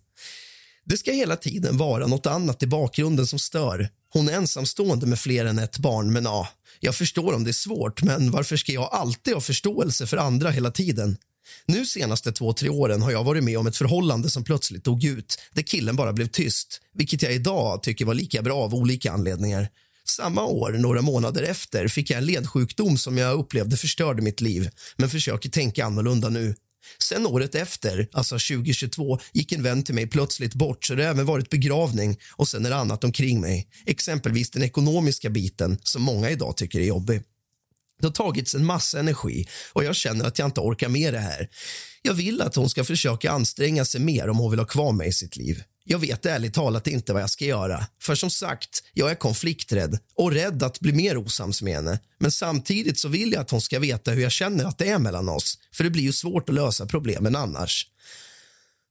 Det 0.85 0.97
ska 0.97 1.11
hela 1.11 1.35
tiden 1.35 1.77
vara 1.77 2.07
något 2.07 2.25
annat 2.25 2.63
i 2.63 2.67
bakgrunden 2.67 3.27
som 3.27 3.39
stör. 3.39 3.89
Hon 4.09 4.29
är 4.29 4.33
ensamstående 4.33 5.05
med 5.05 5.19
fler 5.19 5.45
än 5.45 5.59
ett 5.59 5.77
barn, 5.77 6.13
men 6.13 6.23
ja, 6.23 6.47
jag 6.79 6.95
förstår 6.95 7.33
om 7.33 7.43
det 7.43 7.49
är 7.49 7.53
svårt, 7.53 8.03
men 8.03 8.31
varför 8.31 8.57
ska 8.57 8.71
jag 8.71 8.89
alltid 8.91 9.33
ha 9.33 9.41
förståelse 9.41 10.07
för 10.07 10.17
andra 10.17 10.49
hela 10.49 10.71
tiden? 10.71 11.17
Nu 11.65 11.85
senaste 11.85 12.31
två, 12.31 12.53
tre 12.53 12.69
åren 12.69 13.01
har 13.01 13.11
jag 13.11 13.23
varit 13.23 13.43
med 13.43 13.57
om 13.57 13.67
ett 13.67 13.77
förhållande 13.77 14.29
som 14.29 14.43
plötsligt 14.43 14.83
dog 14.83 15.03
ut, 15.03 15.39
där 15.53 15.61
killen 15.61 15.95
bara 15.95 16.13
blev 16.13 16.27
tyst, 16.27 16.81
vilket 16.93 17.21
jag 17.21 17.33
idag 17.33 17.83
tycker 17.83 18.05
var 18.05 18.13
lika 18.13 18.41
bra 18.41 18.57
av 18.57 18.75
olika 18.75 19.11
anledningar. 19.11 19.69
Samma 20.07 20.43
år, 20.43 20.71
några 20.71 21.01
månader 21.01 21.43
efter, 21.43 21.87
fick 21.87 22.09
jag 22.09 22.17
en 22.17 22.25
ledsjukdom 22.25 22.97
som 22.97 23.17
jag 23.17 23.39
upplevde 23.39 23.77
förstörde 23.77 24.21
mitt 24.21 24.41
liv, 24.41 24.69
men 24.97 25.09
försöker 25.09 25.49
tänka 25.49 25.85
annorlunda 25.85 26.29
nu. 26.29 26.55
Sen 27.03 27.25
året 27.25 27.55
efter, 27.55 28.07
alltså 28.11 28.35
2022, 28.35 29.19
gick 29.33 29.51
en 29.51 29.63
vän 29.63 29.83
till 29.83 29.95
mig 29.95 30.07
plötsligt 30.07 30.53
bort 30.53 30.85
så 30.85 30.95
det 30.95 31.03
har 31.03 31.09
även 31.09 31.25
varit 31.25 31.49
begravning 31.49 32.17
och 32.31 32.47
sen 32.47 32.65
är 32.65 32.69
det 32.69 32.75
annat 32.75 33.03
omkring 33.03 33.41
mig. 33.41 33.67
Exempelvis 33.85 34.51
den 34.51 34.63
ekonomiska 34.63 35.29
biten 35.29 35.77
som 35.83 36.01
många 36.01 36.29
idag 36.29 36.57
tycker 36.57 36.79
är 36.79 36.85
jobbig. 36.85 37.21
Det 37.99 38.07
har 38.07 38.13
tagits 38.13 38.55
en 38.55 38.65
massa 38.65 38.99
energi 38.99 39.47
och 39.73 39.83
jag 39.83 39.95
känner 39.95 40.25
att 40.25 40.39
jag 40.39 40.47
inte 40.47 40.61
orkar 40.61 40.89
med 40.89 41.13
det 41.13 41.19
här. 41.19 41.49
Jag 42.01 42.13
vill 42.13 42.41
att 42.41 42.55
hon 42.55 42.69
ska 42.69 42.83
försöka 42.83 43.31
anstränga 43.31 43.85
sig 43.85 44.01
mer 44.01 44.29
om 44.29 44.37
hon 44.37 44.51
vill 44.51 44.59
ha 44.59 44.67
kvar 44.67 44.91
mig 44.91 45.07
i 45.07 45.13
sitt 45.13 45.35
liv. 45.35 45.63
Jag 45.85 45.99
vet 45.99 46.25
ärligt 46.25 46.53
talat 46.53 46.87
inte 46.87 47.13
vad 47.13 47.21
jag 47.21 47.29
ska 47.29 47.45
göra. 47.45 47.87
För 48.01 48.15
som 48.15 48.29
sagt, 48.29 48.83
jag 48.93 49.11
är 49.11 49.15
konflikträdd 49.15 49.99
och 50.15 50.31
rädd 50.31 50.63
att 50.63 50.79
bli 50.79 50.93
mer 50.93 51.17
osams 51.17 51.61
med 51.61 51.75
henne. 51.75 51.99
Men 52.19 52.31
samtidigt 52.31 52.99
så 52.99 53.07
vill 53.07 53.31
jag 53.31 53.41
att 53.41 53.51
hon 53.51 53.61
ska 53.61 53.79
veta 53.79 54.11
hur 54.11 54.21
jag 54.21 54.31
känner 54.31 54.65
att 54.65 54.77
det 54.77 54.89
är 54.89 54.99
mellan 54.99 55.29
oss. 55.29 55.57
För 55.73 55.83
det 55.83 55.89
blir 55.89 56.03
ju 56.03 56.13
svårt 56.13 56.49
att 56.49 56.55
lösa 56.55 56.85
problemen 56.85 57.35
annars. 57.35 57.87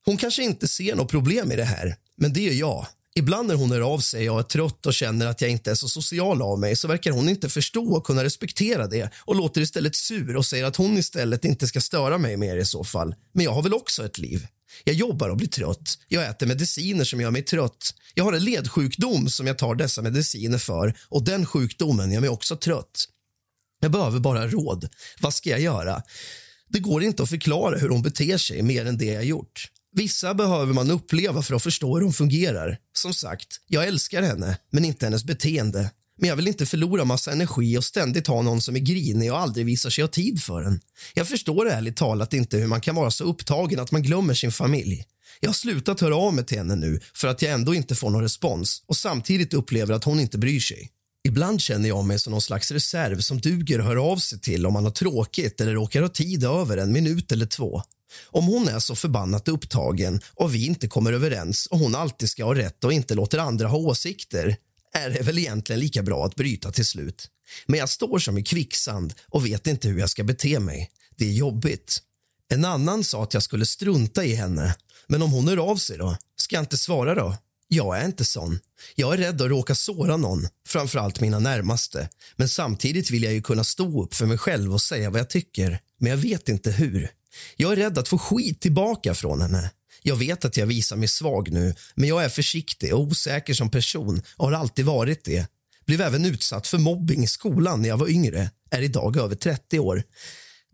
Hon 0.04 0.16
kanske 0.16 0.42
inte 0.42 0.68
ser 0.68 0.94
något 0.94 1.10
problem 1.10 1.52
i 1.52 1.56
det 1.56 1.64
här, 1.64 1.96
men 2.16 2.32
det 2.32 2.40
gör 2.40 2.52
jag. 2.52 2.86
Ibland 3.14 3.48
när 3.48 3.54
hon 3.54 3.72
hör 3.72 3.80
av 3.80 3.98
sig 3.98 4.30
och 4.30 4.38
är 4.38 4.42
trött 4.42 4.86
och 4.86 4.94
känner 4.94 5.26
att 5.26 5.40
jag 5.40 5.50
inte 5.50 5.70
är 5.70 5.74
så 5.74 5.88
social 5.88 6.42
av 6.42 6.58
mig 6.58 6.76
så 6.76 6.88
verkar 6.88 7.10
hon 7.10 7.28
inte 7.28 7.48
förstå 7.48 7.92
och 7.92 8.06
kunna 8.06 8.24
respektera 8.24 8.86
det 8.86 9.10
och 9.24 9.36
låter 9.36 9.60
istället 9.60 9.96
sur 9.96 10.36
och 10.36 10.46
säger 10.46 10.64
att 10.64 10.76
hon 10.76 10.98
istället 10.98 11.44
inte 11.44 11.66
ska 11.66 11.80
störa 11.80 12.18
mig 12.18 12.36
mer 12.36 12.56
i 12.56 12.64
så 12.64 12.84
fall. 12.84 13.14
Men 13.32 13.44
jag 13.44 13.52
har 13.52 13.62
väl 13.62 13.74
också 13.74 14.04
ett 14.04 14.18
liv. 14.18 14.46
Jag 14.84 14.94
jobbar 14.94 15.28
och 15.28 15.36
blir 15.36 15.48
trött. 15.48 15.98
Jag 16.08 16.26
äter 16.26 16.46
mediciner 16.46 17.04
som 17.04 17.20
gör 17.20 17.30
mig 17.30 17.42
trött. 17.42 17.94
Jag 18.14 18.24
har 18.24 18.32
en 18.32 18.44
ledsjukdom 18.44 19.28
som 19.28 19.46
jag 19.46 19.58
tar 19.58 19.74
dessa 19.74 20.02
mediciner 20.02 20.58
för 20.58 20.94
och 21.08 21.24
den 21.24 21.46
sjukdomen 21.46 22.12
gör 22.12 22.20
mig 22.20 22.30
också 22.30 22.56
trött. 22.56 23.04
Jag 23.80 23.90
behöver 23.90 24.18
bara 24.18 24.48
råd. 24.48 24.88
Vad 25.20 25.34
ska 25.34 25.50
jag 25.50 25.60
göra? 25.60 26.02
Det 26.68 26.78
går 26.78 27.02
inte 27.02 27.22
att 27.22 27.28
förklara 27.28 27.78
hur 27.78 27.88
hon 27.88 28.02
beter 28.02 28.38
sig 28.38 28.62
mer 28.62 28.86
än 28.86 28.98
det 28.98 29.04
jag 29.04 29.24
gjort. 29.24 29.68
Vissa 29.92 30.34
behöver 30.34 30.72
man 30.72 30.90
uppleva 30.90 31.42
för 31.42 31.54
att 31.54 31.62
förstå 31.62 31.94
hur 31.94 32.02
hon 32.02 32.12
fungerar. 32.12 32.78
Som 32.92 33.14
sagt, 33.14 33.48
jag 33.66 33.86
älskar 33.86 34.22
henne, 34.22 34.58
men 34.70 34.84
inte 34.84 35.06
hennes 35.06 35.24
beteende. 35.24 35.90
Men 36.22 36.28
jag 36.28 36.36
vill 36.36 36.48
inte 36.48 36.66
förlora 36.66 37.04
massa 37.04 37.32
energi 37.32 37.78
och 37.78 37.84
ständigt 37.84 38.26
ha 38.26 38.42
någon 38.42 38.60
som 38.60 38.76
är 38.76 38.80
grinig 38.80 39.32
och 39.32 39.38
aldrig 39.38 39.66
visar 39.66 39.90
sig 39.90 40.04
ha 40.04 40.08
tid 40.08 40.42
för 40.42 40.62
en. 40.62 40.80
Jag 41.14 41.28
förstår 41.28 41.68
ärligt 41.68 41.96
talat 41.96 42.32
inte 42.32 42.56
hur 42.56 42.66
man 42.66 42.80
kan 42.80 42.94
vara 42.94 43.10
så 43.10 43.24
upptagen 43.24 43.80
att 43.80 43.90
man 43.90 44.02
glömmer 44.02 44.34
sin 44.34 44.52
familj. 44.52 45.04
Jag 45.40 45.48
har 45.48 45.54
slutat 45.54 46.00
höra 46.00 46.16
av 46.16 46.34
mig 46.34 46.46
till 46.46 46.58
henne 46.58 46.76
nu 46.76 47.00
för 47.14 47.28
att 47.28 47.42
jag 47.42 47.52
ändå 47.52 47.74
inte 47.74 47.94
får 47.94 48.10
någon 48.10 48.22
respons 48.22 48.82
och 48.86 48.96
samtidigt 48.96 49.54
upplever 49.54 49.94
att 49.94 50.04
hon 50.04 50.20
inte 50.20 50.38
bryr 50.38 50.60
sig. 50.60 50.90
Ibland 51.24 51.60
känner 51.60 51.88
jag 51.88 52.04
mig 52.04 52.18
som 52.18 52.30
någon 52.30 52.42
slags 52.42 52.70
reserv 52.70 53.20
som 53.20 53.40
duger 53.40 53.78
att 53.78 53.84
höra 53.84 54.02
av 54.02 54.16
sig 54.16 54.40
till 54.40 54.66
om 54.66 54.72
man 54.72 54.84
har 54.84 54.90
tråkigt 54.90 55.60
eller 55.60 55.72
råkar 55.72 56.02
ha 56.02 56.08
tid 56.08 56.44
över 56.44 56.76
en 56.76 56.92
minut 56.92 57.32
eller 57.32 57.46
två. 57.46 57.82
Om 58.26 58.46
hon 58.46 58.68
är 58.68 58.78
så 58.78 58.94
förbannat 58.94 59.48
upptagen 59.48 60.20
och 60.34 60.54
vi 60.54 60.66
inte 60.66 60.88
kommer 60.88 61.12
överens 61.12 61.66
och 61.66 61.78
hon 61.78 61.94
alltid 61.94 62.28
ska 62.28 62.44
ha 62.44 62.54
rätt 62.54 62.84
och 62.84 62.92
inte 62.92 63.14
låter 63.14 63.38
andra 63.38 63.68
ha 63.68 63.78
åsikter 63.78 64.56
är 64.92 65.10
det 65.10 65.22
väl 65.22 65.38
egentligen 65.38 65.80
lika 65.80 66.02
bra 66.02 66.26
att 66.26 66.34
bryta 66.34 66.72
till 66.72 66.86
slut. 66.86 67.28
Men 67.66 67.78
jag 67.78 67.88
står 67.88 68.18
som 68.18 68.38
i 68.38 68.42
kvicksand 68.42 69.14
och 69.28 69.46
vet 69.46 69.66
inte 69.66 69.88
hur 69.88 69.98
jag 69.98 70.10
ska 70.10 70.24
bete 70.24 70.60
mig. 70.60 70.90
Det 71.16 71.24
är 71.24 71.32
jobbigt. 71.32 71.98
En 72.48 72.64
annan 72.64 73.04
sa 73.04 73.22
att 73.22 73.34
jag 73.34 73.42
skulle 73.42 73.66
strunta 73.66 74.24
i 74.24 74.34
henne. 74.34 74.76
Men 75.06 75.22
om 75.22 75.32
hon 75.32 75.48
hör 75.48 75.70
av 75.70 75.76
sig 75.76 75.98
då? 75.98 76.16
Ska 76.36 76.56
jag 76.56 76.62
inte 76.62 76.78
svara 76.78 77.14
då? 77.14 77.36
Jag 77.68 77.98
är 77.98 78.06
inte 78.06 78.24
sån. 78.24 78.58
Jag 78.94 79.14
är 79.14 79.18
rädd 79.18 79.42
att 79.42 79.48
råka 79.48 79.74
såra 79.74 80.16
någon, 80.16 80.48
framförallt 80.68 81.20
mina 81.20 81.38
närmaste. 81.38 82.08
Men 82.36 82.48
samtidigt 82.48 83.10
vill 83.10 83.22
jag 83.22 83.32
ju 83.32 83.42
kunna 83.42 83.64
stå 83.64 84.02
upp 84.02 84.14
för 84.14 84.26
mig 84.26 84.38
själv 84.38 84.72
och 84.72 84.82
säga 84.82 85.10
vad 85.10 85.20
jag 85.20 85.30
tycker. 85.30 85.80
Men 85.98 86.10
jag 86.10 86.16
vet 86.16 86.48
inte 86.48 86.70
hur. 86.70 87.10
Jag 87.56 87.72
är 87.72 87.76
rädd 87.76 87.98
att 87.98 88.08
få 88.08 88.18
skit 88.18 88.60
tillbaka 88.60 89.14
från 89.14 89.40
henne. 89.40 89.70
Jag 90.02 90.16
vet 90.16 90.44
att 90.44 90.56
jag 90.56 90.66
visar 90.66 90.96
mig 90.96 91.08
svag 91.08 91.52
nu, 91.52 91.74
men 91.94 92.08
jag 92.08 92.24
är 92.24 92.28
försiktig 92.28 92.94
och 92.94 93.00
osäker 93.00 93.54
som 93.54 93.70
person 93.70 94.22
och 94.36 94.46
har 94.46 94.52
alltid 94.52 94.84
varit 94.84 95.24
det. 95.24 95.46
Blev 95.86 96.00
även 96.00 96.24
utsatt 96.24 96.66
för 96.66 96.78
mobbing 96.78 97.24
i 97.24 97.26
skolan 97.26 97.82
när 97.82 97.88
jag 97.88 97.96
var 97.96 98.08
yngre. 98.08 98.50
Är 98.70 98.82
idag 98.82 99.16
över 99.16 99.34
30 99.34 99.78
år. 99.78 100.02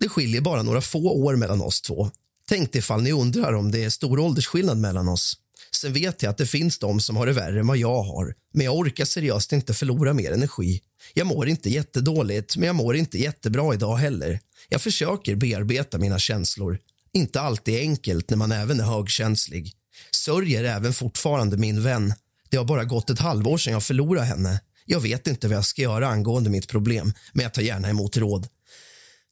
Det 0.00 0.08
skiljer 0.08 0.40
bara 0.40 0.62
några 0.62 0.80
få 0.80 1.24
år 1.24 1.36
mellan 1.36 1.62
oss 1.62 1.80
två. 1.80 2.10
Tänk 2.48 2.74
ifall 2.74 3.02
ni 3.02 3.12
undrar 3.12 3.52
om 3.52 3.70
det 3.70 3.84
är 3.84 3.90
stor 3.90 4.18
åldersskillnad 4.18 4.78
mellan 4.78 5.08
oss. 5.08 5.36
Sen 5.74 5.92
vet 5.92 6.22
jag 6.22 6.30
att 6.30 6.38
det 6.38 6.46
finns 6.46 6.78
de 6.78 7.00
som 7.00 7.16
har 7.16 7.26
det 7.26 7.32
värre 7.32 7.60
än 7.60 7.66
vad 7.66 7.76
jag 7.76 8.02
har. 8.02 8.34
Men 8.54 8.64
jag 8.64 8.76
orkar 8.76 9.04
seriöst 9.04 9.52
inte 9.52 9.74
förlora 9.74 10.14
mer 10.14 10.32
energi. 10.32 10.80
Jag 11.14 11.26
mår 11.26 11.48
inte 11.48 11.70
jättedåligt, 11.70 12.56
men 12.56 12.66
jag 12.66 12.76
mår 12.76 12.96
inte 12.96 13.18
jättebra 13.18 13.74
idag 13.74 13.96
heller. 13.96 14.40
Jag 14.68 14.82
försöker 14.82 15.36
bearbeta 15.36 15.98
mina 15.98 16.18
känslor. 16.18 16.78
Inte 17.12 17.40
alltid 17.40 17.80
enkelt 17.80 18.30
när 18.30 18.36
man 18.36 18.52
även 18.52 18.80
är 18.80 18.84
högkänslig. 18.84 19.72
Sörjer 20.10 20.64
även 20.64 20.92
fortfarande 20.92 21.56
min 21.56 21.82
vän. 21.82 22.14
Det 22.50 22.56
har 22.56 22.64
bara 22.64 22.84
gått 22.84 23.10
ett 23.10 23.18
halvår 23.18 23.58
sedan 23.58 23.72
jag 23.72 23.82
förlorade 23.82 24.26
henne. 24.26 24.60
Jag 24.84 25.00
vet 25.00 25.26
inte 25.26 25.48
vad 25.48 25.56
jag 25.56 25.64
ska 25.64 25.82
göra 25.82 26.08
angående 26.08 26.50
mitt 26.50 26.68
problem, 26.68 27.12
men 27.32 27.42
jag 27.42 27.54
tar 27.54 27.62
gärna 27.62 27.88
emot 27.88 28.16
råd. 28.16 28.48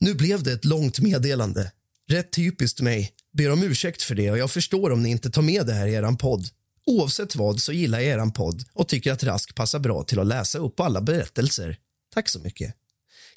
Nu 0.01 0.15
blev 0.15 0.43
det 0.43 0.53
ett 0.53 0.65
långt 0.65 1.01
meddelande. 1.01 1.73
Rätt 2.09 2.33
typiskt 2.33 2.81
mig. 2.81 3.13
Ber 3.33 3.53
om 3.53 3.63
ursäkt 3.63 4.03
för 4.03 4.15
det 4.15 4.31
och 4.31 4.39
jag 4.39 4.51
förstår 4.51 4.93
om 4.93 5.03
ni 5.03 5.11
inte 5.11 5.31
tar 5.31 5.43
med 5.43 5.67
det 5.67 5.73
här 5.73 5.87
i 5.87 5.95
er 5.95 6.17
podd. 6.17 6.49
Oavsett 6.87 7.37
vad 7.37 7.61
så 7.61 7.73
gillar 7.73 8.01
jag 8.01 8.09
er 8.09 8.31
podd 8.31 8.65
och 8.73 8.89
tycker 8.89 9.13
att 9.13 9.25
Rask 9.25 9.55
passar 9.55 9.79
bra 9.79 10.03
till 10.03 10.19
att 10.19 10.27
läsa 10.27 10.59
upp 10.59 10.81
alla 10.81 11.01
berättelser. 11.01 11.79
Tack 12.15 12.29
så 12.29 12.39
mycket. 12.39 12.75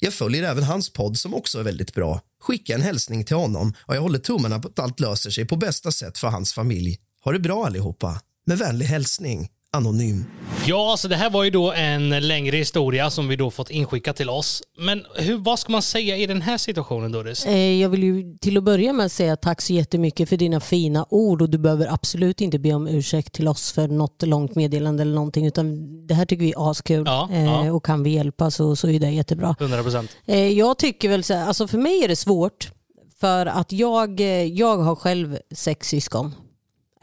Jag 0.00 0.14
följer 0.14 0.42
även 0.42 0.64
hans 0.64 0.92
podd 0.92 1.18
som 1.18 1.34
också 1.34 1.58
är 1.58 1.62
väldigt 1.62 1.94
bra. 1.94 2.20
Skicka 2.40 2.74
en 2.74 2.82
hälsning 2.82 3.24
till 3.24 3.36
honom 3.36 3.72
och 3.80 3.96
jag 3.96 4.02
håller 4.02 4.18
tummarna 4.18 4.58
på 4.58 4.68
att 4.68 4.78
allt 4.78 5.00
löser 5.00 5.30
sig 5.30 5.44
på 5.44 5.56
bästa 5.56 5.92
sätt 5.92 6.18
för 6.18 6.28
hans 6.28 6.54
familj. 6.54 6.98
Ha 7.24 7.32
det 7.32 7.38
bra 7.38 7.66
allihopa. 7.66 8.20
Med 8.46 8.58
vänlig 8.58 8.86
hälsning, 8.86 9.48
Anonym. 9.72 10.24
Ja, 10.66 10.96
så 10.98 11.08
det 11.08 11.16
här 11.16 11.30
var 11.30 11.44
ju 11.44 11.50
då 11.50 11.72
en 11.72 12.08
längre 12.28 12.56
historia 12.56 13.10
som 13.10 13.28
vi 13.28 13.36
då 13.36 13.50
fått 13.50 13.70
inskickat 13.70 14.16
till 14.16 14.30
oss. 14.30 14.62
Men 14.78 15.04
hur, 15.16 15.36
vad 15.36 15.58
ska 15.58 15.72
man 15.72 15.82
säga 15.82 16.16
i 16.16 16.26
den 16.26 16.42
här 16.42 16.58
situationen 16.58 17.12
Doris? 17.12 17.46
Eh, 17.46 17.56
Jag 17.80 17.88
vill 17.88 18.02
ju 18.02 18.36
till 18.40 18.56
att 18.56 18.62
börja 18.64 18.92
med 18.92 19.12
säga 19.12 19.36
tack 19.36 19.60
så 19.60 19.72
jättemycket 19.72 20.28
för 20.28 20.36
dina 20.36 20.60
fina 20.60 21.06
ord 21.10 21.42
och 21.42 21.50
du 21.50 21.58
behöver 21.58 21.92
absolut 21.92 22.40
inte 22.40 22.58
be 22.58 22.72
om 22.74 22.86
ursäkt 22.88 23.32
till 23.32 23.48
oss 23.48 23.72
för 23.72 23.88
något 23.88 24.22
långt 24.22 24.54
meddelande 24.54 25.02
eller 25.02 25.14
någonting 25.14 25.46
utan 25.46 25.76
det 26.06 26.14
här 26.14 26.24
tycker 26.26 26.44
vi 26.44 26.52
är 26.52 26.70
askul 26.70 27.02
Ja, 27.06 27.28
Eh, 27.32 27.44
ja. 27.44 27.72
och 27.72 27.84
kan 27.84 28.02
vi 28.02 28.10
hjälpa 28.10 28.50
så, 28.50 28.76
så 28.76 28.88
är 28.88 29.00
det 29.00 29.10
jättebra. 29.10 29.56
100 29.60 29.82
procent. 29.82 30.10
Eh, 30.26 30.48
Jag 30.48 30.78
tycker 30.78 31.08
väl 31.08 31.24
så 31.24 31.34
här, 31.34 31.46
alltså 31.46 31.68
för 31.68 31.78
mig 31.78 32.04
är 32.04 32.08
det 32.08 32.16
svårt 32.16 32.70
för 33.20 33.46
att 33.46 33.72
jag, 33.72 34.20
eh, 34.20 34.26
jag 34.44 34.76
har 34.76 34.94
själv 34.96 35.38
sex 35.54 35.88
syskon. 35.88 36.34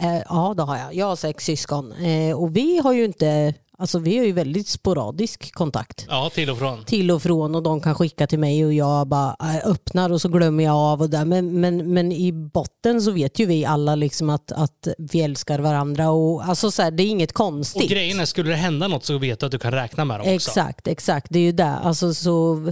Eh, 0.02 0.22
Ja, 0.30 0.54
det 0.58 0.64
har 0.64 0.78
jag. 0.78 0.94
Jag 0.96 1.06
har 1.06 1.16
sex 1.16 1.46
syskon 1.46 1.92
Eh, 1.92 2.38
och 2.40 2.56
vi 2.56 2.78
har 2.84 2.94
ju 2.94 3.06
inte, 3.06 3.54
alltså 3.78 4.00
vi 4.00 4.18
har 4.18 4.26
ju 4.26 4.32
väldigt 4.32 4.68
sporadisk 4.68 5.54
kontakt 5.54 6.06
Ja, 6.10 6.30
till 6.34 6.50
och 6.50 6.58
från. 6.58 6.84
till 6.86 7.12
och 7.12 7.22
från 7.22 7.56
och 7.56 7.64
de 7.64 7.82
kan 7.82 7.96
skicka 7.96 8.28
till 8.28 8.40
mig 8.40 8.66
och 8.66 8.74
jag 8.74 9.08
bara 9.08 9.36
äh, 9.42 9.68
öppnar 9.70 10.10
och 10.12 10.22
så 10.22 10.30
glömmer 10.30 10.64
jag 10.64 10.76
av 10.76 11.02
och 11.02 11.10
där. 11.10 11.26
Men, 11.26 11.62
men, 11.62 11.94
men 11.94 12.12
i 12.12 12.32
botten 12.32 13.02
så 13.02 13.12
vet 13.12 13.40
ju 13.40 13.46
vi 13.46 13.66
alla 13.66 13.96
liksom 13.96 14.30
att, 14.30 14.52
att 14.52 14.88
vi 14.98 15.22
älskar 15.22 15.60
varandra 15.60 16.10
och 16.10 16.44
alltså 16.46 16.72
så 16.72 16.82
här, 16.82 16.92
det 16.92 17.04
är 17.04 17.08
inget 17.08 17.34
konstigt. 17.34 17.84
Och 17.84 17.90
grejen 17.90 18.20
är, 18.20 18.26
skulle 18.26 18.50
det 18.50 18.56
hända 18.56 18.88
något 18.88 19.06
så 19.06 19.18
vet 19.18 19.40
du 19.40 19.46
att 19.46 19.52
du 19.52 19.60
kan 19.60 19.72
räkna 19.72 20.06
med 20.06 20.20
dem 20.20 20.22
också. 20.22 20.32
Exakt, 20.50 20.88
exakt. 20.88 21.28
Det 21.30 21.40
är 21.40 21.44
ju 21.44 21.52
det. 21.52 21.76
Alltså, 21.84 22.14
så, 22.14 22.66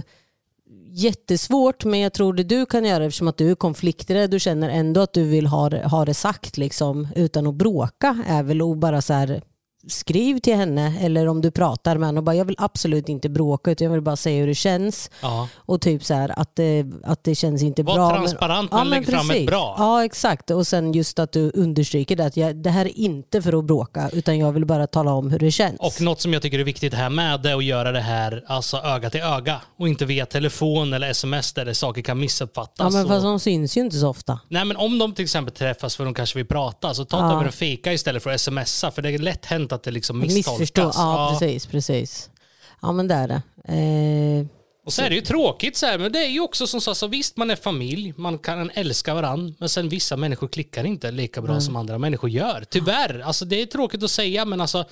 jättesvårt 0.90 1.84
men 1.84 2.00
jag 2.00 2.12
tror 2.12 2.32
det 2.32 2.42
du 2.42 2.66
kan 2.66 2.84
göra 2.84 3.04
eftersom 3.04 3.28
att 3.28 3.36
du 3.36 3.50
är 3.50 3.54
konflikträdd 3.54 4.30
du 4.30 4.40
känner 4.40 4.68
ändå 4.70 5.00
att 5.00 5.12
du 5.12 5.24
vill 5.24 5.46
ha, 5.46 5.70
det- 5.70 5.86
ha 5.88 6.04
det 6.04 6.14
sagt 6.14 6.56
liksom, 6.56 7.08
utan 7.16 7.46
att 7.46 7.54
bråka 7.54 8.18
är 8.26 8.42
väl 8.42 8.62
att 8.62 8.78
bara 8.78 9.02
så 9.02 9.12
här, 9.12 9.42
skriv 9.88 10.38
till 10.38 10.54
henne 10.56 10.94
eller 11.00 11.26
om 11.28 11.40
du 11.40 11.50
pratar 11.50 11.96
med 11.98 12.08
henne 12.08 12.18
och 12.18 12.24
bara 12.24 12.36
jag 12.36 12.44
vill 12.44 12.54
absolut 12.58 13.08
inte 13.08 13.28
bråka 13.28 13.70
utan 13.70 13.84
jag 13.84 13.92
vill 13.92 14.02
bara 14.02 14.16
säga 14.16 14.40
hur 14.40 14.46
det 14.46 14.54
känns 14.54 15.10
Ja. 15.22 15.48
och 15.56 15.80
typ 15.80 16.04
så 16.04 16.14
här 16.14 16.38
att 16.40 16.56
det, 16.56 16.86
att 17.04 17.24
det 17.24 17.34
känns 17.34 17.62
inte 17.62 17.82
Var 17.82 17.94
bra. 17.94 18.10
transparent, 18.10 18.72
men 18.72 18.90
lägg 18.90 19.06
fram 19.06 19.30
ett 19.30 19.46
bra. 19.46 19.74
Ja 19.78 20.04
exakt 20.04 20.50
och 20.50 20.66
sen 20.66 20.92
just 20.92 21.18
att 21.18 21.32
du 21.32 21.50
understryker 21.54 22.16
det 22.16 22.24
att 22.26 22.36
jag, 22.36 22.56
det 22.56 22.70
här 22.70 22.84
är 22.84 22.98
inte 22.98 23.42
för 23.42 23.58
att 23.58 23.64
bråka 23.64 24.10
utan 24.12 24.38
jag 24.38 24.52
vill 24.52 24.66
bara 24.66 24.86
tala 24.86 25.12
om 25.12 25.30
hur 25.30 25.38
det 25.38 25.50
känns. 25.50 25.80
Och 25.80 26.00
något 26.00 26.20
som 26.20 26.32
jag 26.32 26.42
tycker 26.42 26.58
är 26.58 26.64
viktigt 26.64 26.94
här 26.94 27.10
med 27.10 27.40
det 27.42 27.50
är 27.50 27.56
att 27.56 27.64
göra 27.64 27.92
det 27.92 28.00
här 28.00 28.44
alltså 28.46 28.76
öga 28.76 29.10
till 29.10 29.20
öga 29.22 29.60
och 29.78 29.88
inte 29.88 30.04
via 30.04 30.26
telefon 30.26 30.92
eller 30.92 31.10
sms 31.10 31.52
där 31.52 31.64
det 31.64 31.74
saker 31.74 32.02
kan 32.02 32.18
missuppfattas. 32.20 32.78
ja 32.78 32.90
men 32.90 33.08
fast 33.08 33.24
och... 33.24 33.30
de 33.30 33.40
syns 33.40 33.76
ju 33.76 33.80
inte 33.80 33.96
så 33.96 34.08
ofta. 34.08 34.40
Nej 34.48 34.64
men 34.64 34.76
om 34.76 34.98
de 34.98 35.12
till 35.14 35.22
exempel 35.24 35.54
träffas 35.54 35.96
för 35.96 36.04
de 36.04 36.14
kanske 36.14 36.38
vill 36.38 36.46
prata 36.46 36.94
så 36.94 37.04
ta 37.04 37.16
Ja. 37.18 37.32
över 37.34 37.44
en 37.44 37.52
fika 37.52 37.92
istället 37.92 38.22
för 38.22 38.30
att 38.30 38.40
smsa 38.40 38.90
för 38.90 39.02
det 39.02 39.10
är 39.10 39.18
lätt 39.18 39.44
hänt 39.46 39.72
att 39.76 39.82
det 39.82 39.90
liksom 39.90 40.18
misstolkas. 40.18 40.60
Missförstå. 40.60 40.90
Ja, 40.94 41.36
precis, 41.40 41.66
precis. 41.66 42.30
Ja 42.82 42.92
men 42.92 43.08
det 43.08 43.14
är 43.14 43.28
det. 43.28 43.42
Eh, 43.68 44.46
Och 44.86 44.92
så 44.92 45.02
är 45.02 45.08
det 45.08 45.14
ju 45.14 45.20
tråkigt 45.20 45.76
så 45.76 45.86
här, 45.86 45.98
men 45.98 46.12
det 46.12 46.18
är 46.24 46.28
ju 46.28 46.40
också 46.40 46.66
som 46.66 46.80
så, 46.80 46.94
så 46.94 47.06
visst 47.06 47.36
man 47.36 47.50
är 47.50 47.56
familj, 47.56 48.14
man 48.16 48.38
kan 48.38 48.70
älska 48.74 49.14
varandra, 49.14 49.54
men 49.58 49.68
sen 49.68 49.88
vissa 49.88 50.16
människor 50.16 50.48
klickar 50.48 50.84
inte 50.84 51.10
lika 51.10 51.42
bra 51.42 51.60
som 51.60 51.76
andra 51.76 51.98
människor 51.98 52.30
gör. 52.30 52.64
Tyvärr, 52.70 53.20
alltså 53.20 53.44
det 53.44 53.62
är 53.62 53.66
tråkigt 53.66 54.02
att 54.02 54.10
säga 54.10 54.44
men 54.44 54.60
alltså, 54.60 54.84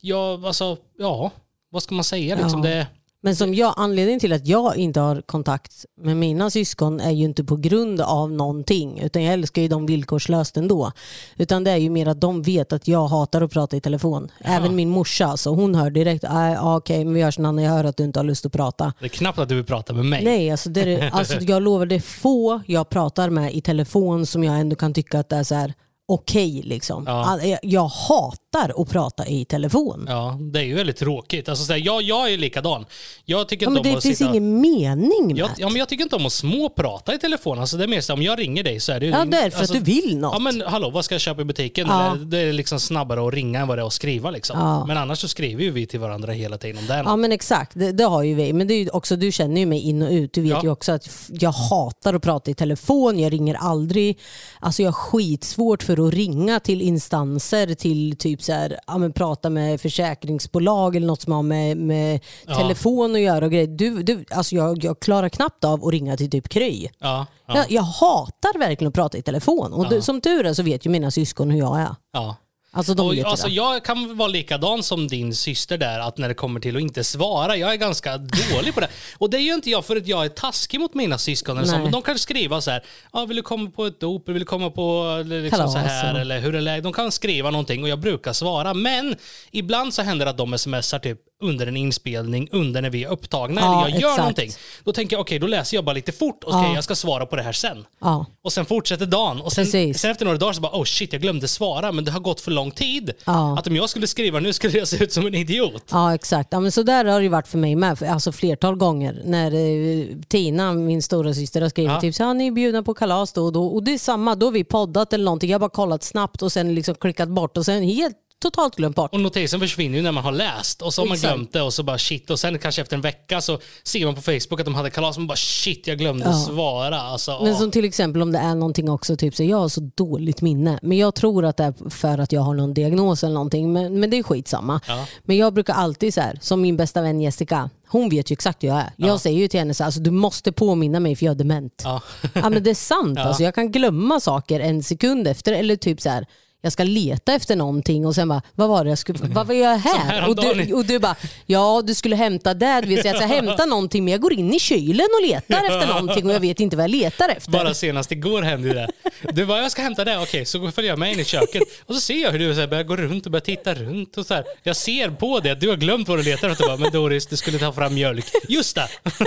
ja, 0.00 0.46
alltså, 0.46 0.76
ja, 0.98 1.30
vad 1.70 1.82
ska 1.82 1.94
man 1.94 2.04
säga 2.04 2.34
liksom? 2.36 2.64
Ja. 2.64 2.70
Det, 2.70 2.86
men 3.22 3.36
som 3.36 3.54
jag, 3.54 3.74
anledningen 3.76 4.20
till 4.20 4.32
att 4.32 4.46
jag 4.46 4.76
inte 4.76 5.00
har 5.00 5.20
kontakt 5.20 5.84
med 6.00 6.16
mina 6.16 6.50
syskon 6.50 7.00
är 7.00 7.10
ju 7.10 7.24
inte 7.24 7.44
på 7.44 7.56
grund 7.56 8.00
av 8.00 8.32
någonting 8.32 9.00
utan 9.00 9.22
jag 9.22 9.32
älskar 9.34 9.62
ju 9.62 9.68
dem 9.68 9.86
villkorslöst 9.86 10.56
ändå. 10.56 10.92
Utan 11.36 11.64
det 11.64 11.70
är 11.70 11.76
ju 11.76 11.90
mer 11.90 12.06
att 12.08 12.20
de 12.20 12.42
vet 12.42 12.72
att 12.72 12.88
jag 12.88 13.06
hatar 13.06 13.42
att 13.42 13.52
prata 13.52 13.76
i 13.76 13.80
telefon. 13.80 14.30
Även 14.40 14.76
min 14.76 14.88
morsa, 14.88 15.36
så 15.36 15.54
hon 15.54 15.74
hör 15.74 15.90
direkt, 15.90 16.24
"Nej, 16.30 16.52
ja, 16.54 16.76
okej 16.76 17.04
men 17.04 17.14
vi 17.14 17.22
hörs 17.22 17.38
när 17.38 17.62
jag 17.62 17.70
hör 17.70 17.84
att 17.84 17.96
du 17.96 18.04
inte 18.04 18.18
har 18.18 18.24
lust 18.24 18.46
att 18.46 18.52
prata. 18.52 18.92
det 19.00 19.06
är 19.06 19.08
knappt 19.08 19.38
att 19.38 19.48
du 19.48 19.54
vill 19.54 19.64
prata 19.64 19.92
med 19.92 20.04
mig. 20.04 20.24
Nej, 20.24 20.50
alltså, 20.50 20.70
det 20.70 20.80
är, 20.80 21.10
alltså 21.14 21.40
jag 21.40 21.62
lovar 21.62 21.86
det 21.86 21.94
är 21.94 22.00
få 22.00 22.60
jag 22.66 22.88
pratar 22.88 23.30
med 23.30 23.54
i 23.54 23.60
telefon 23.60 24.26
som 24.26 24.44
jag 24.44 24.60
ändå 24.60 24.76
kan 24.76 24.94
tycka 24.94 25.18
att 25.20 25.28
det 25.28 25.36
är 25.36 25.44
så 25.44 25.54
här 25.54 25.74
okej 26.08 26.62
liksom. 26.64 27.04
Ja. 27.06 27.42
Jag, 27.42 27.58
jag 27.62 27.86
hatar 27.86 28.49
att 28.58 28.88
prata 28.88 29.26
i 29.26 29.44
telefon. 29.44 30.04
Ja, 30.08 30.38
det 30.40 30.60
är 30.60 30.64
ju 30.64 30.74
väldigt 30.74 30.96
tråkigt. 30.96 31.48
Alltså, 31.48 31.64
så 31.64 31.72
här, 31.72 31.80
jag, 31.84 32.02
jag 32.02 32.32
är 32.32 32.38
likadan. 32.38 32.84
Jag 33.24 33.48
tycker 33.48 33.66
Ja, 33.66 33.70
inte 33.70 33.82
men 33.82 33.86
om 33.88 33.92
det 33.92 33.96
att 33.98 34.02
finns 34.02 34.18
sitta... 34.18 34.30
ingen 34.30 34.60
mening 34.60 35.26
med 35.26 35.38
Jag, 35.38 35.50
ja, 35.58 35.68
men 35.68 35.76
jag 35.76 35.88
tycker 35.88 36.02
inte 36.04 36.16
om 36.16 36.26
att 36.26 36.32
småprata 36.32 37.14
i 37.14 37.18
telefon. 37.18 37.58
Alltså, 37.58 37.76
det 37.76 37.84
är 37.84 37.88
mer 37.88 38.00
så 38.00 38.12
om 38.12 38.22
jag 38.22 38.38
ringer 38.38 38.64
dig 38.64 38.80
så 38.80 38.92
är 38.92 39.00
det 39.00 39.06
ju... 39.06 39.12
Ja, 39.12 39.24
det 39.24 39.36
är 39.36 39.50
för 39.50 39.58
alltså, 39.58 39.76
att 39.78 39.84
du 39.84 39.92
vill 39.92 40.16
något. 40.18 40.32
Ja 40.32 40.38
men 40.38 40.62
hallå, 40.66 40.90
vad 40.90 41.04
ska 41.04 41.14
jag 41.14 41.20
köpa 41.22 41.40
i 41.42 41.44
butiken? 41.44 41.86
Ja. 41.88 42.12
Eller, 42.12 42.24
det 42.24 42.38
är 42.38 42.52
liksom 42.52 42.80
snabbare 42.80 43.28
att 43.28 43.34
ringa 43.34 43.60
än 43.60 43.68
vad 43.68 43.78
det 43.78 43.82
är 43.82 43.86
att 43.86 43.92
skriva 43.92 44.30
liksom. 44.30 44.58
Ja. 44.58 44.86
Men 44.86 44.96
annars 44.96 45.18
så 45.18 45.28
skriver 45.28 45.62
ju 45.62 45.70
vi 45.70 45.86
till 45.86 46.00
varandra 46.00 46.32
hela 46.32 46.58
tiden 46.58 46.78
om 46.78 46.86
det. 46.86 46.96
Ja 47.06 47.16
men 47.16 47.32
exakt, 47.32 47.70
det, 47.74 47.92
det 47.92 48.04
har 48.04 48.22
ju 48.22 48.34
vi. 48.34 48.52
Men 48.52 48.66
det 48.68 48.74
är 48.74 48.96
också, 48.96 49.16
du 49.16 49.32
känner 49.32 49.60
ju 49.60 49.66
mig 49.66 49.80
in 49.80 50.02
och 50.02 50.10
ut. 50.10 50.32
Du 50.32 50.40
vet 50.42 50.50
Ja. 50.50 50.60
ju 50.62 50.70
också 50.70 50.92
att 50.92 51.08
jag 51.28 51.52
hatar 51.52 52.14
att 52.14 52.22
prata 52.22 52.50
i 52.50 52.54
telefon, 52.54 53.18
jag 53.18 53.32
ringer 53.32 53.54
aldrig. 53.54 54.18
Alltså 54.60 54.82
jag 54.82 54.88
har 54.88 54.92
skitsvårt 54.92 55.82
för 55.82 56.08
att 56.08 56.14
ringa 56.14 56.60
till 56.60 56.82
instanser, 56.82 57.74
till 57.74 58.16
typ 58.16 58.39
så 58.42 58.52
här, 58.52 58.78
ja, 58.86 58.98
men 58.98 59.12
prata 59.12 59.50
med 59.50 59.80
försäkringsbolag 59.80 60.96
eller 60.96 61.06
något 61.06 61.22
som 61.22 61.32
har 61.32 61.42
med, 61.42 61.76
med 61.76 62.20
Ja. 62.46 62.54
telefon 62.54 63.14
att 63.14 63.20
göra 63.20 63.44
och 63.44 63.50
grejer. 63.52 63.66
Du, 63.66 64.02
du, 64.02 64.24
alltså 64.30 64.54
jag, 64.54 64.84
jag 64.84 65.00
klarar 65.00 65.28
knappt 65.28 65.64
av 65.64 65.84
att 65.84 65.92
ringa 65.92 66.16
till 66.16 66.30
typ 66.30 66.48
Kry. 66.48 66.88
Ja, 66.98 67.26
ja, 67.46 67.56
Jag, 67.56 67.70
jag 67.70 67.82
hatar 67.82 68.58
verkligen 68.58 68.88
att 68.88 68.94
prata 68.94 69.18
i 69.18 69.22
telefon 69.22 69.72
och 69.72 69.88
du, 69.88 70.00
som 70.00 70.20
tur 70.20 70.46
är 70.46 70.54
så 70.54 70.62
vet 70.62 70.86
ju 70.86 70.90
mina 70.90 71.10
syskon 71.10 71.50
hur 71.50 71.58
jag 71.58 71.80
är. 71.80 71.94
ja. 72.12 72.36
Alltså 72.72 72.94
de 72.94 73.06
Och, 73.06 73.16
vet 73.16 73.26
alltså, 73.26 73.46
det. 73.46 73.52
jag 73.52 73.84
kan 73.84 74.16
vara 74.16 74.28
likadan 74.28 74.82
som 74.82 75.08
din 75.08 75.34
syster 75.34 75.78
där, 75.78 75.98
att 75.98 76.18
när 76.18 76.28
det 76.28 76.34
kommer 76.34 76.60
till 76.60 76.76
att 76.76 76.82
inte 76.82 77.04
svara, 77.04 77.56
jag 77.56 77.72
är 77.72 77.76
ganska 77.76 78.18
dålig 78.18 78.74
på 78.74 78.80
det. 78.80 78.88
Och 79.18 79.30
det 79.30 79.36
är 79.36 79.40
ju 79.40 79.54
inte 79.54 79.70
jag 79.70 79.84
för 79.84 79.96
att 79.96 80.06
jag 80.06 80.24
är 80.24 80.28
taskig 80.28 80.80
mot 80.80 80.94
mina 80.94 81.18
syskon, 81.18 81.58
eller 81.58 81.68
så, 81.68 81.78
men 81.78 81.90
de 81.92 82.02
kan 82.02 82.18
skriva 82.18 82.60
så 82.60 82.70
här, 82.70 82.84
ah, 83.10 83.24
vill 83.24 83.36
du 83.36 83.42
komma 83.42 83.70
på 83.70 83.86
ett 83.86 84.00
dop, 84.00 84.28
vill 84.28 84.38
du 84.38 84.44
komma 84.44 84.70
på 84.70 85.16
liksom 85.26 85.58
Kalas 85.58 85.72
så 85.72 85.78
här, 85.78 86.14
eller 86.14 86.40
hur 86.40 86.54
är 86.54 86.60
läget? 86.60 86.84
De 86.84 86.92
kan 86.92 87.12
skriva 87.12 87.50
någonting 87.50 87.82
och 87.82 87.88
jag 87.88 87.98
brukar 88.00 88.32
svara, 88.32 88.74
men 88.74 89.16
ibland 89.50 89.94
så 89.94 90.02
händer 90.02 90.26
det 90.26 90.30
att 90.30 90.38
de 90.38 90.58
smsar 90.58 90.98
typ 90.98 91.18
under 91.40 91.66
en 91.66 91.76
inspelning, 91.76 92.48
under 92.52 92.82
när 92.82 92.90
vi 92.90 93.04
är 93.04 93.08
upptagna, 93.12 93.60
Ja, 93.60 93.86
eller 93.86 93.94
jag 93.94 94.00
gör 94.00 94.08
exakt. 94.08 94.18
någonting. 94.18 94.50
Då 94.84 94.92
tänker 94.92 95.16
jag, 95.16 95.20
okej, 95.20 95.38
då 95.38 95.46
läser 95.46 95.76
jag 95.76 95.84
bara 95.84 95.92
lite 95.92 96.12
fort, 96.12 96.44
och 96.44 96.50
okej, 96.54 96.68
Ja. 96.68 96.74
jag 96.74 96.84
ska 96.84 96.94
svara 96.94 97.26
på 97.26 97.36
det 97.36 97.42
här 97.42 97.52
sen. 97.52 97.84
Ja. 98.00 98.26
Och 98.44 98.52
sen 98.52 98.64
fortsätter 98.66 99.06
dagen. 99.06 99.40
Och 99.40 99.52
sen, 99.52 99.66
sen 99.94 100.10
efter 100.10 100.24
några 100.24 100.38
dagar 100.38 100.52
så 100.52 100.60
bara, 100.60 100.72
oh 100.80 100.84
shit, 100.84 101.12
jag 101.12 101.22
glömde 101.22 101.48
svara, 101.48 101.92
men 101.92 102.04
det 102.04 102.10
har 102.10 102.20
gått 102.20 102.40
för 102.40 102.50
lång 102.50 102.70
tid. 102.70 103.12
Att 103.58 103.66
om 103.66 103.76
jag 103.76 103.90
skulle 103.90 104.06
skriva 104.06 104.40
nu 104.40 104.52
skulle 104.52 104.78
jag 104.78 104.88
se 104.88 105.04
ut 105.04 105.12
som 105.12 105.26
en 105.26 105.34
idiot. 105.34 105.82
Ja 105.90 106.14
exakt, 106.14 106.48
ja, 106.52 106.60
men 106.60 106.72
så 106.72 106.82
där 106.82 107.04
har 107.04 107.20
det 107.20 107.28
varit 107.28 107.48
för 107.48 107.58
mig 107.58 107.76
med, 107.76 108.02
alltså 108.02 108.32
flertal 108.32 108.76
gånger. 108.76 109.22
När 109.24 109.54
eh, 109.54 110.06
Tina, 110.28 110.72
min 110.72 111.02
stora 111.02 111.34
syster 111.34 111.62
har 111.62 111.68
skrivit 111.68 111.92
Ja. 111.92 112.00
typ 112.00 112.14
så 112.14 112.24
här, 112.24 112.34
ni 112.34 112.46
är 112.46 112.50
bjudna 112.52 112.82
på 112.82 112.94
kalas 112.94 113.32
då 113.32 113.44
och 113.44 113.52
då. 113.52 113.66
Och 113.66 113.82
det 113.84 113.94
är 113.94 113.98
samma, 113.98 114.34
då 114.34 114.46
har 114.46 114.52
vi 114.52 114.64
poddat 114.64 115.12
eller 115.12 115.24
någonting. 115.24 115.50
Jag 115.50 115.54
har 115.54 115.60
bara 115.60 115.70
kollat 115.70 116.02
snabbt 116.02 116.42
och 116.42 116.52
sen 116.52 116.74
liksom 116.74 116.94
klickat 116.94 117.28
bort 117.28 117.56
och 117.56 117.64
sen 117.64 117.82
helt 117.82 118.16
totalt 118.40 118.76
glömt 118.76 118.96
bort. 118.96 119.14
Och 119.14 119.20
notisen 119.20 119.60
försvinner 119.60 119.96
ju 119.96 120.02
när 120.02 120.12
man 120.12 120.24
har 120.24 120.32
läst 120.32 120.82
och 120.82 120.94
så 120.94 121.02
har 121.02 121.06
man 121.06 121.14
Exakt. 121.14 121.34
glömt 121.34 121.52
det 121.52 121.62
och 121.62 121.72
så 121.74 121.82
bara 121.82 121.98
shit 121.98 122.30
och 122.30 122.40
sen 122.40 122.58
kanske 122.58 122.82
efter 122.82 122.96
en 122.96 123.00
vecka 123.02 123.40
så 123.40 123.58
ser 123.84 124.06
man 124.06 124.14
på 124.14 124.20
Facebook 124.22 124.60
att 124.60 124.64
de 124.66 124.74
hade 124.74 124.90
kalas 124.90 125.16
och 125.16 125.20
man 125.22 125.26
bara 125.26 125.36
shit 125.36 125.86
jag 125.86 125.98
glömde 125.98 126.24
Ja. 126.24 126.32
svara. 126.32 127.00
Alltså, 127.00 127.40
Men 127.42 127.56
som 127.56 127.70
till 127.70 127.84
exempel 127.84 128.22
om 128.22 128.32
det 128.32 128.38
är 128.38 128.54
någonting 128.54 128.90
också, 128.90 129.16
typ 129.16 129.34
så 129.36 129.42
jag 129.44 129.56
har 129.56 129.68
så 129.68 129.90
dåligt 129.94 130.42
minne. 130.42 130.78
Men 130.82 130.98
jag 130.98 131.14
tror 131.14 131.44
att 131.44 131.56
det 131.56 131.64
är 131.64 131.90
för 131.90 132.18
att 132.18 132.32
jag 132.32 132.40
har 132.40 132.54
någon 132.54 132.74
diagnos 132.74 133.24
eller 133.24 133.34
någonting. 133.34 133.72
Men, 133.72 134.00
men 134.00 134.10
det 134.10 134.18
är 134.18 134.22
skitsamma. 134.22 134.80
Ja. 134.88 135.06
Men 135.22 135.36
jag 135.36 135.54
brukar 135.54 135.74
alltid 135.74 136.14
så 136.14 136.20
här, 136.20 136.38
som 136.42 136.60
min 136.60 136.76
bästa 136.76 137.02
vän 137.02 137.20
Jessica, 137.20 137.70
hon 137.88 138.08
vet 138.08 138.30
ju 138.30 138.32
exakt 138.32 138.62
hur 138.62 138.68
jag 138.68 138.78
är. 138.78 138.92
Jag 138.96 139.20
säger 139.20 139.38
ju 139.40 139.48
till 139.48 139.60
henne 139.60 139.74
så 139.74 139.84
alltså, 139.84 140.00
du 140.00 140.10
måste 140.10 140.52
påminna 140.52 141.00
mig 141.00 141.16
för 141.16 141.26
jag 141.26 141.32
är 141.32 141.38
dement. 141.38 141.80
Ja. 141.84 142.02
Ja 142.34 142.48
men 142.48 142.62
det 142.62 142.70
är 142.70 142.74
sant. 142.74 143.18
Ja. 143.18 143.24
Alltså, 143.24 143.42
jag 143.42 143.54
kan 143.54 143.72
glömma 143.72 144.20
saker 144.20 144.60
en 144.60 144.82
sekund 144.82 145.28
efter. 145.28 145.52
Eller 145.52 145.76
typ 145.76 146.00
så 146.00 146.08
här, 146.08 146.26
jag 146.62 146.72
ska 146.72 146.84
leta 146.84 147.32
efter 147.34 147.56
någonting 147.56 148.06
och 148.06 148.14
sen 148.14 148.28
bara, 148.28 148.42
vad 148.54 148.68
var 148.68 148.84
det 148.84 148.90
jag 148.90 148.98
skulle, 148.98 149.18
vad 149.22 149.46
var 149.46 149.54
jag 149.54 149.76
här? 149.78 150.28
Och 150.28 150.36
du, 150.36 150.74
och 150.74 150.84
du 150.84 150.98
bara, 150.98 151.16
ja 151.46 151.82
du 151.84 151.94
skulle 151.94 152.16
hämta 152.16 152.54
det. 152.54 152.80
Du 152.80 152.88
vet, 152.88 153.02
så 153.02 153.08
jag 153.08 153.16
ska 153.16 153.26
hämta 153.26 153.66
någonting 153.66 154.04
men 154.04 154.12
jag 154.12 154.20
går 154.20 154.32
in 154.32 154.54
i 154.54 154.58
kylen 154.58 155.06
och 155.20 155.28
letar 155.28 155.56
efter 155.56 155.86
någonting 155.86 156.26
och 156.26 156.32
jag 156.32 156.40
vet 156.40 156.60
inte 156.60 156.76
vad 156.76 156.84
jag 156.84 156.90
letar 156.90 157.28
efter. 157.28 157.50
Bara 157.52 157.74
senast 157.74 158.12
igår 158.12 158.42
hände 158.42 158.74
det. 158.74 158.88
Du 159.32 159.46
bara, 159.46 159.62
jag 159.62 159.72
ska 159.72 159.82
hämta 159.82 160.04
det, 160.04 160.18
okej, 160.18 160.44
så 160.44 160.70
följer 160.70 160.90
jag 160.90 160.98
med 160.98 161.12
in 161.12 161.20
i 161.20 161.24
köket. 161.24 161.62
Och 161.86 161.94
så 161.94 162.00
ser 162.00 162.22
jag 162.22 162.32
hur 162.32 162.38
du 162.38 162.54
så 162.54 162.60
här 162.60 162.68
börjar 162.68 162.84
gå 162.84 162.96
runt 162.96 163.26
och 163.26 163.32
börjar 163.32 163.44
titta 163.44 163.74
runt. 163.74 164.16
Och 164.18 164.26
så 164.26 164.34
här. 164.34 164.44
Jag 164.62 164.76
ser 164.76 165.10
på 165.10 165.40
det 165.40 165.54
du 165.54 165.68
har 165.68 165.76
glömt 165.76 166.08
vad 166.08 166.18
du 166.18 166.22
letar 166.22 166.48
efter. 166.50 166.66
Bara, 166.66 166.76
Men 166.76 166.92
Doris, 166.92 167.26
du 167.26 167.36
skulle 167.36 167.58
ta 167.58 167.72
fram 167.72 167.94
mjölk. 167.94 168.26
Just 168.48 168.74
det! 168.76 168.88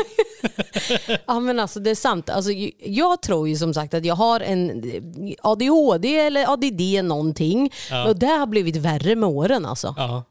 Ja 1.25 1.39
men 1.39 1.59
alltså 1.59 1.79
det 1.79 1.89
är 1.89 1.95
sant. 1.95 2.29
Alltså, 2.29 2.51
jag 2.79 3.21
tror 3.21 3.49
ju 3.49 3.55
som 3.55 3.73
sagt 3.73 3.93
att 3.93 4.05
jag 4.05 4.15
har 4.15 4.39
en 4.39 4.83
ADHD 5.41 6.15
eller 6.19 6.53
ADD 6.53 7.05
någonting. 7.05 7.22
Ja. 7.89 8.07
Och 8.07 8.15
det 8.15 8.25
har 8.27 8.47
blivit 8.47 8.75
värre 8.75 9.15
med 9.15 9.29
åren 9.29 9.65
alltså. 9.65 9.93
Ja. 9.97 10.23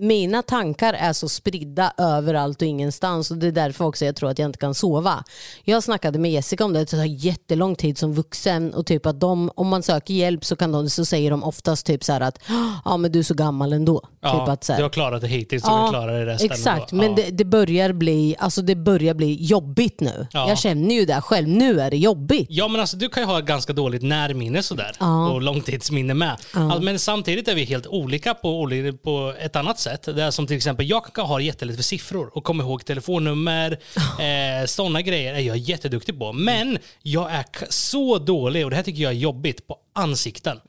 Mina 0.00 0.42
tankar 0.42 0.92
är 0.92 1.12
så 1.12 1.28
spridda 1.28 1.92
överallt 1.98 2.62
och 2.62 2.68
ingenstans 2.68 3.30
och 3.30 3.36
det 3.36 3.46
är 3.46 3.52
därför 3.52 3.84
också 3.84 4.04
jag 4.04 4.16
tror 4.16 4.30
att 4.30 4.38
jag 4.38 4.46
inte 4.48 4.58
kan 4.58 4.74
sova. 4.74 5.24
Jag 5.64 5.82
snackade 5.82 6.18
med 6.18 6.32
Jessica 6.32 6.64
om 6.64 6.72
det, 6.72 6.78
det 6.78 6.86
tar 6.86 7.04
jättelång 7.04 7.74
tid 7.74 7.98
som 7.98 8.14
vuxen 8.14 8.74
och 8.74 8.86
typ 8.86 9.06
att 9.06 9.20
de, 9.20 9.50
om 9.54 9.68
man 9.68 9.82
söker 9.82 10.14
hjälp 10.14 10.44
så, 10.44 10.56
kan 10.56 10.72
de, 10.72 10.90
så 10.90 11.04
säger 11.04 11.30
de 11.30 11.44
oftast 11.44 11.86
typ 11.86 12.04
så 12.04 12.12
att 12.12 12.38
ja 12.84 12.96
men 12.96 13.12
du 13.12 13.18
är 13.18 13.22
så 13.22 13.34
gammal 13.34 13.72
ändå. 13.72 14.02
Ja, 14.20 14.32
typ 14.32 14.48
att 14.48 14.64
så 14.64 14.72
här, 14.72 14.78
du 14.78 14.84
har 14.84 14.90
klarat 14.90 15.20
det 15.20 15.28
hittills 15.28 15.64
och 15.64 15.86
vi 15.86 15.90
klarar 15.90 16.18
det 16.18 16.26
resten. 16.26 16.50
Exakt, 16.50 16.92
ändå. 16.92 17.04
men 17.04 17.14
det, 17.14 17.30
det, 17.30 17.44
börjar 17.44 17.92
bli, 17.92 18.36
alltså 18.38 18.62
det 18.62 18.76
börjar 18.76 19.14
bli 19.14 19.44
jobbigt 19.44 20.00
nu. 20.00 20.26
Ja. 20.32 20.48
Jag 20.48 20.58
känner 20.58 20.94
ju 20.94 21.04
det 21.04 21.20
själv, 21.20 21.48
nu 21.48 21.80
är 21.80 21.90
det 21.90 21.96
jobbigt. 21.96 22.46
Ja 22.50 22.68
men 22.68 22.80
alltså 22.80 22.96
du 22.96 23.08
kan 23.08 23.22
ju 23.22 23.26
ha 23.26 23.38
ett 23.38 23.44
ganska 23.44 23.72
dåligt 23.72 24.02
närminne 24.02 24.62
sådär. 24.62 24.92
Och 25.32 25.42
långtidsminne 25.42 26.14
med. 26.14 26.36
Alltså, 26.52 26.82
men 26.82 26.98
samtidigt 26.98 27.48
är 27.48 27.54
vi 27.54 27.64
helt 27.64 27.86
olika 27.86 28.34
på, 28.34 28.68
på 29.02 29.34
ett 29.40 29.56
annat 29.56 29.78
sätt. 29.78 29.89
Det 30.04 30.22
är 30.22 30.30
som 30.30 30.46
till 30.46 30.56
exempel, 30.56 30.88
jag 30.90 31.04
kan 31.14 31.26
ha 31.26 31.40
jättelätt 31.40 31.76
för 31.76 31.82
siffror 31.82 32.30
och 32.34 32.44
komma 32.44 32.62
ihåg 32.62 32.84
telefonnummer. 32.84 33.78
Eh, 34.20 34.66
Sådana 34.66 35.02
grejer 35.02 35.34
är 35.34 35.40
jag 35.40 35.56
jätteduktig 35.56 36.18
på. 36.18 36.32
Men 36.32 36.78
jag 37.02 37.32
är 37.32 37.44
så 37.68 38.18
dålig, 38.18 38.64
och 38.64 38.70
det 38.70 38.76
här 38.76 38.82
tycker 38.82 39.02
jag 39.02 39.12
är 39.12 39.16
jobbigt, 39.16 39.66
på 39.66 39.76
ansikten. 39.92 40.60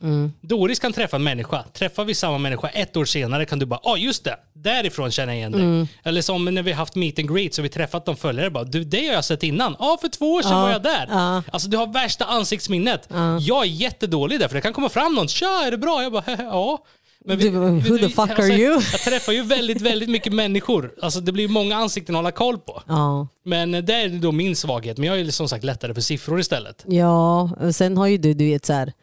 Doris 0.42 0.80
kan 0.80 0.94
träffa 0.94 1.16
en 1.18 1.24
människa. 1.24 1.64
Träffar 1.74 2.06
vi 2.06 2.16
samma 2.16 2.38
människa 2.38 2.68
ett 2.70 2.98
år 2.98 3.06
senare 3.06 3.46
kan 3.46 3.60
du 3.60 3.66
bara, 3.66 3.80
ja 3.84 3.92
ah, 3.92 3.98
just 3.98 4.24
det, 4.24 4.36
därifrån 4.54 5.12
känner 5.12 5.34
jag 5.34 5.38
igen 5.40 5.52
dig. 5.52 5.88
Eller 6.04 6.22
som 6.22 6.46
när 6.46 6.64
vi 6.64 6.72
har 6.72 6.78
haft 6.78 6.96
meet 6.96 7.20
and 7.20 7.36
greet 7.36 7.54
så 7.54 7.62
vi 7.62 7.70
träffat 7.70 8.06
de 8.06 8.16
följare 8.16 8.50
bara, 8.50 8.64
du 8.64 8.84
det 8.84 9.08
har 9.08 9.14
jag 9.14 9.26
sett 9.26 9.44
innan. 9.44 9.76
Ja, 9.80 9.98
för 10.02 10.08
två 10.08 10.34
år 10.34 10.42
sedan 10.42 10.52
var 10.62 10.72
jag 10.72 10.84
där. 10.84 11.08
Alltså 11.52 11.70
du 11.70 11.78
har 11.78 11.88
värsta 11.88 12.26
ansiktsminnet. 12.26 13.08
Jag 13.42 13.62
är 13.62 13.70
jättedålig 13.70 14.40
där 14.40 14.48
för 14.48 14.56
det 14.56 14.62
kan 14.62 14.74
komma 14.74 14.90
fram 14.90 15.16
någon, 15.16 15.28
tja 15.28 15.64
är 15.66 15.72
det 15.72 15.78
bra? 15.78 16.04
Jag 16.04 16.12
bara, 16.12 16.24
ja. 16.40 16.86
Men 17.26 17.54
bara, 17.54 17.70
"Who 17.70 17.98
the 17.98 18.10
fuck 18.10 18.40
are 18.40 18.48
you?" 18.48 18.82
Jag 18.92 19.02
träffar 19.02 19.34
ju 19.34 19.44
väldigt, 19.44 19.82
väldigt 19.82 20.10
mycket 20.10 20.34
människor. 20.34 20.94
Alltså 21.02 21.20
det 21.20 21.32
blir 21.32 21.48
många 21.48 21.76
ansikten 21.76 22.16
att 22.16 22.20
hålla 22.20 22.32
koll 22.32 22.58
på. 22.58 22.84
Ja. 22.88 23.28
Men 23.44 23.72
det 23.72 23.94
är 23.94 24.10
då 24.22 24.32
min 24.32 24.56
svaghet. 24.56 24.98
Men 24.98 25.08
jag 25.08 25.20
är 25.20 25.32
som 25.32 25.50
sagt 25.50 25.64
lättare 25.64 25.94
för 25.94 26.02
siffror 26.02 26.40
istället. 26.40 26.86
Ja, 26.88 27.50
sen 27.74 27.98
har 27.98 28.08
ju 28.08 28.18
du, 28.18 28.34
du 28.34 28.46
vet 28.46 28.66
så 28.66 28.74
här. 28.74 28.94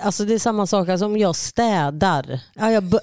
Alltså 0.00 0.24
det 0.24 0.34
är 0.34 0.38
samma 0.38 0.66
sak 0.66 0.88
alltså 0.88 1.06
om 1.06 1.16
jag 1.16 1.36
städar. 1.36 2.40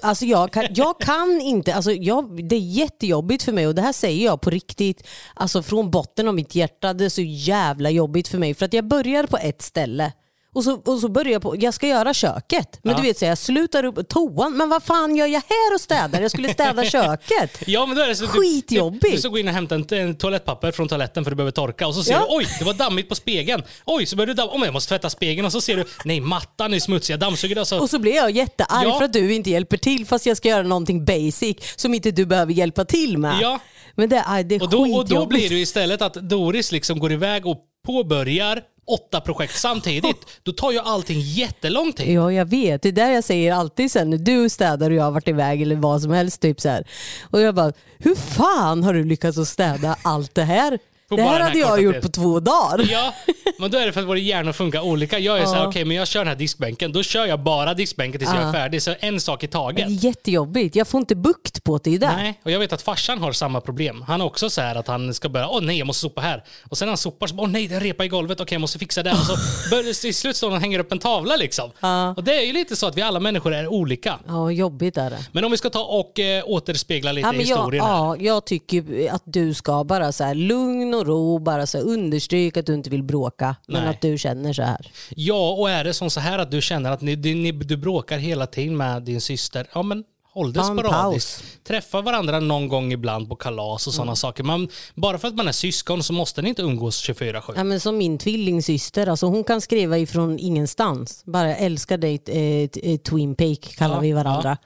Alltså 0.02 0.24
jag, 0.24 0.52
kan, 0.52 0.66
jag 0.70 1.00
kan 1.00 1.40
inte, 1.40 1.74
alltså 1.74 1.92
jag, 1.92 2.48
det 2.48 2.56
är 2.56 2.60
jättejobbigt 2.60 3.42
för 3.42 3.52
mig 3.52 3.66
och 3.66 3.74
det 3.74 3.82
här 3.82 3.92
säger 3.92 4.24
jag 4.24 4.40
på 4.40 4.50
riktigt. 4.50 5.06
Alltså 5.34 5.62
från 5.62 5.90
botten 5.90 6.28
av 6.28 6.34
mitt 6.34 6.54
hjärta, 6.54 6.92
det 6.92 7.04
är 7.04 7.08
så 7.08 7.22
jävla 7.22 7.90
jobbigt 7.90 8.28
för 8.28 8.38
mig. 8.38 8.54
För 8.54 8.66
att 8.66 8.72
jag 8.72 8.88
börjar 8.88 9.26
på 9.26 9.36
ett 9.36 9.62
ställe 9.62 10.12
och 10.54 10.64
så, 10.64 10.72
och 10.84 10.98
så 10.98 11.08
börjar 11.08 11.32
jag 11.32 11.42
på, 11.42 11.56
jag 11.58 11.74
ska 11.74 11.86
göra 11.88 12.14
köket. 12.14 12.80
Men 12.82 12.96
du 12.96 13.02
vet 13.02 13.18
så 13.18 13.24
jag 13.24 13.38
slutar 13.38 13.84
upp 13.84 14.08
toan, 14.08 14.56
men 14.56 14.68
vad 14.68 14.82
fan 14.82 15.16
gör 15.16 15.26
jag 15.26 15.42
här 15.48 15.74
och 15.74 15.80
städar? 15.80 16.20
Jag 16.20 16.30
skulle 16.30 16.52
städa 16.52 16.84
köket. 16.84 17.58
Ja, 17.66 17.86
men 17.86 17.96
då 17.96 18.02
är 18.02 18.08
det 18.08 18.16
så 18.16 18.22
du- 18.24 18.28
Skitjobbigt. 18.30 19.02
Du, 19.04 19.10
du 19.10 19.18
ska 19.18 19.28
gå 19.28 19.38
in 19.38 19.48
och 19.48 19.54
hämta 19.54 19.74
en, 19.74 19.86
en 19.90 20.16
toalettpapper 20.16 20.72
från 20.72 20.88
toaletten 20.88 21.24
för 21.24 21.30
du 21.30 21.36
behöver 21.36 21.50
torka 21.52 21.86
och 21.86 21.94
så 21.94 22.02
ser 22.04 22.12
Ja. 22.12 22.26
du 22.30 22.36
oj, 22.36 22.46
det 22.58 22.64
var 22.64 22.74
dammigt 22.74 23.08
på 23.08 23.14
spegeln. 23.14 23.62
Oj, 23.84 24.06
så 24.06 24.16
börjar 24.16 24.26
du 24.26 24.34
damma. 24.34 24.52
Oh, 24.52 24.64
jag 24.64 24.72
måste 24.72 24.88
tvätta 24.88 25.10
spegeln 25.10 25.46
och 25.46 25.52
så 25.52 25.60
ser 25.60 25.76
du 25.76 25.84
nej, 26.04 26.20
mattan 26.20 26.74
är 26.74 26.78
smutsig. 26.80 27.12
Jag 27.12 27.20
dammsuger 27.20 27.56
alltså. 27.56 27.78
Och 27.78 27.90
så 27.90 27.98
blir 27.98 28.14
jag 28.14 28.30
jättearg 28.30 28.88
Ja. 28.88 28.98
för 28.98 29.04
att 29.04 29.12
du 29.12 29.34
inte 29.34 29.50
hjälper 29.50 29.76
till 29.76 30.06
fast 30.06 30.26
jag 30.26 30.36
ska 30.36 30.48
göra 30.48 30.62
någonting 30.62 31.04
basic 31.04 31.56
som 31.76 31.94
inte 31.94 32.10
du 32.10 32.26
behöver 32.26 32.52
hjälpa 32.52 32.84
till 32.84 33.18
med. 33.18 33.38
Ja. 33.40 33.58
Men 33.94 34.08
det 34.08 34.24
är, 34.28 34.42
det 34.44 34.54
är 34.54 34.62
Och 34.62 34.70
då, 34.70 34.80
och 34.82 34.88
då 34.88 35.02
skitjobbigt. 35.02 35.28
blir 35.28 35.48
det 35.48 35.60
istället 35.60 36.02
att 36.02 36.14
Doris 36.14 36.72
liksom 36.72 36.98
går 36.98 37.12
iväg 37.12 37.46
och 37.46 37.58
påbörjar 37.86 38.62
åtta 38.86 39.20
projekt 39.20 39.60
samtidigt. 39.60 40.26
Då 40.42 40.52
tar 40.52 40.72
ju 40.72 40.78
allting 40.78 41.20
jättelång 41.20 41.92
tid. 41.92 42.08
Ja, 42.08 42.32
jag 42.32 42.44
vet. 42.44 42.82
Det 42.82 42.88
är 42.88 42.92
där 42.92 43.10
jag 43.10 43.24
säger 43.24 43.52
alltid 43.52 43.92
sen 43.92 44.10
när 44.10 44.18
du 44.18 44.48
städar 44.48 44.90
och 44.90 44.96
jag 44.96 45.04
har 45.04 45.10
varit 45.10 45.28
iväg 45.28 45.62
eller 45.62 45.76
vad 45.76 46.02
som 46.02 46.10
helst. 46.10 46.42
Typ 46.42 46.60
så 46.60 46.68
här. 46.68 46.86
Och 47.30 47.40
jag 47.40 47.54
bara, 47.54 47.72
hur 47.98 48.14
fan 48.14 48.82
har 48.82 48.94
du 48.94 49.04
lyckats 49.04 49.38
att 49.38 49.48
städa 49.48 49.96
allt 50.02 50.34
det 50.34 50.44
här? 50.44 50.78
Det 51.08 51.22
här 51.22 51.40
hade 51.40 51.58
jag 51.58 51.82
gjort 51.82 52.00
på 52.00 52.08
två 52.08 52.40
dagar. 52.40 52.88
Ja, 52.90 53.14
men 53.58 53.70
då 53.70 53.78
är 53.78 53.86
det 53.86 53.92
för 53.92 54.00
att 54.00 54.06
våra 54.08 54.18
hjärnor 54.18 54.52
funkar 54.52 54.80
olika. 54.80 55.18
Jag 55.18 55.38
är 55.38 55.46
så 55.46 55.54
här, 55.54 55.66
okej 55.66 55.84
men 55.84 55.96
jag 55.96 56.08
kör 56.08 56.20
den 56.20 56.28
här 56.28 56.34
diskbänken. 56.36 56.92
Då 56.92 57.02
kör 57.02 57.26
jag 57.26 57.40
bara 57.40 57.74
diskbänken 57.74 58.18
tills 58.18 58.32
jag 58.34 58.42
är 58.42 58.52
färdig. 58.52 58.82
Så 58.82 58.94
en 59.00 59.20
sak 59.20 59.42
i 59.42 59.46
Det 59.46 59.52
taget. 59.52 59.86
är 59.86 60.04
jättejobbigt. 60.04 60.76
Jag 60.76 60.88
får 60.88 61.00
inte 61.00 61.14
bukt 61.16 61.64
på 61.64 61.78
det. 61.78 61.90
det 61.90 61.98
där. 61.98 62.16
Nej, 62.16 62.40
och 62.44 62.50
jag 62.50 62.58
vet 62.58 62.72
att 62.72 62.82
farsan 62.82 63.18
har 63.18 63.32
samma 63.32 63.60
problem. 63.60 64.04
Han 64.08 64.20
är 64.20 64.24
också 64.24 64.50
så 64.50 64.60
här 64.60 64.74
att 64.76 64.86
han 64.86 65.14
ska 65.14 65.28
börja, 65.28 65.48
åh 65.48 65.60
nej 65.62 65.78
jag 65.78 65.86
måste 65.86 66.00
sopa 66.00 66.20
här. 66.20 66.44
Och 66.70 66.78
sen 66.78 66.86
när 66.86 66.90
han 66.90 66.96
sopar 66.98 67.26
så, 67.26 67.34
åh 67.38 67.48
nej 67.48 67.68
det 67.68 67.74
är 67.74 67.80
repa 67.80 68.04
i 68.04 68.08
golvet, 68.08 68.40
okej 68.40 68.54
jag 68.54 68.60
måste 68.60 68.78
fixa 68.78 69.02
det. 69.02 69.10
Och 69.12 69.16
så 69.18 69.34
börjar, 69.70 70.00
till 70.00 70.14
slut 70.14 70.36
står 70.36 70.48
han 70.48 70.56
och 70.56 70.60
hänger 70.62 70.78
upp 70.78 70.92
en 70.92 70.98
tavla 70.98 71.36
liksom. 71.36 71.70
Och 72.16 72.24
det 72.24 72.34
är 72.34 72.46
ju 72.46 72.52
lite 72.52 72.76
så 72.76 72.86
att 72.86 72.96
vi 72.96 73.02
alla 73.02 73.20
människor 73.20 73.54
är 73.54 73.66
olika. 73.68 74.18
Ja, 74.26 74.50
jobbigt 74.50 74.96
är 74.96 75.10
det. 75.10 75.18
Men 75.32 75.44
om 75.44 75.50
vi 75.50 75.56
ska 75.56 75.70
ta 75.70 75.84
och 75.84 76.18
eh, 76.18 76.42
återspegla 76.46 77.12
lite 77.12 77.26
Ja, 77.28 77.34
i 77.34 77.36
men 77.36 77.46
jag, 77.46 77.56
historien 77.56 77.84
här. 77.84 77.90
ja, 77.92 78.16
jag 78.16 78.44
tycker 78.44 79.08
att 79.14 79.22
du 79.24 79.54
ska 79.54 79.84
bara 79.84 80.12
så 80.12 80.24
här 80.24 80.34
lugn 80.34 80.94
och 80.94 81.06
ro, 81.06 81.38
bara 81.38 81.66
så 81.66 81.78
här 81.78 81.84
understryka 81.84 82.60
att 82.60 82.66
du 82.66 82.74
inte 82.74 82.90
vill 82.90 83.02
bråka. 83.02 83.31
Men 83.38 83.56
Nej. 83.82 83.90
att 83.90 84.00
du 84.00 84.18
känner 84.18 84.52
så 84.52 84.62
här. 84.62 84.92
Ja, 85.16 85.50
och 85.52 85.70
är 85.70 85.84
det 85.84 85.94
som 85.94 86.10
så 86.10 86.20
här 86.20 86.38
att 86.38 86.50
du 86.50 86.62
känner 86.62 86.90
att 86.92 87.00
ni, 87.00 87.16
ni, 87.16 87.52
du 87.52 87.76
bråkar 87.76 88.18
hela 88.18 88.46
tiden 88.46 88.76
med 88.76 89.02
din 89.02 89.20
syster, 89.20 89.66
ja 89.74 89.82
men 89.82 90.04
håll 90.34 90.52
det 90.52 90.60
Ta 90.60 90.70
en 90.70 90.78
sporadiskt. 90.78 91.44
Träffa 91.64 92.00
varandra 92.00 92.40
någon 92.40 92.68
gång 92.68 92.92
ibland 92.92 93.28
på 93.28 93.36
kalas 93.36 93.86
och 93.86 93.94
sådana 93.94 94.16
saker. 94.16 94.44
Man, 94.44 94.68
bara 94.94 95.18
för 95.18 95.28
att 95.28 95.34
man 95.34 95.48
är 95.48 95.52
syskon 95.52 96.02
så 96.02 96.12
måste 96.12 96.42
ni 96.42 96.48
inte 96.48 96.62
umgås 96.62 97.08
24-7. 97.08 97.52
Ja, 97.56 97.64
men 97.64 97.80
som 97.80 97.98
min 97.98 98.18
tvillingsyster, 98.18 99.06
alltså 99.06 99.26
hon 99.26 99.44
kan 99.44 99.60
skriva 99.60 99.98
ifrån 99.98 100.38
ingenstans. 100.38 101.22
Bara 101.26 101.56
älskar 101.56 101.98
dig, 101.98 102.14
eh, 102.14 102.68
t- 102.68 102.92
eh, 102.92 102.98
Twin 102.98 103.34
Peak 103.34 103.60
kallar 103.76 103.94
Ja, 103.94 104.00
vi 104.00 104.12
varandra. 104.12 104.56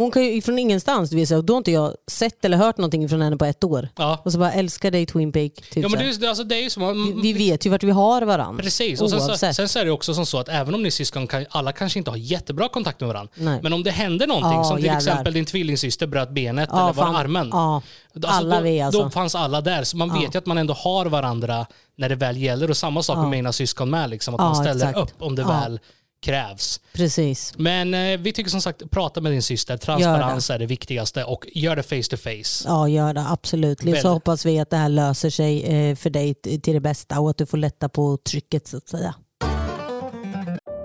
Hon 0.00 0.10
kan 0.10 0.22
ju 0.22 0.32
ifrån 0.36 0.58
ingenstans, 0.58 1.10
du 1.10 1.16
vet, 1.16 1.28
då 1.46 1.52
har 1.52 1.58
inte 1.58 1.70
jag 1.70 1.94
sett 2.10 2.44
eller 2.44 2.56
hört 2.56 2.76
någonting 2.78 3.08
från 3.08 3.22
henne 3.22 3.36
på 3.36 3.44
ett 3.44 3.64
år. 3.64 3.88
Ja. 3.96 4.20
Och 4.24 4.32
så 4.32 4.38
bara 4.38 4.52
älskar 4.52 4.90
dig 4.90 5.06
Twin 5.06 5.32
Peak. 5.32 5.52
Typ 5.54 5.76
Ja, 5.82 5.88
men 5.88 5.98
det, 5.98 6.24
är- 6.24 6.28
alltså, 6.28 6.44
det 6.44 6.54
är 6.54 6.62
ju 6.62 6.70
som... 6.70 6.82
att- 6.82 7.24
vi 7.24 7.32
vet 7.32 7.66
ju 7.66 7.70
vart 7.70 7.82
vi 7.82 7.90
har 7.90 8.22
varandra. 8.22 8.62
Precis, 8.62 9.00
och 9.00 9.10
sen, 9.10 9.20
så, 9.20 9.36
sen 9.54 9.68
så 9.68 9.78
är 9.78 9.84
det 9.84 9.90
också 9.90 10.14
som 10.14 10.26
så 10.26 10.38
att 10.38 10.48
även 10.48 10.74
om 10.74 10.82
ni 10.82 10.86
är 10.86 10.90
syskon, 10.90 11.26
kan, 11.26 11.46
alla 11.50 11.72
kanske 11.72 11.98
inte 11.98 12.10
har 12.10 12.16
jättebra 12.18 12.68
kontakt 12.68 13.00
med 13.00 13.08
varandra. 13.08 13.32
Nej. 13.36 13.60
Men 13.62 13.72
om 13.72 13.82
det 13.82 13.90
händer 13.90 14.26
någonting, 14.26 14.52
Ja, 14.58 14.64
som 14.64 14.76
till 14.76 14.86
jävlar. 14.86 14.98
exempel 15.12 15.32
din 15.34 15.44
tvillingsyster 15.44 16.06
bröt 16.06 16.30
benet 16.30 16.68
Ja, 16.72 16.76
eller 16.84 16.92
var 16.92 17.04
fan. 17.04 17.16
armen. 17.16 17.48
Ja, 17.52 17.82
Alltså, 18.14 18.28
alla 18.30 18.56
då, 18.56 18.62
vi 18.62 18.80
alltså. 18.80 19.02
Då 19.02 19.10
fanns 19.10 19.34
alla 19.34 19.60
där, 19.60 19.84
så 19.84 19.96
man 19.96 20.20
vet 20.20 20.34
ju 20.34 20.38
att 20.38 20.46
man 20.46 20.58
ändå 20.58 20.74
har 20.74 21.06
varandra 21.06 21.66
när 21.96 22.08
det 22.08 22.14
väl 22.14 22.36
gäller. 22.36 22.70
Och 22.70 22.76
samma 22.76 23.02
sak 23.02 23.16
med 23.18 23.28
mina 23.28 23.52
syskon 23.52 23.90
med, 23.90 24.10
liksom, 24.10 24.34
att 24.34 24.40
man 24.40 24.54
ställer 24.56 24.88
exakt. 24.88 24.98
upp 24.98 25.22
om 25.22 25.34
det 25.34 25.44
väl 25.44 25.80
krävs. 26.20 26.80
Precis. 26.92 27.52
Men 27.56 27.94
eh, 27.94 28.20
vi 28.20 28.32
tycker 28.32 28.50
som 28.50 28.62
sagt, 28.62 28.90
prata 28.90 29.20
med 29.20 29.32
din 29.32 29.42
syster. 29.42 29.76
Transparens 29.76 30.50
är 30.50 30.58
det 30.58 30.66
viktigaste 30.66 31.24
och 31.24 31.46
gör 31.52 31.76
det 31.76 31.82
face 31.82 32.02
to 32.10 32.16
face. 32.16 32.64
Ja, 32.68 32.88
gör 32.88 33.14
det. 33.14 33.24
Absolut. 33.28 33.78
Så 33.80 33.84
Väldigt. 33.86 34.04
hoppas 34.04 34.46
vi 34.46 34.58
att 34.58 34.70
det 34.70 34.76
här 34.76 34.88
löser 34.88 35.30
sig 35.30 35.62
eh, 35.62 35.96
för 35.96 36.10
dig 36.10 36.34
till 36.34 36.74
det 36.74 36.80
bästa 36.80 37.20
och 37.20 37.30
att 37.30 37.38
du 37.38 37.46
får 37.46 37.58
lätta 37.58 37.88
på 37.88 38.16
trycket 38.16 38.66
så 38.66 38.76
att 38.76 38.88
säga. 38.88 39.14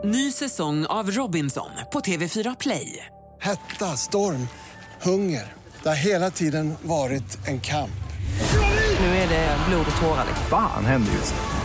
Ny 0.04 0.32
säsong 0.32 0.86
av 0.86 1.12
Robinson 1.12 1.70
på 1.94 2.00
TV4 2.00 2.56
Play. 2.60 3.06
Hetta, 3.42 3.86
storm, 3.98 4.48
hunger. 5.02 5.54
Det 5.84 5.90
har 5.90 5.96
hela 5.96 6.32
tiden 6.32 6.76
varit 6.82 7.48
en 7.48 7.60
kamp. 7.62 7.92
Nu 9.00 9.06
är 9.06 9.30
det 9.30 9.58
blod 9.70 9.86
och 9.96 10.02
tårar. 10.02 10.26
Fan 10.50 10.86
händer 10.86 11.12
just 11.14 11.34
nu. 11.34 11.65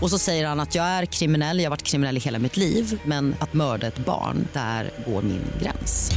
Och 0.00 0.10
så 0.10 0.18
säger 0.18 0.46
han 0.46 0.60
att 0.60 0.74
jag 0.74 0.84
är 0.84 1.06
kriminell, 1.06 1.58
jag 1.58 1.64
har 1.64 1.70
varit 1.70 1.82
kriminell 1.82 2.16
i 2.16 2.20
hela 2.20 2.38
mitt 2.38 2.56
liv 2.56 3.00
men 3.04 3.34
att 3.40 3.52
mörda 3.52 3.86
ett 3.86 3.98
barn, 3.98 4.48
där 4.52 4.90
går 5.06 5.22
min 5.22 5.42
gräns. 5.62 6.10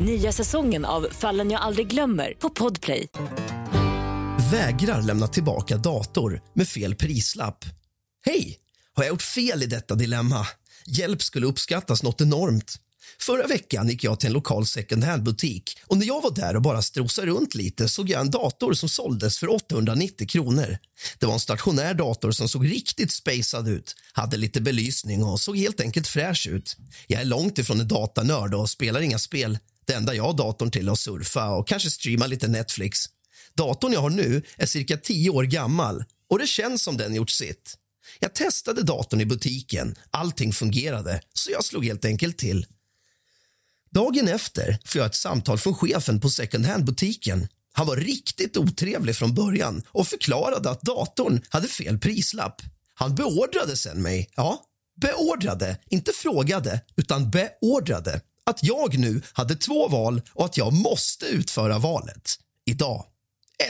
Nya 0.00 0.32
säsongen 0.32 0.84
av 0.84 1.06
Fallen 1.10 1.50
jag 1.50 1.60
aldrig 1.60 1.86
glömmer 1.86 2.34
på 2.38 2.50
Podplay. 2.50 3.08
Vägrar 4.52 5.02
lämna 5.02 5.28
tillbaka 5.28 5.76
dator 5.76 6.40
med 6.54 6.68
fel 6.68 6.94
prislapp. 6.94 7.64
Hej! 8.26 8.58
Har 8.94 9.04
jag 9.04 9.10
gjort 9.10 9.22
fel 9.22 9.62
i 9.62 9.66
detta 9.66 9.94
dilemma? 9.94 10.46
Hjälp 10.86 11.22
skulle 11.22 11.46
uppskattas 11.46 12.02
något 12.02 12.20
enormt. 12.20 12.76
Förra 13.20 13.46
veckan 13.46 13.88
gick 13.88 14.04
jag 14.04 14.20
till 14.20 14.26
en 14.26 14.32
lokal 14.32 14.66
second 14.66 15.04
hand-butik 15.04 15.78
och 15.86 15.98
när 15.98 16.06
jag 16.06 16.22
var 16.22 16.30
där 16.30 16.56
och 16.56 16.62
bara 16.62 16.82
strosade 16.82 17.26
runt 17.26 17.54
lite 17.54 17.88
såg 17.88 18.10
jag 18.10 18.20
en 18.20 18.30
dator 18.30 18.72
som 18.72 18.88
såldes 18.88 19.38
för 19.38 19.50
890 19.50 20.28
kronor. 20.28 20.78
Det 21.18 21.26
var 21.26 21.32
en 21.32 21.40
stationär 21.40 21.94
dator 21.94 22.30
som 22.30 22.48
såg 22.48 22.70
riktigt 22.70 23.12
spacad 23.12 23.68
ut, 23.68 23.94
hade 24.12 24.36
lite 24.36 24.60
belysning 24.60 25.24
och 25.24 25.40
såg 25.40 25.56
helt 25.58 25.80
enkelt 25.80 26.06
fräsch 26.06 26.46
ut. 26.50 26.76
Jag 27.06 27.20
är 27.20 27.24
långt 27.24 27.58
ifrån 27.58 27.80
en 27.80 27.88
datanörd 27.88 28.54
och 28.54 28.70
spelar 28.70 29.00
inga 29.00 29.18
spel. 29.18 29.58
Det 29.86 29.92
enda 29.92 30.14
jag 30.14 30.24
har 30.24 30.34
datorn 30.34 30.70
till 30.70 30.88
är 30.88 30.92
att 30.92 30.98
surfa 30.98 31.50
och 31.50 31.68
kanske 31.68 31.90
streama 31.90 32.26
lite 32.26 32.48
Netflix. 32.48 32.98
Datorn 33.54 33.92
jag 33.92 34.00
har 34.00 34.10
nu 34.10 34.42
är 34.56 34.66
cirka 34.66 34.96
10 34.96 35.30
år 35.30 35.44
gammal 35.44 36.04
och 36.30 36.38
det 36.38 36.46
känns 36.46 36.82
som 36.82 36.96
den 36.96 37.14
gjort 37.14 37.30
sitt. 37.30 37.74
Jag 38.20 38.34
testade 38.34 38.82
datorn 38.82 39.20
i 39.20 39.26
butiken. 39.26 39.94
Allting 40.10 40.52
fungerade, 40.52 41.20
så 41.34 41.50
jag 41.50 41.64
slog 41.64 41.84
helt 41.84 42.04
enkelt 42.04 42.38
till. 42.38 42.66
Dagen 43.90 44.28
efter 44.28 44.78
får 44.84 44.98
jag 44.98 45.06
ett 45.06 45.14
samtal 45.14 45.58
från 45.58 45.74
chefen 45.74 46.20
på 46.20 46.30
second 46.30 46.66
hand-butiken. 46.66 47.48
Han 47.72 47.86
var 47.86 47.96
riktigt 47.96 48.56
otrevlig 48.56 49.16
från 49.16 49.34
början 49.34 49.82
och 49.88 50.06
förklarade 50.06 50.70
att 50.70 50.82
datorn 50.82 51.42
hade 51.48 51.68
fel 51.68 51.98
prislapp. 51.98 52.62
Han 52.94 53.14
beordrade 53.14 53.76
sen 53.76 54.02
mig, 54.02 54.30
ja, 54.36 54.62
beordrade, 55.00 55.78
inte 55.90 56.12
frågade, 56.12 56.80
utan 56.96 57.30
beordrade 57.30 58.20
att 58.46 58.62
jag 58.62 58.98
nu 58.98 59.22
hade 59.32 59.54
två 59.54 59.88
val 59.88 60.22
och 60.32 60.44
att 60.44 60.56
jag 60.56 60.72
måste 60.72 61.26
utföra 61.26 61.78
valet. 61.78 62.30
Idag. 62.64 63.04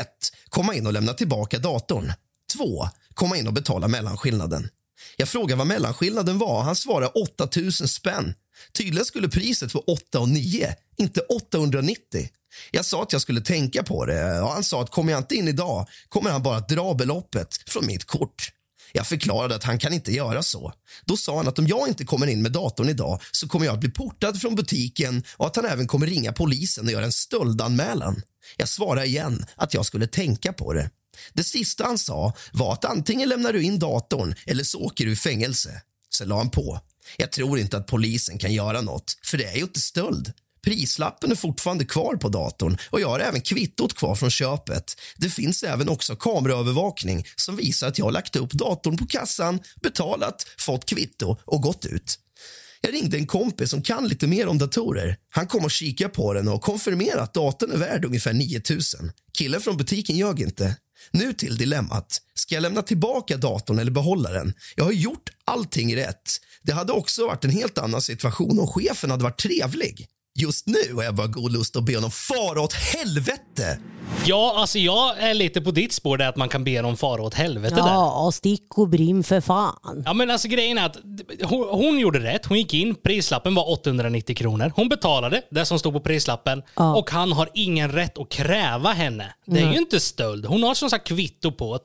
1. 0.01 0.07
Komma 0.49 0.75
in 0.75 0.87
och 0.87 0.93
lämna 0.93 1.13
tillbaka 1.13 1.59
datorn. 1.59 2.13
2. 2.57 2.89
Komma 3.15 3.37
in 3.37 3.47
och 3.47 3.53
betala 3.53 3.89
mellanskillnaden. 3.89 4.69
Jag 5.17 5.29
frågade 5.29 5.59
vad 5.59 5.67
mellanskillnaden 5.67 6.39
var. 6.39 6.63
Han 6.63 6.77
svarade 6.77 7.07
8000 7.07 7.89
spänn. 7.89 8.35
Tydligen 8.73 9.05
skulle 9.05 9.29
priset 9.29 9.75
vara 9.75 9.85
8 9.85 10.21
och 10.21 10.29
9, 10.29 10.75
inte 10.97 11.21
890. 11.21 12.29
Jag 12.71 12.85
sa 12.85 13.03
att 13.03 13.13
jag 13.13 13.23
skulle 13.23 13.41
tänka 13.41 13.83
på 13.83 14.07
det 14.07 14.41
och 14.41 14.49
han 14.49 14.65
sa 14.65 14.83
att 14.83 14.91
kommer 14.91 15.13
jag 15.13 15.21
inte 15.21 15.35
in 15.35 15.49
idag 15.49 15.89
kommer 16.09 16.31
han 16.31 16.43
bara 16.43 16.57
att 16.57 16.69
dra 16.69 16.95
beloppet 16.95 17.57
från 17.67 17.87
mitt 17.87 18.05
kort. 18.05 18.53
Jag 18.93 19.07
förklarade 19.07 19.55
att 19.55 19.65
han 19.65 19.79
kan 19.79 19.93
inte 19.93 20.13
göra 20.13 20.43
så. 20.43 20.73
Då 21.05 21.17
sa 21.17 21.37
han 21.37 21.49
att 21.49 21.59
om 21.59 21.67
jag 21.67 21.89
inte 21.89 22.05
kommer 22.05 22.27
in 22.27 22.43
med 22.43 22.53
datorn 22.53 22.89
idag 22.89 23.23
så 23.33 23.49
kommer 23.49 23.67
jag 23.67 23.73
att 23.73 23.81
bli 23.81 23.91
portad 23.91 24.41
från 24.41 24.55
butiken 24.55 25.25
och 25.37 25.47
att 25.47 25.57
han 25.57 25.65
även 25.65 25.87
kommer 25.87 26.07
ringa 26.07 26.33
polisen 26.33 26.87
och 26.87 26.93
göra 26.93 27.05
en 27.05 27.13
stöldanmälan. 27.13 28.23
Jag 28.57 28.69
svarade 28.69 29.07
igen 29.07 29.47
att 29.57 29.75
jag 29.75 29.87
skulle 29.87 30.07
tänka 30.07 30.53
på 30.53 30.73
det. 30.73 30.91
Det 31.33 31.45
sista 31.45 31.85
han 31.85 31.99
sa 31.99 32.33
var 32.53 32.73
att 32.73 32.85
antingen 32.85 33.29
lämnar 33.29 33.53
du 33.53 33.63
in 33.63 33.79
datorn 33.79 34.35
eller 34.47 34.65
så 34.65 34.81
åker 34.81 35.05
du 35.05 35.13
i 35.13 35.17
fängelse. 35.17 35.83
Sen 36.15 36.29
la 36.29 36.37
han 36.37 36.51
på. 36.51 36.81
Jag 37.17 37.33
tror 37.33 37.59
inte 37.59 37.77
att 37.77 37.87
polisen 37.87 38.39
kan 38.39 38.53
göra 38.53 38.81
något, 38.81 39.17
för 39.25 39.39
det 39.39 39.45
är 39.45 39.57
ju 39.57 39.63
inte 39.63 39.81
stöld. 39.81 40.33
Prislappen 40.63 41.31
är 41.31 41.37
fortfarande 41.37 41.85
kvar 41.85 42.17
på 42.17 42.29
datorn 42.29 42.77
och 42.91 43.01
jag 43.01 43.09
har 43.09 43.21
även 43.21 43.41
kvittot 43.41 43.95
kvar 43.95 44.15
från 44.15 44.31
köpet. 44.31 45.01
Det 45.17 45.31
finns 45.31 45.63
även 45.63 45.89
också 45.89 46.17
kameraövervakning 46.17 47.25
som 47.37 47.57
visar 47.57 47.89
att 47.89 47.99
jag 47.99 48.07
har 48.07 48.13
lagt 48.13 48.37
upp 48.37 48.53
datorn 48.53 48.97
på 48.97 49.07
kassan, 49.07 49.61
betalat, 49.83 50.47
fått 50.59 50.85
kvitto 50.85 51.37
och 51.45 51.63
gått 51.63 51.87
ut. 51.87 52.19
Jag 52.81 52.95
ringde 52.95 53.17
en 53.17 53.27
kompis 53.27 53.71
som 53.71 53.83
kan 53.83 54.09
lite 54.09 54.27
mer 54.27 54.47
om 54.47 54.59
datorer. 54.59 55.17
Han 55.31 55.47
kom 55.47 55.65
och 55.65 55.71
kikade 55.71 56.11
på 56.11 56.33
den 56.33 56.49
och 56.49 56.63
konfirmerade 56.63 57.23
att 57.23 57.35
datorn 57.35 57.73
är 57.73 57.77
värd 57.77 58.05
ungefär 58.05 58.33
9000. 58.33 59.13
Killen 59.39 59.61
från 59.61 59.77
butiken 59.77 60.17
ljög 60.17 60.41
inte. 60.41 60.77
Nu 61.11 61.33
till 61.33 61.57
dilemmat. 61.57 62.23
Ska 62.35 62.55
jag 62.55 62.63
lämna 62.63 62.83
tillbaka 62.83 63.37
datorn 63.37 63.79
eller 63.79 63.91
behålla 63.91 64.31
den? 64.31 64.55
Jag 64.77 64.85
har 64.85 64.93
gjort 64.93 65.31
allting 65.45 65.97
rätt. 65.97 66.41
Det 66.63 66.73
hade 66.73 66.93
också 66.93 67.27
varit 67.27 67.45
en 67.45 67.51
helt 67.51 67.79
annan 67.79 68.03
situation 68.03 68.59
om 68.59 68.67
chefen 68.67 69.11
hade 69.11 69.25
varit 69.25 69.41
trevlig. 69.41 70.09
Just 70.41 70.67
nu 70.67 70.95
har 70.95 71.03
jag 71.03 71.15
bara 71.15 71.27
god 71.27 71.53
lust 71.53 71.77
att 71.77 71.85
be 71.85 71.95
honom 71.95 72.11
fara 72.11 72.61
åt 72.61 72.73
helvete. 72.73 73.43
Ja, 74.27 74.55
alltså 74.57 74.79
jag 74.79 75.19
är 75.19 75.35
lite 75.35 75.61
på 75.61 75.71
ditt 75.71 75.93
spår 75.93 76.17
där 76.19 76.29
att 76.29 76.37
man 76.37 76.49
kan 76.49 76.65
be 76.65 76.83
dem 76.83 76.97
fara 76.97 77.23
åt 77.23 77.35
helvete 77.35 77.75
där. 77.75 77.83
Ja, 77.83 78.31
stick 78.35 78.79
och 78.79 78.89
brim 78.89 79.25
för 79.25 79.41
fan. 79.41 80.03
Ja 80.07 80.13
men 80.13 80.31
alltså 80.31 80.49
grejen 80.49 80.79
är 80.79 80.87
att 80.87 80.97
hon, 81.43 81.69
hon 81.71 81.99
gjorde 81.99 82.19
rätt. 82.19 82.47
Hon 82.47 82.59
gick 82.59 82.75
in, 82.75 82.95
prislappen 82.95 83.55
var 83.55 83.71
890 83.71 84.37
kronor. 84.37 84.73
Hon 84.77 84.89
betalade 84.89 85.43
det 85.51 85.65
som 85.65 85.79
stod 85.79 85.93
på 85.93 86.01
prislappen 86.01 86.63
Ja. 86.77 86.97
och 86.97 87.11
han 87.11 87.33
har 87.33 87.49
ingen 87.55 87.93
rätt 87.93 88.19
att 88.19 88.29
kräva 88.29 88.93
henne. 88.93 89.35
Det 89.47 89.61
är 89.61 89.65
Nej. 89.65 89.73
ju 89.75 89.79
inte 89.79 90.01
stöld. 90.01 90.47
Hon 90.47 90.63
har 90.63 90.75
som 90.75 90.91
sagt 90.91 91.07
kvitto 91.09 91.53
på 91.53 91.79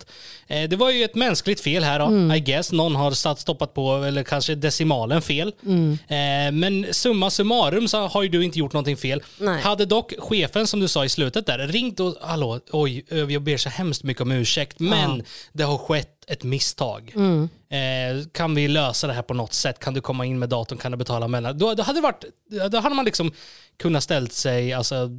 det. 0.48 0.62
Eh, 0.64 0.70
det 0.70 0.76
var 0.76 0.92
ju 0.92 1.04
ett 1.04 1.16
mänskligt 1.16 1.62
fel 1.62 1.84
här 1.84 2.00
då, 2.00 2.06
Mm. 2.06 2.32
I 2.32 2.40
guess. 2.40 2.72
Någon 2.72 2.96
har 2.96 3.12
satt, 3.12 3.40
stoppat 3.40 3.74
på, 3.74 3.96
eller 3.96 4.24
kanske 4.24 4.56
decimalen 4.56 5.22
fel. 5.22 5.54
Mm. 5.66 5.92
Eh, 6.08 6.52
men 6.60 6.86
summa 6.94 7.30
summarum 7.30 7.88
så 7.88 8.08
har 8.08 8.24
ju 8.24 8.30
du 8.30 8.44
inte 8.44 8.60
gjort 8.60 8.74
någonting 8.74 8.98
fel. 8.98 9.24
Nej. 9.40 9.62
Hade 9.62 9.86
dock 9.86 10.14
chefen 10.20 10.68
som 10.68 10.80
du 10.80 10.88
sa 10.88 11.06
i 11.06 11.10
slutet 11.10 11.46
där 11.46 11.60
ringt 11.68 12.00
och 12.00 12.16
hallå, 12.22 12.60
oj, 12.72 13.06
jag 13.10 13.42
ber 13.44 13.58
så 13.58 13.70
hemskt 13.70 14.04
mycket 14.04 14.22
om 14.22 14.32
ursäkt, 14.32 14.80
men 14.80 15.18
Ja. 15.18 15.24
det 15.54 15.64
har 15.64 15.78
skett 15.78 16.10
ett 16.28 16.44
misstag. 16.44 17.14
Mm. 17.16 17.50
Eh, 17.70 18.28
kan 18.32 18.56
vi 18.56 18.68
lösa 18.68 19.08
det 19.08 19.14
här 19.14 19.22
på 19.22 19.34
något 19.34 19.54
sätt? 19.54 19.80
Kan 19.80 19.94
du 19.94 20.02
komma 20.02 20.26
in 20.26 20.40
med 20.40 20.50
datorn? 20.50 20.80
Kan 20.80 20.92
du 20.92 20.98
betala 20.98 21.28
mellan? 21.28 21.58
Då, 21.58 21.74
då, 21.74 21.84
hade, 21.84 22.02
varit, 22.02 22.24
då 22.72 22.78
hade 22.80 22.96
man 22.96 23.06
liksom 23.06 23.32
kunnat 23.78 24.04
ställt 24.04 24.34
sig 24.34 24.74
alltså, 24.74 25.10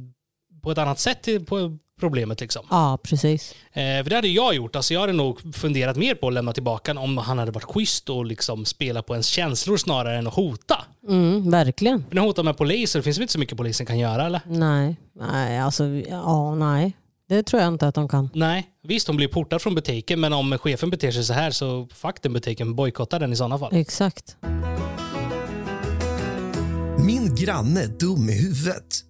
på 0.61 0.71
ett 0.71 0.77
annat 0.77 0.99
sätt 0.99 1.21
till, 1.23 1.45
på 1.45 1.77
problemet. 1.99 2.41
Liksom. 2.41 2.65
Ja, 2.69 2.97
precis. 3.03 3.55
Eh, 3.73 4.03
för 4.03 4.09
det 4.09 4.15
hade 4.15 4.27
jag 4.27 4.55
gjort. 4.55 4.75
Alltså, 4.75 4.93
jag 4.93 5.01
hade 5.01 5.13
nog 5.13 5.55
funderat 5.55 5.97
mer 5.97 6.15
på 6.15 6.27
att 6.27 6.33
lämna 6.33 6.53
tillbaka 6.53 6.99
om 6.99 7.17
han 7.17 7.39
hade 7.39 7.51
varit 7.51 7.63
schysst 7.63 8.09
och 8.09 8.25
liksom 8.25 8.65
spela 8.65 9.01
på 9.01 9.13
ens 9.13 9.27
känslor 9.27 9.77
snarare 9.77 10.17
än 10.17 10.27
att 10.27 10.33
hota. 10.33 10.85
Mm, 11.09 11.51
verkligen. 11.51 12.05
För 12.07 12.15
när 12.15 12.21
hotar 12.21 12.43
med 12.43 12.57
poliser, 12.57 12.99
det 12.99 13.03
finns 13.03 13.17
väl 13.17 13.21
inte 13.23 13.33
så 13.33 13.39
mycket 13.39 13.57
polisen 13.57 13.85
kan 13.85 13.99
göra 13.99 14.25
eller? 14.25 14.41
Nej, 14.47 14.95
nej, 15.19 15.59
alltså, 15.59 15.83
ja, 15.85 16.55
nej. 16.55 16.93
Det 17.29 17.43
tror 17.43 17.61
jag 17.61 17.73
inte 17.73 17.87
att 17.87 17.95
de 17.95 18.07
kan. 18.07 18.29
Nej, 18.33 18.67
visst 18.83 19.07
hon 19.07 19.17
blir 19.17 19.27
portad 19.27 19.61
från 19.61 19.75
butiken 19.75 20.19
men 20.19 20.33
om 20.33 20.57
chefen 20.57 20.89
beter 20.89 21.11
sig 21.11 21.23
så 21.23 21.33
här 21.33 21.51
så 21.51 21.87
fuck 21.93 22.21
den 22.21 22.33
butiken, 22.33 22.75
bojkotta 22.75 23.19
den 23.19 23.33
i 23.33 23.35
sådana 23.35 23.59
fall. 23.59 23.75
Exakt. 23.75 24.37
Min 27.05 27.35
granne 27.35 27.81
är 27.81 27.87
dum 27.87 28.29
i 28.29 28.41
huvudet. 28.43 29.03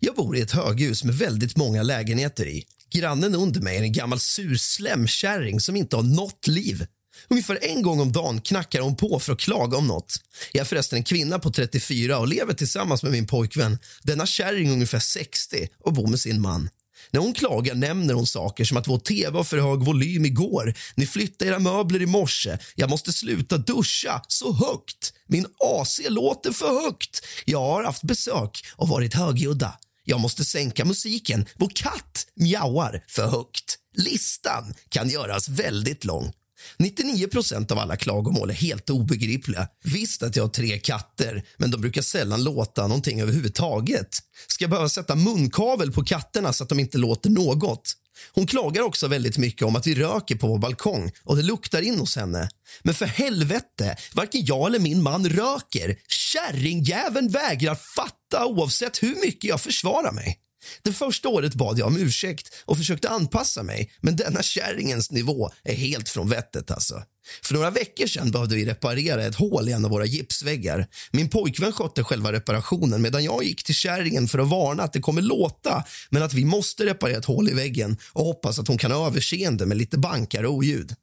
Jag 0.00 0.14
bor 0.14 0.36
i 0.36 0.40
ett 0.40 0.50
höghus 0.50 1.04
med 1.04 1.14
väldigt 1.14 1.56
många 1.56 1.82
lägenheter 1.82 2.46
i. 2.46 2.64
Grannen 2.90 3.34
under 3.34 3.60
mig 3.60 3.76
är 3.76 3.82
en 3.82 3.92
gammal 3.92 4.20
sur 4.20 4.56
slemkärring 4.56 5.60
som 5.60 5.76
inte 5.76 5.96
har 5.96 6.02
något 6.02 6.46
liv. 6.46 6.86
Ungefär 7.28 7.58
en 7.62 7.82
gång 7.82 8.00
om 8.00 8.12
dagen 8.12 8.40
knackar 8.40 8.80
hon 8.80 8.96
på 8.96 9.20
för 9.20 9.32
att 9.32 9.40
klaga 9.40 9.76
om 9.76 9.86
något. 9.86 10.14
Jag 10.52 10.60
är 10.60 10.64
förresten 10.64 10.96
en 10.96 11.04
kvinna 11.04 11.38
på 11.38 11.50
34 11.50 12.18
och 12.18 12.28
lever 12.28 12.54
tillsammans 12.54 13.02
med 13.02 13.12
min 13.12 13.26
pojkvän. 13.26 13.78
Denna 14.02 14.26
kärring 14.26 14.68
är 14.68 14.72
ungefär 14.72 14.98
60 14.98 15.68
och 15.84 15.92
bor 15.92 16.06
med 16.06 16.20
sin 16.20 16.40
man. 16.40 16.70
När 17.10 17.20
hon 17.20 17.34
klagar 17.34 17.74
nämner 17.74 18.14
hon 18.14 18.26
saker 18.26 18.64
som 18.64 18.76
att 18.76 18.88
vår 18.88 18.98
tv 18.98 19.36
har 19.36 19.44
för 19.44 19.58
hög 19.58 19.84
volym 19.84 20.24
igår. 20.24 20.74
Ni 20.94 21.06
flyttade 21.06 21.50
era 21.50 21.58
möbler 21.58 22.02
i 22.02 22.06
morse. 22.06 22.58
Jag 22.74 22.90
måste 22.90 23.12
sluta 23.12 23.58
duscha 23.58 24.22
så 24.28 24.52
högt. 24.52 25.12
Min 25.26 25.46
AC 25.60 26.00
låter 26.08 26.52
för 26.52 26.82
högt. 26.82 27.26
Jag 27.44 27.60
har 27.60 27.84
haft 27.84 28.02
besök 28.02 28.64
och 28.76 28.88
varit 28.88 29.14
högljudda. 29.14 29.78
Jag 30.10 30.20
måste 30.20 30.44
sänka 30.44 30.84
musiken. 30.84 31.46
Vår 31.56 31.70
katt 31.74 32.26
mjauar 32.36 33.04
för 33.08 33.26
högt. 33.26 33.78
Listan 33.96 34.74
kan 34.88 35.08
göras 35.08 35.48
väldigt 35.48 36.04
lång. 36.04 36.32
99% 36.78 37.72
av 37.72 37.78
alla 37.78 37.96
klagomål 37.96 38.50
är 38.50 38.54
helt 38.54 38.90
obegripliga. 38.90 39.68
Visst 39.84 40.22
att 40.22 40.36
jag 40.36 40.44
har 40.44 40.48
tre 40.48 40.78
katter, 40.78 41.44
men 41.56 41.70
de 41.70 41.80
brukar 41.80 42.02
sällan 42.02 42.44
låta 42.44 42.86
någonting 42.86 43.20
överhuvudtaget. 43.20 44.08
Ska 44.46 44.64
jag 44.64 44.70
behöva 44.70 44.88
sätta 44.88 45.14
munkavel 45.14 45.92
på 45.92 46.04
katterna 46.04 46.52
så 46.52 46.64
att 46.64 46.68
de 46.68 46.78
inte 46.80 46.98
låter 46.98 47.30
något? 47.30 47.94
Hon 48.32 48.46
klagar 48.46 48.82
också 48.82 49.08
väldigt 49.08 49.38
mycket 49.38 49.66
om 49.66 49.76
att 49.76 49.86
vi 49.86 49.94
röker 49.94 50.34
på 50.34 50.46
vår 50.46 50.58
balkong 50.58 51.12
och 51.24 51.36
det 51.36 51.42
luktar 51.42 51.82
in 51.82 51.98
hos 51.98 52.16
henne. 52.16 52.48
Men 52.82 52.94
för 52.94 53.06
helvete, 53.06 53.96
varken 54.14 54.44
jag 54.44 54.66
eller 54.66 54.78
min 54.78 55.02
man 55.02 55.28
röker. 55.28 55.96
Kärringjäveln 56.08 57.28
vägrar 57.28 57.78
fatta 57.96 58.46
oavsett 58.46 59.02
hur 59.02 59.16
mycket 59.24 59.50
jag 59.50 59.60
försvarar 59.60 60.12
mig. 60.12 60.38
Det 60.82 60.92
första 60.92 61.28
året 61.28 61.54
bad 61.54 61.78
jag 61.78 61.86
om 61.86 61.96
ursäkt 61.96 62.54
och 62.64 62.76
försökte 62.76 63.08
anpassa 63.08 63.62
mig 63.62 63.92
men 64.00 64.16
denna 64.16 64.42
kärringens 64.42 65.10
nivå 65.10 65.50
är 65.64 65.74
helt 65.74 66.08
från 66.08 66.28
vettet. 66.28 66.70
Alltså. 66.70 67.02
För 67.42 67.54
några 67.54 67.70
veckor 67.70 68.06
sedan 68.06 68.30
behövde 68.30 68.56
vi 68.56 68.66
reparera 68.66 69.24
ett 69.24 69.34
hål 69.34 69.68
i 69.68 69.72
en 69.72 69.84
av 69.84 69.90
våra 69.90 70.04
gipsväggar. 70.04 70.86
Min 71.10 71.28
pojkvän 71.28 71.72
skötte 71.72 72.04
själva 72.04 72.32
reparationen 72.32 73.02
medan 73.02 73.24
jag 73.24 73.44
gick 73.44 73.64
till 73.64 73.74
kärringen 73.74 74.28
för 74.28 74.38
att 74.38 74.48
varna 74.48 74.82
att 74.82 74.92
det 74.92 75.00
kommer 75.00 75.22
låta 75.22 75.84
men 76.10 76.22
att 76.22 76.34
vi 76.34 76.44
måste 76.44 76.86
reparera 76.86 77.18
ett 77.18 77.24
hål 77.24 77.48
i 77.48 77.54
väggen 77.54 77.96
och 78.12 78.24
hoppas 78.24 78.58
att 78.58 78.68
hon 78.68 78.78
kan 78.78 78.90
ha 78.90 79.06
överseende 79.06 79.66
med 79.66 79.76
lite 79.76 79.98
bankar 79.98 80.44
och 80.44 80.52
oljud. 80.52 80.94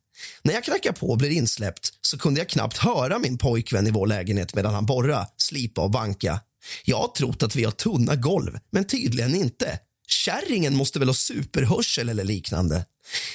När 0.43 0.53
jag 0.53 0.63
knackar 0.63 0.91
på 0.91 1.09
och 1.09 1.17
blir 1.17 1.30
insläppt 1.30 1.89
så 2.01 2.17
kunde 2.17 2.39
jag 2.39 2.49
knappt 2.49 2.78
höra 2.78 3.19
min 3.19 3.38
pojkvän 3.38 3.88
i 3.88 3.91
vår 3.91 4.07
lägenhet 4.07 4.55
medan 4.55 4.73
han 4.73 4.86
borra, 4.86 5.28
slipa 5.38 5.82
och 5.82 5.91
banka. 5.91 6.39
Jag 6.86 6.97
har 6.97 7.07
trott 7.07 7.43
att 7.43 7.55
vi 7.55 7.63
har 7.63 7.71
tunna 7.71 8.15
golv, 8.15 8.57
men 8.71 8.88
tydligen 8.88 9.36
inte. 9.36 9.80
Kärringen 10.08 10.76
måste 10.76 10.99
väl 10.99 11.10
ha 11.10 11.14
superhörsel 11.14 12.10
eller 12.10 12.24
liknande. 12.24 12.86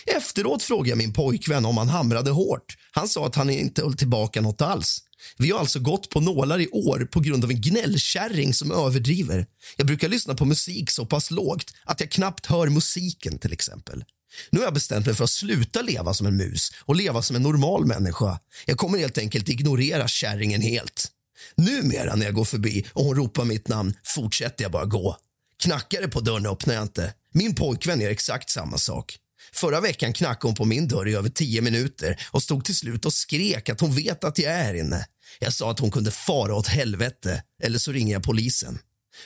Efteråt 0.07 0.63
frågade 0.63 0.89
jag 0.89 0.99
min 0.99 1.13
pojkvän 1.13 1.67
om 1.67 1.77
han 1.77 1.89
hamrade 1.89 2.31
hårt. 2.31 2.77
Han 2.93 3.09
sa 3.09 3.27
att 3.27 3.35
han 3.35 3.51
inte 3.51 3.83
höll 3.83 3.97
tillbaka 3.97 4.41
något 4.41 4.63
alls. 4.63 5.03
Vi 5.39 5.51
har 5.51 5.59
alltså 5.59 5.81
gått 5.81 6.09
på 6.09 6.21
nålar 6.21 6.61
i 6.61 6.69
år 6.69 7.09
på 7.13 7.21
grund 7.21 7.45
av 7.45 7.51
en 7.51 7.61
gnällkärring 7.61 8.55
som 8.55 8.73
överdriver. 8.73 9.47
Jag 9.77 9.87
brukar 9.87 10.09
lyssna 10.09 10.35
på 10.35 10.45
musik 10.45 10.91
så 10.91 11.07
pass 11.07 11.31
lågt 11.31 11.75
att 11.85 12.01
jag 12.01 12.11
knappt 12.11 12.47
hör 12.47 12.69
musiken 12.69 13.39
till 13.39 13.53
exempel. 13.53 14.05
Nu 14.51 14.59
har 14.59 14.67
jag 14.67 14.75
bestämt 14.75 15.07
mig 15.07 15.15
för 15.15 15.25
att 15.25 15.31
sluta 15.31 15.83
leva 15.83 16.15
som 16.15 16.27
en 16.27 16.37
mus 16.37 16.73
och 16.79 16.97
leva 16.97 17.23
som 17.23 17.37
en 17.37 17.43
normal 17.43 17.87
människa. 17.87 18.39
Jag 18.67 18.77
kommer 18.77 18.99
helt 18.99 19.19
enkelt 19.19 19.49
ignorera 19.49 20.09
kärringen 20.09 20.63
helt. 20.63 21.09
Numera 21.55 22.15
när 22.15 22.27
jag 22.27 22.35
går 22.35 22.45
förbi 22.45 22.87
och 22.93 23.05
hon 23.05 23.17
ropar 23.17 23.45
mitt 23.45 23.69
namn 23.69 23.95
fortsätter 24.05 24.65
jag 24.65 24.73
bara 24.73 24.85
gå. 24.85 25.17
Knackar 25.63 26.01
det 26.01 26.09
på 26.09 26.21
dörren 26.21 26.47
öppnar 26.47 26.75
jag 26.75 26.83
inte. 26.83 27.15
Min 27.35 27.55
pojkvän 27.55 28.01
gör 28.01 28.11
exakt 28.11 28.51
samma 28.51 28.79
sak. 28.79 29.17
Förra 29.53 29.81
veckan 29.81 30.13
knackade 30.13 30.49
hon 30.49 30.55
på 30.55 30.65
min 30.65 30.89
dörr 30.89 31.09
i 31.09 31.15
över 31.15 31.29
tio 31.29 31.61
minuter 31.63 32.27
och 32.31 32.43
stod 32.43 32.65
till 32.65 32.77
slut 32.77 33.05
och 33.05 33.13
skrek 33.13 33.69
att 33.69 33.81
hon 33.81 33.95
vet 33.95 34.25
att 34.25 34.39
jag 34.39 34.53
är 34.53 34.65
här 34.65 34.75
inne. 34.75 35.07
Jag 35.39 35.53
sa 35.53 35.71
att 35.71 35.79
hon 35.79 35.91
kunde 35.91 36.11
fara 36.11 36.55
åt 36.55 36.67
helvete, 36.67 37.43
eller 37.63 37.79
så 37.79 37.93
ringer 37.93 38.13
jag 38.13 38.23
polisen. 38.23 38.79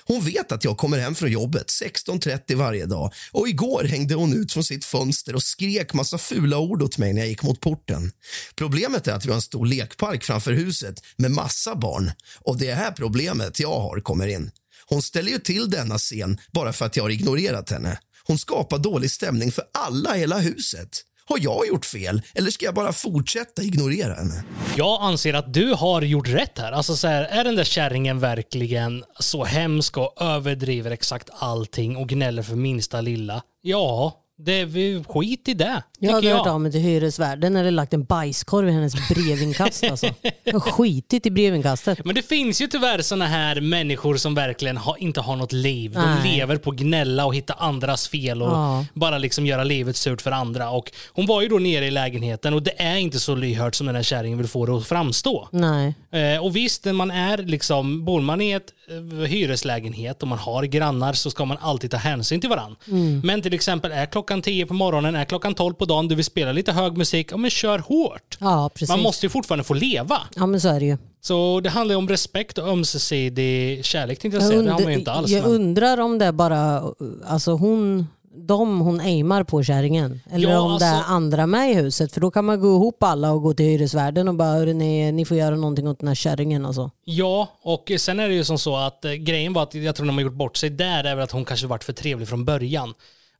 Hon 0.04 0.24
vet 0.24 0.52
att 0.52 0.64
jag 0.64 0.76
kommer 0.76 0.98
hem 0.98 1.14
från 1.14 1.30
jobbet 1.30 1.66
16.30 1.66 2.54
varje 2.54 2.86
dag 2.86 3.12
och 3.32 3.48
igår 3.48 3.84
hängde 3.84 4.14
hon 4.14 4.32
ut 4.34 4.52
från 4.52 4.64
sitt 4.64 4.84
fönster 4.84 5.34
och 5.34 5.42
skrek 5.42 5.94
massa 5.94 6.18
fula 6.18 6.58
ord 6.58 6.82
åt 6.82 6.98
mig 6.98 7.12
när 7.12 7.20
jag 7.20 7.28
gick 7.28 7.42
mot 7.42 7.60
porten. 7.60 8.12
Problemet 8.56 9.08
är 9.08 9.12
att 9.12 9.24
vi 9.24 9.28
har 9.28 9.36
en 9.36 9.42
stor 9.42 9.66
lekpark 9.66 10.24
framför 10.24 10.52
huset 10.52 10.94
med 11.16 11.30
massa 11.30 11.74
barn 11.74 12.10
och 12.40 12.58
det 12.58 12.70
är 12.70 12.74
här 12.74 12.92
problemet 12.92 13.60
jag 13.60 13.80
har 13.80 14.00
kommer 14.00 14.26
in. 14.26 14.50
Hon 14.86 15.02
ställer 15.02 15.30
ju 15.30 15.38
till 15.38 15.70
denna 15.70 15.98
scen 15.98 16.38
bara 16.52 16.72
för 16.72 16.86
att 16.86 16.96
jag 16.96 17.04
har 17.04 17.10
ignorerat 17.10 17.70
henne. 17.70 17.98
Hon 18.26 18.38
skapar 18.38 18.78
dålig 18.78 19.10
stämning 19.10 19.52
för 19.52 19.64
alla 19.72 20.16
i 20.16 20.20
hela 20.20 20.38
huset. 20.38 20.88
Har 21.26 21.38
jag 21.40 21.66
gjort 21.68 21.84
fel 21.84 22.22
eller 22.34 22.50
ska 22.50 22.64
jag 22.64 22.74
bara 22.74 22.92
fortsätta 22.92 23.62
ignorera 23.62 24.14
henne? 24.14 24.44
Jag 24.76 25.02
anser 25.02 25.34
att 25.34 25.54
du 25.54 25.74
har 25.74 26.02
gjort 26.02 26.28
rätt 26.28 26.58
här. 26.58 26.72
Alltså 26.72 26.96
så 26.96 27.08
här, 27.08 27.22
är 27.22 27.44
den 27.44 27.56
där 27.56 27.64
kärringen 27.64 28.20
verkligen 28.20 29.04
så 29.18 29.44
hemsk 29.44 29.96
och 29.98 30.22
överdriver 30.22 30.90
exakt 30.90 31.30
allting 31.32 31.96
och 31.96 32.08
gnäller 32.08 32.42
för 32.42 32.56
minsta 32.56 33.00
lilla? 33.00 33.42
Ja, 33.62 34.20
det, 34.38 34.52
är 34.52 35.12
skit 35.12 35.48
i 35.48 35.54
det. 35.54 35.82
Jag 36.04 36.12
hade 36.14 36.32
hört 36.32 36.46
av 36.46 36.60
mig 36.60 36.72
till 36.72 36.80
hyresvärden 36.80 37.56
eller 37.56 37.70
lagt 37.70 37.94
en 37.94 38.04
bajskorv 38.04 38.68
i 38.68 38.72
hennes 38.72 39.08
brevinkast. 39.08 39.84
Alltså. 39.90 40.06
Jag 40.44 40.52
har 40.52 40.60
skitit 40.60 41.26
i 41.26 41.30
brevinkastet. 41.30 42.04
Men 42.04 42.14
det 42.14 42.22
finns 42.22 42.60
ju 42.60 42.66
tyvärr 42.66 43.02
såna 43.02 43.26
här 43.26 43.60
människor 43.60 44.16
som 44.16 44.34
verkligen 44.34 44.76
ha, 44.76 44.96
inte 44.96 45.20
har 45.20 45.36
något 45.36 45.52
liv. 45.52 45.92
De 45.92 46.00
Nej. 46.00 46.36
lever 46.36 46.56
på 46.56 46.70
att 46.70 46.76
gnälla 46.76 47.26
och 47.26 47.34
hitta 47.34 47.52
andras 47.54 48.08
fel 48.08 48.42
och 48.42 48.48
Ja. 48.48 48.84
bara 48.94 49.18
liksom 49.18 49.46
göra 49.46 49.64
livet 49.64 49.96
surt 49.96 50.22
för 50.22 50.30
andra. 50.30 50.70
Och 50.70 50.92
hon 51.12 51.26
var 51.26 51.42
ju 51.42 51.48
då 51.48 51.58
nere 51.58 51.86
i 51.86 51.90
lägenheten 51.90 52.54
och 52.54 52.62
det 52.62 52.82
är 52.82 52.96
inte 52.96 53.20
så 53.20 53.34
lyhört 53.34 53.74
som 53.74 53.86
den 53.86 53.96
här 53.96 54.02
kärringen 54.02 54.38
vill 54.38 54.48
få 54.48 54.66
det 54.66 54.76
att 54.76 54.86
framstå. 54.86 55.48
Nej. 55.52 55.94
Eh, 56.12 56.44
och 56.44 56.56
visst, 56.56 56.84
när 56.84 56.92
man 56.92 57.10
är 57.10 57.38
liksom, 57.38 58.04
bor 58.04 58.20
man 58.20 58.40
i 58.40 58.50
ett 58.50 58.66
eh, 58.90 59.26
hyreslägenhet 59.26 60.22
och 60.22 60.28
man 60.28 60.38
har 60.38 60.62
grannar 60.64 61.12
så 61.12 61.30
ska 61.30 61.44
man 61.44 61.56
alltid 61.60 61.90
ta 61.90 61.96
hänsyn 61.96 62.40
till 62.40 62.50
varandra. 62.50 62.76
Mm. 62.88 63.20
Men 63.24 63.42
till 63.42 63.54
exempel 63.54 63.92
är 63.92 64.06
klockan 64.06 64.42
10 64.42 64.66
på 64.66 64.74
morgonen, 64.74 65.14
är 65.14 65.24
klockan 65.24 65.54
12 65.54 65.74
på 65.74 65.84
dagen, 65.84 65.93
du 66.02 66.14
vill 66.14 66.24
spela 66.24 66.52
lite 66.52 66.72
hög 66.72 66.96
musik, 66.96 67.28
ja 67.32 67.36
men 67.36 67.50
kör 67.50 67.78
hårt. 67.78 68.36
Ja, 68.40 68.70
precis. 68.74 68.88
Man 68.88 69.02
måste 69.02 69.26
ju 69.26 69.30
fortfarande 69.30 69.64
få 69.64 69.74
leva. 69.74 70.18
Ja, 70.36 70.46
men 70.46 70.60
så 70.60 70.68
är 70.68 70.80
det 70.80 70.86
ju. 70.86 70.98
Så 71.20 71.60
det 71.60 71.70
handlar 71.70 71.92
ju 71.92 71.96
om 71.98 72.08
respekt 72.08 72.58
och 72.58 72.68
ömsesidig 72.68 73.84
kärlek 73.84 74.18
tänkte 74.18 74.36
jag 74.40 74.46
säga. 74.48 74.62
Det 74.62 74.70
har 74.70 74.80
man 74.80 74.92
ju 74.92 74.98
inte 74.98 75.12
alls. 75.12 75.30
jag 75.30 75.42
men- 75.42 75.50
undrar 75.52 76.00
om 76.00 76.18
det 76.18 76.32
bara 76.32 76.82
alltså 77.26 77.52
hon, 77.52 78.06
de 78.36 78.80
hon 78.80 79.00
aimar 79.00 79.44
på 79.44 79.62
kärringen. 79.62 80.20
Eller 80.30 80.50
Ja, 80.50 80.60
om 80.60 80.78
det 80.78 80.84
är 80.84 80.94
alltså- 80.94 81.10
andra 81.12 81.46
med 81.46 81.70
i 81.70 81.74
huset. 81.74 82.12
För 82.12 82.20
då 82.20 82.30
kan 82.30 82.44
man 82.44 82.60
gå 82.60 82.66
ihop 82.74 83.02
alla 83.02 83.32
och 83.32 83.42
gå 83.42 83.54
till 83.54 83.66
hyresvärden 83.66 84.28
och 84.28 84.34
bara 84.34 84.48
"Hörrni, 84.52 85.12
ni 85.12 85.24
får 85.24 85.36
göra 85.36 85.56
någonting 85.56 85.88
åt 85.88 85.98
den 85.98 86.08
här 86.08 86.14
kärringen. 86.14 86.66
Alltså. 86.66 86.90
Ja, 87.04 87.48
och 87.62 87.92
sen 87.98 88.20
är 88.20 88.28
det 88.28 88.34
ju 88.34 88.44
som 88.44 88.58
så 88.58 88.76
att 88.76 89.04
eh, 89.04 89.12
grejen 89.12 89.52
var 89.52 89.62
att 89.62 89.74
jag 89.74 89.94
tror 89.94 90.06
de 90.06 90.14
har 90.16 90.22
gjort 90.22 90.32
bort 90.34 90.56
sig 90.56 90.70
där 90.70 91.04
är 91.04 91.14
väl 91.14 91.24
att 91.24 91.30
hon 91.32 91.44
kanske 91.44 91.66
varit 91.66 91.84
för 91.84 91.92
trevlig 91.92 92.28
från 92.28 92.44
början. 92.44 92.94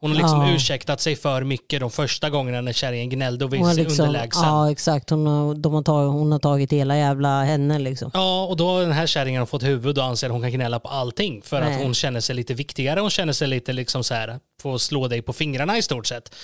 Hon 0.04 0.10
har 0.12 0.18
liksom 0.22 0.40
Ja. 0.40 0.54
ursäktat 0.54 1.00
sig 1.00 1.16
för 1.16 1.44
mycket 1.44 1.80
de 1.80 1.90
första 1.90 2.30
gångerna 2.30 2.60
när 2.60 2.72
kärringen 2.72 3.08
gnällde 3.10 3.44
och 3.44 3.54
visade 3.54 3.74
sig 3.74 3.84
liksom, 3.84 4.06
underlägsen. 4.06 4.42
ja 4.42 4.70
exakt, 4.70 5.10
hon 5.10 5.26
har, 5.26 5.54
de 5.54 5.74
har 5.74 5.82
tagit, 5.82 6.12
hon 6.12 6.32
har 6.32 6.38
tagit 6.38 6.72
hela 6.72 6.96
jävla 6.98 7.42
henne 7.44 7.78
liksom. 7.78 8.10
Ja, 8.14 8.44
och 8.44 8.56
då 8.56 8.68
har 8.68 8.80
den 8.80 8.92
här 8.92 9.06
kärringen 9.06 9.46
fått 9.46 9.62
huvud 9.62 9.98
och 9.98 10.04
anser 10.04 10.26
att 10.26 10.32
hon 10.32 10.42
kan 10.42 10.50
gnälla 10.52 10.80
på 10.80 10.88
allting 10.88 11.42
för 11.42 11.62
att 11.62 11.68
Nej. 11.68 11.82
hon 11.84 11.94
känner 11.94 12.20
sig 12.20 12.36
lite 12.36 12.54
viktigare. 12.54 13.00
Hon 13.00 13.10
känner 13.10 13.32
sig 13.32 13.48
lite 13.48 13.72
liksom 13.72 14.04
så 14.04 14.14
här, 14.14 14.38
få 14.62 14.78
slå 14.78 15.08
dig 15.08 15.22
på 15.22 15.32
fingrarna 15.32 15.78
i 15.78 15.82
stort 15.82 16.06
sett. 16.06 16.34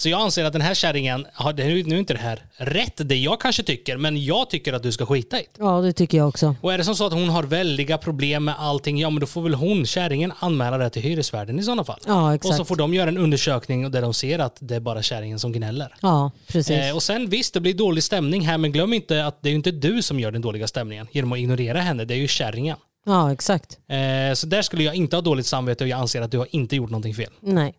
Så 0.00 0.08
jag 0.08 0.20
anser 0.20 0.44
att 0.44 0.52
den 0.52 0.62
här 0.62 0.74
kärringen, 0.74 1.26
har, 1.34 1.52
nu 1.52 1.94
är 1.94 1.98
inte 1.98 2.14
det 2.14 2.20
här 2.20 2.42
rätt, 2.56 2.92
det 2.96 3.16
jag 3.16 3.40
kanske 3.40 3.62
tycker, 3.62 3.96
men 3.96 4.24
jag 4.24 4.50
tycker 4.50 4.72
att 4.72 4.82
du 4.82 4.92
ska 4.92 5.06
skita 5.06 5.40
i 5.40 5.42
det. 5.42 5.64
Ja 5.64 5.80
det 5.80 5.92
tycker 5.92 6.18
jag 6.18 6.28
också. 6.28 6.54
Och 6.60 6.72
är 6.72 6.78
det 6.78 6.84
som 6.84 6.94
så 6.94 7.06
att 7.06 7.12
hon 7.12 7.28
har 7.28 7.42
väldiga 7.42 7.98
problem 7.98 8.44
med 8.44 8.54
allting, 8.58 8.98
ja 8.98 9.10
men 9.10 9.20
då 9.20 9.26
får 9.26 9.42
väl 9.42 9.54
hon, 9.54 9.86
kärringen, 9.86 10.32
anmäla 10.38 10.78
det 10.78 10.90
till 10.90 11.02
hyresvärden 11.02 11.58
i 11.58 11.62
sådana 11.62 11.84
fall. 11.84 12.00
Ja 12.06 12.26
Och 12.28 12.34
exakt. 12.34 12.56
så 12.56 12.64
får 12.64 12.76
de 12.76 12.94
göra 12.94 13.08
en 13.08 13.18
undersökning 13.18 13.90
där 13.90 14.02
de 14.02 14.14
ser 14.14 14.38
att 14.38 14.56
det 14.60 14.76
är 14.76 14.80
bara 14.80 15.02
kärringen 15.02 15.38
som 15.38 15.52
gnäller. 15.52 15.94
Ja 16.00 16.30
precis. 16.46 16.76
Eh, 16.76 16.94
och 16.94 17.02
sen 17.02 17.28
visst, 17.28 17.54
det 17.54 17.60
blir 17.60 17.74
dålig 17.74 18.04
stämning 18.04 18.42
här, 18.42 18.58
men 18.58 18.72
glöm 18.72 18.92
inte 18.92 19.26
att 19.26 19.42
det 19.42 19.48
är 19.48 19.50
ju 19.50 19.56
inte 19.56 19.70
du 19.70 20.02
som 20.02 20.20
gör 20.20 20.30
den 20.30 20.42
dåliga 20.42 20.66
stämningen 20.66 21.06
genom 21.12 21.32
att 21.32 21.38
ignorera 21.38 21.80
henne, 21.80 22.04
det 22.04 22.14
är 22.14 22.18
ju 22.18 22.28
kärringen. 22.28 22.76
Ja 23.06 23.32
exakt. 23.32 23.78
Eh, 23.88 24.34
så 24.34 24.46
där 24.46 24.62
skulle 24.62 24.82
jag 24.82 24.94
inte 24.94 25.16
ha 25.16 25.20
dåligt 25.20 25.46
samvete 25.46 25.84
och 25.84 25.88
jag 25.88 26.00
anser 26.00 26.22
att 26.22 26.30
du 26.30 26.38
har 26.38 26.48
inte 26.50 26.76
gjort 26.76 26.90
någonting 26.90 27.14
fel. 27.14 27.30
Nej. 27.40 27.74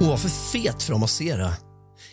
Hon 0.00 0.08
var 0.08 0.16
för 0.16 0.28
fet 0.28 0.82
för 0.82 0.94
att 0.94 1.00
massera. 1.00 1.52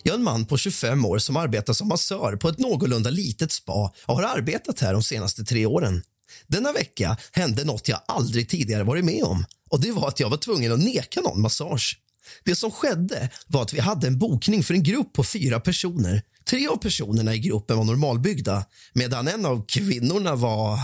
Jag 0.04 0.14
är 0.14 0.18
en 0.18 0.24
man 0.24 0.46
på 0.46 0.58
25 0.58 1.06
år 1.06 1.18
som 1.18 1.38
arbetar 1.38 1.74
som 1.74 1.88
massör 1.88 2.36
på 2.36 2.50
ett 2.50 2.60
någorlunda 2.60 3.10
litet 3.10 3.52
spa 3.52 3.94
och 4.06 4.16
har 4.16 4.24
arbetat 4.24 4.80
här 4.80 4.94
de 4.94 5.04
senaste 5.04 5.44
tre 5.44 5.66
åren. 5.66 6.04
Denna 6.48 6.72
vecka 6.72 7.18
hände 7.32 7.64
något 7.64 7.88
jag 7.88 8.02
aldrig 8.08 8.50
tidigare 8.50 8.84
varit 8.84 9.06
med 9.06 9.24
om 9.24 9.46
och 9.70 9.82
det 9.82 9.92
var 9.92 10.08
att 10.08 10.20
jag 10.20 10.30
var 10.30 10.38
tvungen 10.38 10.72
att 10.72 10.80
neka 10.80 11.22
någon 11.22 11.42
massage. 11.42 12.00
Det 12.44 12.56
som 12.56 12.72
skedde 12.72 13.30
var 13.48 13.62
att 13.62 13.74
vi 13.74 13.80
hade 13.80 14.08
en 14.08 14.20
bokning 14.20 14.64
för 14.64 14.74
en 14.74 14.84
grupp 14.84 15.14
på 15.14 15.24
fyra 15.24 15.60
personer. 15.60 16.22
Tre 16.50 16.68
av 16.68 16.78
personerna 16.78 17.36
i 17.36 17.40
gruppen 17.40 17.78
var 17.78 17.84
normalbyggda 17.84 18.66
medan 18.94 19.28
en 19.28 19.46
av 19.46 19.66
kvinnorna 19.68 20.36
var 20.36 20.80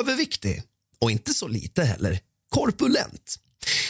överviktig 0.00 0.62
och 1.00 1.10
inte 1.10 1.34
så 1.34 1.48
lite 1.48 1.84
heller. 1.84 2.20
Korpulent. 2.48 3.38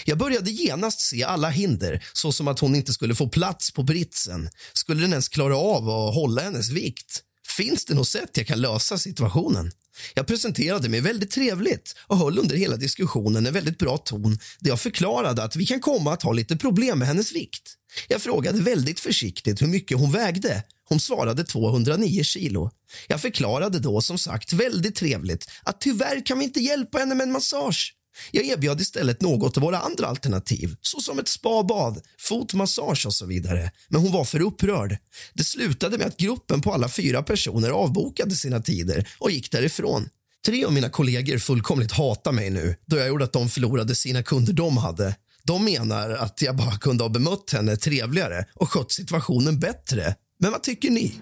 Jag 0.05 0.19
började 0.19 0.51
genast 0.51 1.01
se 1.01 1.25
alla 1.25 1.51
hinder, 1.51 2.05
såsom 2.13 2.49
att 2.49 2.59
hon 2.59 2.75
inte 2.75 2.93
skulle 2.93 3.15
få 3.15 3.29
plats 3.29 3.71
på 3.71 3.83
britsen. 3.83 4.51
Skulle 4.73 5.01
den 5.01 5.11
ens 5.11 5.29
klara 5.29 5.57
av 5.57 5.89
att 5.89 6.15
hålla 6.15 6.43
hennes 6.43 6.71
vikt? 6.71 7.23
Finns 7.57 7.85
det 7.85 7.95
något 7.95 8.09
sätt 8.09 8.37
jag 8.37 8.47
kan 8.47 8.61
lösa 8.61 8.99
situationen? 8.99 9.73
Jag 10.15 10.27
presenterade 10.27 10.89
mig 10.89 11.01
väldigt 11.01 11.31
trevligt 11.31 11.95
och 12.07 12.19
höll 12.19 12.39
under 12.39 12.57
hela 12.57 12.77
diskussionen 12.77 13.47
en 13.47 13.53
väldigt 13.53 13.79
bra 13.79 13.97
ton 13.97 14.39
där 14.61 14.71
jag 14.71 14.81
förklarade 14.81 15.43
att 15.43 15.57
vi 15.57 15.67
kan 15.67 15.81
komma 15.81 16.13
att 16.13 16.23
ha 16.23 16.33
lite 16.33 16.57
problem 16.57 16.99
med 16.99 17.09
hennes 17.09 17.33
vikt. 17.33 17.75
Jag 18.09 18.23
frågade 18.23 18.63
väldigt 18.63 19.01
försiktigt 19.01 19.63
hur 19.63 19.67
mycket 19.67 19.99
hon 19.99 20.13
vägde. 20.13 20.63
Hon 20.89 21.01
svarade 21.01 21.45
209 21.45 22.23
kilo. 22.23 22.71
Jag 23.09 23.21
förklarade 23.21 23.79
då 23.79 24.01
som 24.01 24.19
sagt 24.19 24.53
väldigt 24.53 24.97
trevligt 24.97 25.51
att 25.63 25.81
tyvärr 25.81 26.27
kan 26.27 26.39
vi 26.39 26.45
inte 26.45 26.61
hjälpa 26.61 26.99
henne 26.99 27.15
med 27.15 27.25
en 27.25 27.33
massage. 27.33 27.95
Jag 28.31 28.45
erbjöd 28.45 28.81
istället 28.81 29.21
något 29.21 29.57
av 29.57 29.63
våra 29.63 29.79
andra 29.79 30.07
alternativ, 30.07 30.77
såsom 30.81 31.19
ett 31.19 31.29
spabad, 31.29 32.01
fotmassage 32.19 33.07
och 33.07 33.15
så 33.15 33.27
vidare. 33.27 33.71
Men 33.89 34.01
hon 34.01 34.13
var 34.13 34.25
för 34.25 34.41
upprörd. 34.41 34.97
Det 35.35 35.45
slutade 35.45 35.99
med 35.99 36.07
att 36.07 36.17
gruppen 36.17 36.61
på 36.61 36.73
alla 36.73 36.89
fyra 36.89 37.23
personer 37.23 37.71
avbokade 37.71 38.35
sina 38.35 38.61
tider 38.61 39.09
och 39.19 39.31
gick 39.31 39.51
därifrån. 39.51 40.09
Tre 40.47 40.65
av 40.65 40.73
mina 40.73 40.89
kollegor 40.89 41.39
fullkomligt 41.39 41.93
hatar 41.93 42.33
mig 42.33 42.51
nu 42.51 42.77
då 42.87 42.97
jag 42.97 43.09
gjorde 43.09 43.25
att 43.25 43.33
de 43.33 43.49
förlorade 43.49 43.95
sina 43.95 44.23
kunder 44.23 44.53
de 44.53 44.77
hade. 44.77 45.17
De 45.45 45.65
menar 45.65 46.11
att 46.11 46.43
jag 46.43 46.57
bara 46.57 46.79
kunde 46.79 47.05
ha 47.05 47.09
bemött 47.09 47.51
henne 47.53 47.77
trevligare 47.77 48.45
och 48.55 48.73
skött 48.73 48.93
situationen 48.93 49.61
bättre. 49.61 50.15
Men 50.43 50.53
vad 50.53 50.63
tycker 50.63 50.91
ni? 50.91 51.15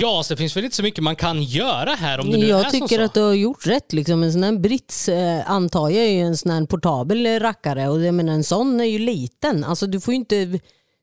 Ja, 0.00 0.22
så 0.22 0.34
det 0.34 0.38
finns 0.38 0.56
väl 0.56 0.64
inte 0.64 0.76
så 0.76 0.82
mycket 0.82 1.04
man 1.04 1.16
kan 1.16 1.42
göra 1.42 1.90
här 1.90 2.20
om 2.20 2.30
det 2.30 2.38
nu 2.38 2.44
är 2.44 2.48
Jag 2.50 2.70
som 2.70 2.80
tycker 2.80 2.96
så. 2.98 3.02
att 3.04 3.14
du 3.14 3.20
har 3.20 3.32
gjort 3.32 3.66
rätt. 3.66 3.92
Liksom. 3.92 4.22
En 4.22 4.32
sån 4.32 4.42
här 4.42 4.58
brits 4.58 5.08
eh, 5.08 5.50
antar 5.50 5.90
jag 5.90 6.04
är 6.04 6.10
ju 6.10 6.20
en 6.20 6.36
sån 6.36 6.50
här 6.52 6.66
portabel 6.66 7.40
rackare 7.40 7.88
och 7.88 8.04
jag 8.04 8.14
menar, 8.14 8.32
en 8.32 8.44
sån 8.44 8.80
är 8.80 8.84
ju 8.84 8.98
liten. 8.98 9.64
Alltså, 9.64 9.86
du, 9.86 10.00
får 10.00 10.14
ju 10.14 10.18
inte, 10.20 10.60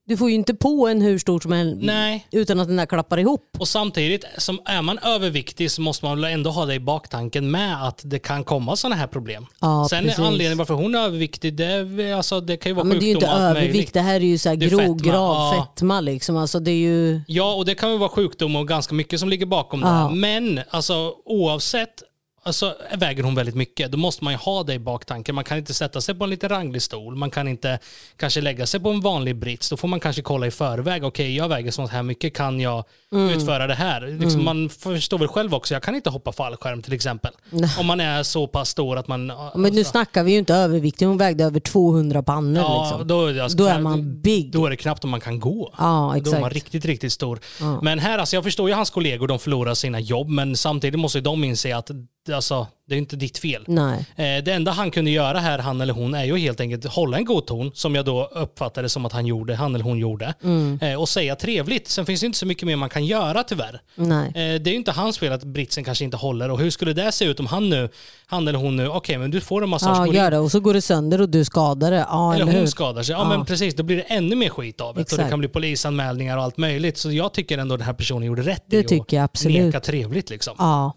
du 0.08 0.18
får 0.18 0.30
ju 0.30 0.36
inte 0.36 0.54
på 0.54 0.88
en 0.88 1.02
hur 1.02 1.18
stor 1.20 1.40
som 1.40 1.52
helst 1.52 1.78
Nej. 1.82 2.28
utan 2.32 2.60
att 2.60 2.68
den 2.68 2.78
där 2.78 2.86
klappar 2.86 3.18
ihop. 3.20 3.58
Och 3.60 3.68
samtidigt, 3.68 4.26
som 4.38 4.60
är 4.66 4.82
man 4.82 5.00
överviktig 5.00 5.72
så 5.72 5.82
måste 5.82 6.06
man 6.06 6.22
väl 6.22 6.34
ändå 6.34 6.50
ha 6.50 6.66
det 6.66 6.74
i 6.74 6.80
baktanken 6.80 7.52
med 7.52 7.88
att 7.88 8.02
det 8.06 8.20
kan 8.20 8.44
komma 8.44 8.76
sådana 8.76 8.96
här 8.96 9.08
problem. 9.08 9.46
Ja, 9.62 9.88
Sen 9.90 10.04
precis. 10.04 10.20
anledningen 10.20 10.58
varför 10.58 10.74
hon 10.74 10.96
är 10.96 11.00
överviktig, 11.00 11.54
det, 11.56 11.66
är- 11.66 12.14
alltså, 12.16 12.42
det 12.42 12.58
kan 12.58 12.70
ju 12.70 12.74
Ja, 12.74 12.76
vara 12.76 12.86
men 12.86 13.00
det 13.00 13.06
är 13.06 13.08
ju 13.08 13.14
inte 13.14 13.28
övervikt, 13.28 13.94
det 13.94 14.02
här 14.02 14.16
är 14.16 14.20
ju 14.20 14.38
så 14.38 14.50
här 14.50 14.56
grov, 14.56 14.80
fetma, 14.80 14.96
grav 15.12 15.36
ja. 15.56 15.68
fetma. 15.76 16.02
Liksom. 16.02 16.38
Alltså, 16.38 16.60
det 16.60 16.72
är 16.72 16.76
ju... 16.76 17.22
Ja, 17.28 17.54
och 17.54 17.66
det 17.66 17.76
kan 17.76 17.92
ju 17.92 17.98
vara 17.98 18.10
sjukdom 18.10 18.56
och 18.56 18.68
ganska 18.68 18.96
mycket 18.96 19.20
som 19.20 19.30
ligger 19.30 19.46
bakom 19.46 19.82
Ja. 19.82 20.08
det. 20.10 20.16
Men 20.16 20.60
alltså, 20.70 21.14
oavsett 21.26 22.04
alltså, 22.44 22.76
väger 22.98 23.24
hon 23.24 23.36
väldigt 23.36 23.56
mycket, 23.56 23.92
då 23.92 23.98
måste 23.98 24.24
man 24.24 24.34
ju 24.34 24.38
ha 24.38 24.64
det 24.64 24.74
i 24.74 24.80
baktanken. 24.80 25.36
Man 25.36 25.44
kan 25.44 25.58
inte 25.58 25.74
sätta 25.74 26.02
sig 26.02 26.16
på 26.16 26.24
en 26.24 26.30
lite 26.30 26.48
ranglig 26.48 26.82
stol. 26.82 27.16
Man 27.16 27.30
kan 27.32 27.48
inte 27.48 27.80
kanske 28.18 28.42
lägga 28.42 28.66
sig 28.68 28.80
på 28.80 28.90
en 28.90 29.02
vanlig 29.02 29.36
brits. 29.36 29.70
Då 29.70 29.78
får 29.78 29.88
man 29.88 30.00
kanske 30.00 30.22
kolla 30.22 30.48
i 30.48 30.52
förväg. 30.52 31.04
Okej, 31.04 31.36
jag 31.36 31.50
väger 31.50 31.72
så 31.72 31.88
här 31.88 32.04
mycket. 32.04 32.36
Kan 32.36 32.60
jag 32.60 32.84
Mm. 33.14 33.30
utföra 33.30 33.68
det 33.68 33.74
här? 33.76 34.02
Liksom, 34.02 34.42
Mm. 34.42 34.46
Man 34.46 34.70
förstår 34.70 35.18
väl 35.18 35.28
själv 35.28 35.54
också. 35.56 35.74
Jag 35.74 35.84
kan 35.84 35.96
inte 35.96 36.10
hoppa 36.10 36.32
fallskärm 36.32 36.82
till 36.82 36.94
exempel. 36.94 37.32
Om 37.80 37.86
man 37.86 38.00
är 38.00 38.24
så 38.24 38.48
pass 38.48 38.70
stor 38.70 38.98
att 38.98 39.08
man... 39.08 39.32
Men 39.56 39.74
nu 39.74 39.84
snackar 39.84 40.24
vi 40.24 40.32
ju 40.32 40.38
inte 40.38 40.54
övervikt, 40.56 41.02
hon 41.02 41.18
vägde 41.18 41.44
över 41.44 41.60
200 41.60 42.24
pannor. 42.24 42.62
Ja, 42.64 42.84
liksom. 42.84 43.08
då, 43.08 43.42
alltså 43.44 43.58
Då 43.58 43.66
är 43.66 43.80
man 43.80 44.22
big. 44.22 44.52
Då 44.52 44.66
är 44.66 44.70
det 44.70 44.76
knappt 44.76 45.04
om 45.04 45.10
man 45.10 45.20
kan 45.22 45.40
gå. 45.40 45.74
Ja, 45.78 45.84
Då 45.84 46.14
är 46.14 46.18
exakt. 46.22 46.42
man 46.42 46.50
riktigt, 46.50 46.86
riktigt 46.86 47.14
stor. 47.14 47.40
Ja. 47.60 47.80
Men 47.82 48.00
här, 48.00 48.18
alltså, 48.20 48.36
jag 48.36 48.44
förstår 48.44 48.70
ju 48.70 48.76
hans 48.76 48.90
kollegor, 48.90 49.28
de 49.28 49.40
förlorar 49.40 49.74
sina 49.74 50.00
jobb, 50.00 50.30
men 50.30 50.58
samtidigt 50.58 51.00
måste 51.00 51.18
ju 51.18 51.22
de 51.22 51.44
inse 51.44 51.76
att 51.78 51.90
alltså, 52.32 52.68
det 52.88 52.96
är 52.96 53.00
inte 53.00 53.16
ditt 53.16 53.38
fel. 53.38 53.64
Nej. 53.68 54.06
Eh, 54.16 54.44
det 54.44 54.52
enda 54.54 54.72
han 54.72 54.92
kunde 54.92 55.12
göra 55.12 55.40
här, 55.40 55.60
han 55.60 55.82
eller 55.82 55.94
hon, 55.94 56.14
är 56.14 56.24
ju 56.24 56.38
helt 56.38 56.60
enkelt 56.60 56.86
hålla 56.86 57.18
en 57.18 57.26
god 57.26 57.46
ton, 57.46 57.72
som 57.74 57.96
jag 57.96 58.06
då 58.06 58.26
uppfattade 58.26 58.90
som 58.90 59.06
att 59.06 59.12
han 59.12 59.26
gjorde, 59.26 59.56
han 59.56 59.76
eller 59.76 59.84
hon 59.84 59.98
gjorde, 60.00 60.34
Mm. 60.44 60.80
eh, 60.82 61.02
och 61.02 61.10
säga 61.10 61.36
trevligt. 61.36 61.88
Sen 61.88 62.06
finns 62.06 62.20
det 62.20 62.26
inte 62.26 62.38
så 62.40 62.46
mycket 62.46 62.66
mer 62.68 62.76
man 62.76 62.90
kan 62.90 63.06
göra 63.06 63.44
tyvärr. 63.44 63.82
Nej. 63.96 64.28
Eh, 64.28 64.34
det 64.34 64.70
är 64.70 64.72
ju 64.72 64.76
inte 64.76 64.92
hans 64.92 65.18
fel 65.18 65.32
att 65.34 65.44
britsen 65.44 65.84
kanske 65.84 66.04
inte 66.04 66.18
håller. 66.18 66.52
Och 66.52 66.60
hur 66.60 66.70
skulle 66.70 66.94
det 66.94 67.12
se 67.12 67.26
ut 67.26 67.40
om 67.40 67.46
han 67.46 67.70
nu, 67.70 67.90
han 68.26 68.48
eller 68.48 68.60
hon 68.60 68.76
nu, 68.76 68.88
okej 68.88 69.18
men 69.18 69.32
du 69.32 69.42
får 69.42 69.64
en 69.64 69.70
massage, 69.70 70.08
Ja, 70.08 70.14
gör 70.14 70.32
det. 70.32 70.38
Och 70.40 70.52
så 70.52 70.60
går 70.60 70.74
det 70.74 70.82
sönder 70.82 71.22
och 71.22 71.30
du 71.30 71.46
skadar 71.46 71.92
det. 71.92 72.06
Ja, 72.10 72.34
eller 72.36 72.48
eller, 72.48 72.60
hon 72.60 72.68
skadar 72.68 73.04
sig. 73.04 73.14
Ja, 73.14 73.20
Ja. 73.20 73.30
men 73.38 73.46
precis, 73.46 73.76
då 73.76 73.84
blir 73.84 73.96
det 73.98 74.02
ännu 74.04 74.36
mer 74.36 74.50
skit 74.50 74.82
av 74.82 74.96
det. 74.96 75.12
Och 75.12 75.18
det 75.18 75.30
kan 75.30 75.40
bli 75.40 75.48
polisanmälningar 75.48 76.38
och 76.38 76.44
allt 76.44 76.58
möjligt. 76.58 76.98
Så 76.98 77.12
jag 77.12 77.34
tycker 77.34 77.58
ändå 77.58 77.78
den 77.78 77.86
här 77.86 77.94
personen 77.94 78.24
gjorde 78.28 78.42
rätt 78.42 78.64
Det 78.68 78.92
i 78.92 79.18
att 79.18 79.46
neka 79.46 79.80
trevligt 79.80 80.30
liksom. 80.30 80.56
Ja. 80.58 80.94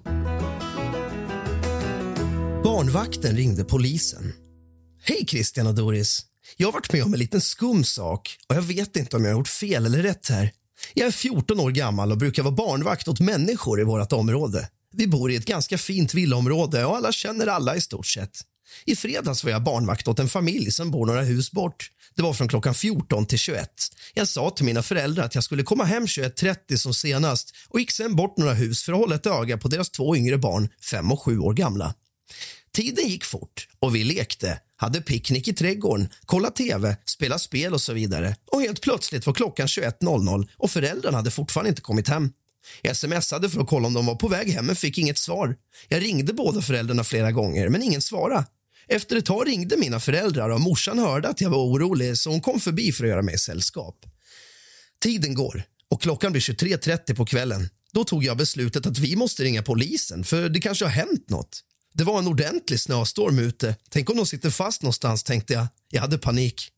Barnvakten 2.66 3.36
ringde 3.36 3.64
polisen. 3.64 4.32
Hej 5.02 5.26
Christian 5.28 5.66
och 5.66 5.74
Doris. 5.74 6.20
Jag 6.56 6.68
har 6.68 6.72
varit 6.72 6.92
med 6.92 7.04
om 7.04 7.12
en 7.12 7.18
liten 7.18 7.40
skum 7.40 7.84
sak 7.84 8.36
och 8.48 8.56
jag 8.56 8.62
vet 8.62 8.96
inte 8.96 9.16
om 9.16 9.24
jag 9.24 9.32
har 9.32 9.38
gjort 9.38 9.48
fel 9.48 9.86
eller 9.86 10.02
rätt 10.02 10.28
här. 10.28 10.52
Jag 10.94 11.06
är 11.06 11.10
14 11.10 11.60
år 11.60 11.70
gammal 11.70 12.12
och 12.12 12.18
brukar 12.18 12.42
vara 12.42 12.54
barnvakt 12.54 13.08
åt 13.08 13.20
människor 13.20 13.80
i 13.80 13.84
vårt 13.84 14.12
område. 14.12 14.68
Vi 14.92 15.06
bor 15.06 15.30
i 15.30 15.36
ett 15.36 15.44
ganska 15.44 15.78
fint 15.78 16.14
villaområde 16.14 16.84
och 16.84 16.96
alla 16.96 17.12
känner 17.12 17.46
alla 17.46 17.76
i 17.76 17.80
stort 17.80 18.06
sett. 18.06 18.40
I 18.84 18.96
fredags 18.96 19.44
var 19.44 19.50
jag 19.50 19.62
barnvakt 19.62 20.08
åt 20.08 20.18
en 20.18 20.28
familj 20.28 20.70
som 20.70 20.90
bor 20.90 21.06
några 21.06 21.22
hus 21.22 21.52
bort. 21.52 21.90
Det 22.14 22.22
var 22.22 22.32
från 22.32 22.48
klockan 22.48 22.74
14 22.74 23.26
till 23.26 23.38
21. 23.38 23.70
Jag 24.14 24.28
sa 24.28 24.50
till 24.50 24.64
mina 24.64 24.82
föräldrar 24.82 25.24
att 25.24 25.34
jag 25.34 25.44
skulle 25.44 25.62
komma 25.62 25.84
hem 25.84 26.06
21.30 26.06 26.76
som 26.76 26.94
senast 26.94 27.54
och 27.68 27.80
gick 27.80 27.90
sen 27.90 28.16
bort 28.16 28.36
några 28.36 28.54
hus 28.54 28.82
för 28.82 28.92
att 28.92 28.98
hålla 28.98 29.14
ett 29.14 29.26
öga 29.26 29.58
på 29.58 29.68
deras 29.68 29.90
två 29.90 30.16
yngre 30.16 30.38
barn, 30.38 30.68
fem 30.90 31.12
och 31.12 31.22
sju 31.22 31.38
år 31.38 31.54
gamla. 31.54 31.94
Tiden 32.76 33.08
gick 33.08 33.24
fort 33.24 33.68
och 33.78 33.94
vi 33.94 34.04
lekte, 34.04 34.60
hade 34.76 35.00
picknick 35.00 35.48
i 35.48 35.52
trädgården, 35.52 36.08
kollade 36.26 36.56
tv, 36.56 36.96
spelade 37.04 37.38
spel 37.38 37.74
och 37.74 37.80
så 37.80 37.92
vidare. 37.92 38.36
Och 38.52 38.60
helt 38.60 38.80
plötsligt 38.80 39.26
var 39.26 39.34
klockan 39.34 39.66
21.00 39.66 40.48
och 40.56 40.70
föräldrarna 40.70 41.16
hade 41.16 41.30
fortfarande 41.30 41.68
inte 41.68 41.82
kommit 41.82 42.08
hem. 42.08 42.32
Jag 42.82 42.96
smsade 42.96 43.50
för 43.50 43.60
att 43.60 43.68
kolla 43.68 43.86
om 43.86 43.94
de 43.94 44.06
var 44.06 44.14
på 44.14 44.28
väg 44.28 44.52
hem 44.52 44.66
men 44.66 44.76
fick 44.76 44.98
inget 44.98 45.18
svar. 45.18 45.56
Jag 45.88 46.02
ringde 46.02 46.32
båda 46.32 46.62
föräldrarna 46.62 47.04
flera 47.04 47.32
gånger 47.32 47.68
men 47.68 47.82
ingen 47.82 48.02
svarade. 48.02 48.46
Efter 48.88 49.16
ett 49.16 49.26
tag 49.26 49.48
ringde 49.48 49.76
mina 49.76 50.00
föräldrar 50.00 50.50
och 50.50 50.60
morsan 50.60 50.98
hörde 50.98 51.28
att 51.28 51.40
jag 51.40 51.50
var 51.50 51.58
orolig 51.58 52.18
så 52.18 52.30
hon 52.30 52.40
kom 52.40 52.60
förbi 52.60 52.92
för 52.92 53.04
att 53.04 53.10
göra 53.10 53.22
mig 53.22 53.38
sällskap. 53.38 54.06
Tiden 55.02 55.34
går 55.34 55.62
och 55.90 56.02
klockan 56.02 56.32
blir 56.32 56.42
23.30 56.42 57.14
på 57.14 57.26
kvällen. 57.26 57.68
Då 57.92 58.04
tog 58.04 58.24
jag 58.24 58.36
beslutet 58.36 58.86
att 58.86 58.98
vi 58.98 59.16
måste 59.16 59.44
ringa 59.44 59.62
polisen 59.62 60.24
för 60.24 60.48
det 60.48 60.60
kanske 60.60 60.84
har 60.84 60.92
hänt 60.92 61.30
något. 61.30 61.62
Det 61.96 62.04
var 62.04 62.18
en 62.18 62.26
ordentlig 62.26 62.80
snöstorm 62.80 63.38
ute. 63.38 63.76
Tänk 63.90 64.10
om 64.10 64.16
de 64.16 64.26
sitter 64.26 64.50
fast 64.50 64.82
någonstans, 64.82 65.22
tänkte 65.22 65.52
jag. 65.52 65.66
Jag 65.90 66.00
hade 66.00 66.18
panik. 66.18 66.70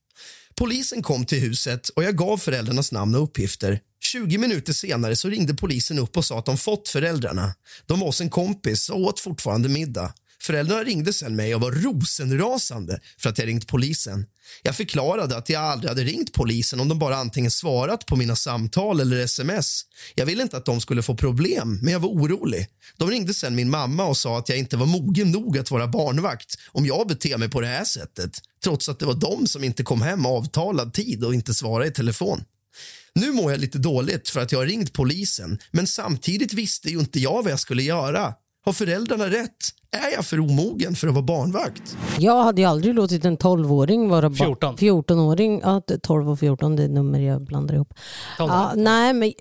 Polisen 0.54 1.02
kom 1.02 1.26
till 1.26 1.40
huset 1.40 1.88
och 1.88 2.04
jag 2.04 2.16
gav 2.16 2.38
föräldrarnas 2.38 2.92
namn 2.92 3.14
och 3.14 3.22
uppgifter. 3.22 3.80
20 4.04 4.38
minuter 4.38 4.72
senare 4.72 5.16
så 5.16 5.28
ringde 5.28 5.54
polisen 5.54 5.98
upp 5.98 6.16
och 6.16 6.24
sa 6.24 6.38
att 6.38 6.46
de 6.46 6.58
fått 6.58 6.88
föräldrarna. 6.88 7.54
De 7.86 8.00
var 8.00 8.06
hos 8.06 8.20
en 8.20 8.30
kompis 8.30 8.88
och 8.88 9.00
åt 9.00 9.20
fortfarande 9.20 9.68
middag. 9.68 10.14
Föräldrarna 10.42 10.84
ringde 10.84 11.12
sen 11.12 11.36
mig 11.36 11.54
och 11.54 11.60
var 11.60 11.72
rosenrasande 11.72 13.00
för 13.18 13.28
att 13.30 13.38
jag 13.38 13.48
ringt 13.48 13.66
polisen. 13.66 14.26
Jag 14.62 14.76
förklarade 14.76 15.36
att 15.36 15.48
jag 15.48 15.62
aldrig 15.62 15.88
hade 15.88 16.04
ringt 16.04 16.32
polisen 16.32 16.80
om 16.80 16.88
de 16.88 16.98
bara 16.98 17.16
antingen 17.16 17.50
svarat 17.50 18.06
på 18.06 18.16
mina 18.16 18.36
samtal 18.36 19.00
eller 19.00 19.18
sms. 19.18 19.82
Jag 20.14 20.26
ville 20.26 20.42
inte 20.42 20.56
att 20.56 20.64
de 20.64 20.80
skulle 20.80 21.02
få 21.02 21.14
problem, 21.14 21.78
men 21.82 21.92
jag 21.92 22.00
var 22.00 22.08
orolig. 22.08 22.66
De 22.96 23.10
ringde 23.10 23.34
sen 23.34 23.54
min 23.54 23.70
mamma 23.70 24.04
och 24.04 24.16
sa 24.16 24.38
att 24.38 24.48
jag 24.48 24.58
inte 24.58 24.76
var 24.76 24.86
mogen 24.86 25.30
nog 25.30 25.58
att 25.58 25.70
vara 25.70 25.86
barnvakt 25.86 26.58
om 26.72 26.86
jag 26.86 27.06
beter 27.08 27.38
mig 27.38 27.50
på 27.50 27.60
det 27.60 27.66
här 27.66 27.84
sättet 27.84 28.38
trots 28.64 28.88
att 28.88 28.98
det 28.98 29.06
var 29.06 29.14
de 29.14 29.46
som 29.46 29.64
inte 29.64 29.82
kom 29.82 30.02
hem 30.02 30.26
avtalad 30.26 30.94
tid 30.94 31.24
och 31.24 31.34
inte 31.34 31.54
svarade 31.54 31.88
i 31.88 31.92
telefon. 31.92 32.44
Nu 33.14 33.32
mår 33.32 33.50
jag 33.50 33.60
lite 33.60 33.78
dåligt 33.78 34.28
för 34.28 34.40
att 34.40 34.52
jag 34.52 34.58
har 34.58 34.66
ringt 34.66 34.92
polisen 34.92 35.58
men 35.70 35.86
samtidigt 35.86 36.52
visste 36.52 36.88
ju 36.88 36.98
inte 36.98 37.20
jag 37.20 37.42
vad 37.42 37.52
jag 37.52 37.60
skulle 37.60 37.82
göra. 37.82 38.34
Har 38.68 38.72
föräldrarna 38.72 39.24
rätt? 39.26 39.56
Är 39.90 40.12
jag 40.14 40.24
för 40.24 40.40
omogen 40.40 40.94
för 40.94 41.08
att 41.08 41.14
vara 41.14 41.24
barnvakt? 41.24 41.96
Jag 42.18 42.42
hade 42.42 42.60
ju 42.62 42.68
aldrig 42.68 42.94
låtit 42.94 43.24
en 43.24 43.38
12-åring 43.38 44.08
vara 44.08 44.30
ba- 44.30 44.36
14. 44.36 44.76
14-åring. 44.76 45.60
Ja, 45.64 45.82
12 46.02 46.30
och 46.30 46.38
14, 46.38 46.76
det 46.76 46.82
är 46.82 46.88
nummer 46.88 47.18
jag 47.20 47.42
blandar 47.44 47.74
ihop. 47.74 47.94
12. 48.38 48.50
Ja, 48.52 48.72
nej, 48.76 49.12
men 49.12 49.32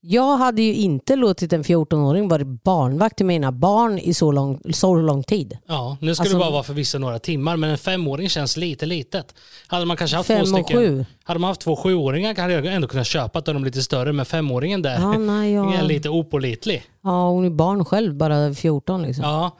jag 0.00 0.36
hade 0.36 0.62
ju 0.62 0.74
inte 0.74 1.16
låtit 1.16 1.52
en 1.52 1.64
14-åring 1.64 2.28
vara 2.28 2.44
barnvakt 2.44 3.16
till 3.16 3.26
mina 3.26 3.52
barn 3.52 3.98
i 3.98 4.14
så 4.14 4.32
lång, 4.32 4.60
så 4.72 4.94
lång 4.96 5.22
tid. 5.22 5.58
Ja, 5.66 5.96
nu 6.00 6.14
ska 6.14 6.22
Alltså- 6.22 6.34
det 6.36 6.40
bara 6.40 6.50
vara 6.50 6.62
för 6.62 6.74
vissa 6.74 6.98
några 6.98 7.18
timmar, 7.18 7.56
men 7.56 7.70
en 7.70 7.78
femåring 7.78 8.28
känns 8.28 8.56
lite 8.56 8.86
litet. 8.86 9.34
Hade 9.66 9.84
man 9.86 9.96
kanske 9.96 10.16
haft 10.16 10.26
Fem 10.26 10.38
två 10.46 10.46
stycken, 10.46 10.76
sju. 10.78 11.04
hade 11.24 11.40
man 11.40 11.48
haft 11.48 11.60
två 11.60 11.76
sjuåringar 11.76 12.34
hade 12.34 12.52
jag 12.52 12.66
ändå 12.66 12.88
kunnat 12.88 13.06
köpa 13.06 13.38
att 13.38 13.44
de 13.44 13.56
är 13.56 13.60
lite 13.60 13.82
större, 13.82 14.12
men 14.12 14.26
femåringen 14.26 14.82
där 14.82 15.00
Ja, 15.00 15.12
nej, 15.18 15.52
jag- 15.52 15.74
är 15.74 15.82
lite 15.82 16.08
opålitlig. 16.08 16.82
Ja, 17.04 17.28
hon 17.30 17.44
är 17.44 17.50
barn 17.50 17.84
själv, 17.84 18.14
bara 18.14 18.54
14 18.54 19.02
liksom. 19.02 19.24
Ja. 19.24 19.50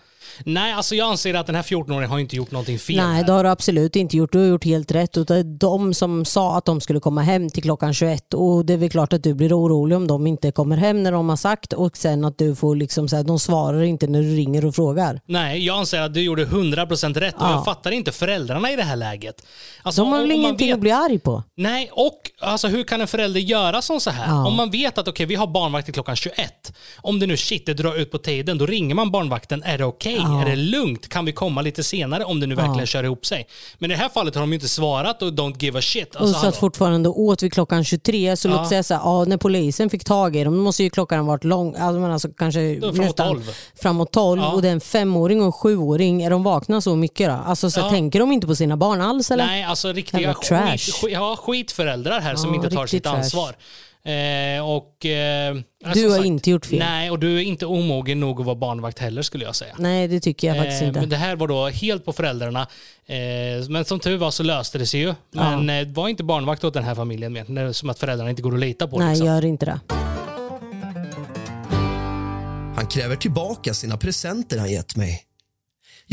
Nej, 0.44 0.72
alltså 0.72 0.94
jag 0.94 1.08
anser 1.10 1.34
att 1.34 1.46
den 1.46 1.54
här 1.54 1.62
14-åringen 1.62 2.06
har 2.08 2.18
inte 2.18 2.36
gjort 2.36 2.50
någonting 2.50 2.78
fel. 2.78 2.96
Nej, 2.96 3.24
det 3.24 3.32
har 3.32 3.44
du 3.44 3.50
absolut 3.50 3.96
inte 3.96 4.16
gjort. 4.16 4.32
Du 4.32 4.38
har 4.38 4.46
gjort 4.46 4.64
helt 4.64 4.92
rätt. 4.92 5.16
Och 5.16 5.26
det 5.26 5.36
är 5.36 5.44
de 5.44 5.94
som 5.94 6.24
sa 6.24 6.56
att 6.58 6.64
de 6.64 6.80
skulle 6.80 7.00
komma 7.00 7.22
hem 7.22 7.50
till 7.50 7.62
klockan 7.62 7.94
21 7.94 8.34
och 8.34 8.64
det 8.66 8.72
är 8.72 8.76
väl 8.76 8.90
klart 8.90 9.12
att 9.12 9.22
du 9.22 9.34
blir 9.34 9.58
orolig 9.60 9.96
om 9.96 10.06
de 10.06 10.26
inte 10.26 10.50
kommer 10.52 10.76
hem 10.76 11.02
när 11.02 11.12
de 11.12 11.28
har 11.28 11.36
sagt 11.36 11.72
och 11.72 11.96
sen 11.96 12.24
att 12.24 12.38
du 12.38 12.54
får 12.54 12.76
liksom 12.76 13.08
säga 13.08 13.22
de 13.22 13.38
svarar 13.38 13.82
inte 13.82 14.06
när 14.06 14.22
du 14.22 14.36
ringer 14.36 14.64
och 14.64 14.74
frågar. 14.74 15.20
Nej, 15.26 15.66
jag 15.66 15.78
anser 15.78 16.00
att 16.00 16.14
du 16.14 16.20
gjorde 16.22 16.44
100% 16.46 17.14
rätt 17.20 17.34
och 17.34 17.40
Ja. 17.42 17.50
jag 17.50 17.64
fattar 17.64 17.90
inte 17.90 18.12
föräldrarna 18.12 18.70
i 18.72 18.76
det 18.76 18.82
här 18.82 18.96
läget. 18.96 19.42
Alltså, 19.82 20.02
De 20.02 20.12
har 20.12 20.20
väl 20.20 20.30
ingenting 20.32 20.66
vet- 20.68 20.74
att 20.74 20.80
bli 20.80 20.90
arg 20.90 21.18
på? 21.18 21.42
Nej, 21.56 21.90
och 21.92 22.20
alltså, 22.40 22.68
hur 22.68 22.84
kan 22.84 23.00
en 23.00 23.06
förälder 23.06 23.40
göra 23.40 23.82
som 23.82 24.00
så 24.00 24.10
här? 24.10 24.26
Ja. 24.28 24.46
Om 24.46 24.56
man 24.56 24.70
vet 24.70 24.98
att 24.98 25.08
okej, 25.08 25.26
vi 25.26 25.34
har 25.34 25.46
barnvakt 25.46 25.84
till 25.84 25.94
klockan 25.94 26.16
21. 26.16 26.72
Om 26.96 27.20
det 27.20 27.26
nu 27.26 27.36
shit, 27.36 27.66
det 27.66 27.74
drar 27.74 27.96
ut 27.96 28.10
på 28.10 28.18
tiden, 28.18 28.58
då 28.58 28.66
ringer 28.66 28.94
man 28.94 29.10
barnvakten. 29.10 29.62
Är 29.62 29.78
det 29.78 29.84
okej? 29.84 30.19
Ja. 30.22 30.40
Är 30.42 30.44
det 30.50 30.56
lugnt? 30.56 31.08
Kan 31.08 31.24
vi 31.24 31.32
komma 31.32 31.62
lite 31.62 31.84
senare 31.84 32.24
om 32.24 32.40
det 32.40 32.46
nu 32.46 32.54
Ja. 32.54 32.60
verkligen 32.62 32.86
kör 32.86 33.04
ihop 33.04 33.26
sig? 33.26 33.46
Men 33.78 33.90
i 33.90 33.94
det 33.94 34.00
här 34.00 34.08
fallet 34.08 34.34
har 34.34 34.40
de 34.42 34.50
ju 34.50 34.54
inte 34.54 34.68
svarat 34.68 35.22
och 35.22 35.28
don't 35.28 35.54
give 35.62 35.78
a 35.78 35.82
shit. 35.82 36.14
och 36.14 36.20
Alltså, 36.20 36.34
satt 36.34 36.42
hallå. 36.42 36.56
fortfarande 36.56 37.08
och 37.08 37.20
åt 37.20 37.42
vid 37.42 37.52
klockan 37.52 37.84
23. 37.84 38.36
Så 38.36 38.48
Ja. 38.48 38.56
låt 38.56 38.68
säga 38.68 38.82
så 38.82 38.94
här, 38.94 39.00
ja, 39.04 39.24
när 39.24 39.36
polisen 39.36 39.90
fick 39.90 40.04
tag 40.04 40.36
i 40.36 40.44
dem, 40.44 40.56
då 40.56 40.62
måste 40.62 40.82
ju 40.82 40.90
klockan 40.90 41.26
varit 41.26 41.44
lång, 41.44 41.68
alltså, 41.76 42.00
men 42.00 42.10
alltså 42.12 42.28
kanske 42.38 42.80
framåt 42.80 42.96
nästan 42.96 43.28
12. 43.28 43.42
framåt 43.82 44.12
12 44.12 44.40
Ja. 44.42 44.48
och 44.52 44.62
det 44.62 44.68
är 44.68 44.72
en 44.72 44.80
femåring 44.80 45.40
och 45.40 45.46
en 45.46 45.52
sjuåring. 45.52 46.22
Är 46.22 46.30
de 46.30 46.42
vakna 46.42 46.80
så 46.80 46.96
mycket 46.96 47.28
då? 47.28 47.34
Alltså, 47.46 47.70
så 47.70 47.80
Ja. 47.80 47.90
Tänker 47.90 48.20
de 48.20 48.32
inte 48.32 48.46
på 48.46 48.54
sina 48.54 48.76
barn 48.76 49.00
alls 49.00 49.30
eller? 49.30 49.46
Nej, 49.46 49.64
alltså 49.64 49.92
riktiga 49.92 50.34
skit, 50.34 50.80
skit, 50.80 51.12
ja, 51.12 51.36
skitföräldrar 51.42 52.20
här 52.20 52.36
som 52.36 52.50
Ja, 52.50 52.56
inte 52.56 52.70
tar 52.70 52.86
sitt 52.86 53.02
trash. 53.04 53.14
ansvar. 53.16 53.54
Eh, 54.04 54.68
och, 54.68 55.06
eh, 55.06 55.54
Du 55.94 56.00
som 56.00 56.10
har 56.10 56.24
inte 56.24 56.50
gjort 56.50 56.66
fel. 56.66 56.78
Nej, 56.78 57.10
och 57.10 57.18
du 57.18 57.36
är 57.36 57.42
inte 57.42 57.66
omogen 57.66 58.20
nog 58.20 58.40
att 58.40 58.46
vara 58.46 58.56
barnvakt 58.56 58.98
heller 58.98 59.22
skulle 59.22 59.44
jag 59.44 59.56
säga. 59.56 59.74
Nej, 59.78 60.08
det 60.08 60.20
tycker 60.20 60.48
jag 60.48 60.56
faktiskt 60.56 60.82
Eh, 60.82 60.88
inte. 60.88 61.00
Men 61.00 61.08
det 61.08 61.16
här 61.16 61.36
var 61.36 61.48
då 61.48 61.68
helt 61.68 62.04
på 62.04 62.12
föräldrarna. 62.12 62.66
Eh, 63.06 63.68
men 63.68 63.84
som 63.84 64.00
tur 64.00 64.16
var 64.16 64.30
så 64.30 64.42
löste 64.42 64.78
det 64.78 64.86
sig 64.86 65.00
ju. 65.00 65.14
Men 65.30 65.70
eh, 65.70 65.88
var 65.88 66.08
inte 66.08 66.24
barnvakt 66.24 66.64
åt 66.64 66.74
den 66.74 66.84
här 66.84 66.94
familjen 66.94 67.32
mer. 67.32 67.72
Som 67.72 67.90
att 67.90 67.98
föräldrarna 67.98 68.30
inte 68.30 68.42
går 68.42 68.54
att 68.54 68.60
lita 68.60 68.88
på. 68.88 68.98
Nej, 68.98 69.08
liksom. 69.08 69.26
gör 69.26 69.44
inte 69.44 69.66
det. 69.66 69.80
Han 72.76 72.86
kräver 72.86 73.16
tillbaka 73.16 73.74
sina 73.74 73.96
presenter 73.96 74.58
han 74.58 74.70
gett 74.72 74.96
mig. 74.96 75.22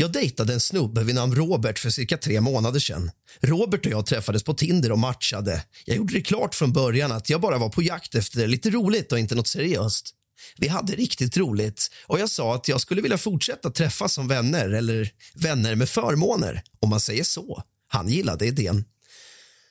Jag 0.00 0.12
dejtade 0.12 0.52
en 0.52 0.60
snubbe 0.60 1.04
vid 1.04 1.14
namn 1.14 1.34
Robert 1.34 1.78
för 1.78 1.90
cirka 1.90 2.16
tre 2.16 2.40
månader 2.40 2.80
sedan. 2.80 3.10
Robert 3.40 3.86
och 3.86 3.92
jag 3.92 4.06
träffades 4.06 4.42
på 4.42 4.54
Tinder 4.54 4.92
och 4.92 4.98
matchade. 4.98 5.64
Jag 5.84 5.96
gjorde 5.96 6.14
det 6.14 6.20
klart 6.20 6.54
från 6.54 6.72
början 6.72 7.12
att 7.12 7.30
jag 7.30 7.40
bara 7.40 7.58
var 7.58 7.68
på 7.68 7.82
jakt 7.82 8.14
efter 8.14 8.46
lite 8.46 8.70
roligt 8.70 9.12
och 9.12 9.18
inte 9.18 9.34
något 9.34 9.48
seriöst. 9.48 10.14
Vi 10.56 10.68
hade 10.68 10.92
riktigt 10.92 11.36
roligt 11.36 11.90
och 12.06 12.20
jag 12.20 12.30
sa 12.30 12.54
att 12.54 12.68
jag 12.68 12.80
skulle 12.80 13.02
vilja 13.02 13.18
fortsätta 13.18 13.70
träffas 13.70 14.12
som 14.12 14.28
vänner 14.28 14.68
eller 14.68 15.10
vänner 15.34 15.74
med 15.74 15.88
förmåner, 15.88 16.62
om 16.80 16.90
man 16.90 17.00
säger 17.00 17.24
så. 17.24 17.62
Han 17.88 18.08
gillade 18.08 18.46
idén. 18.46 18.84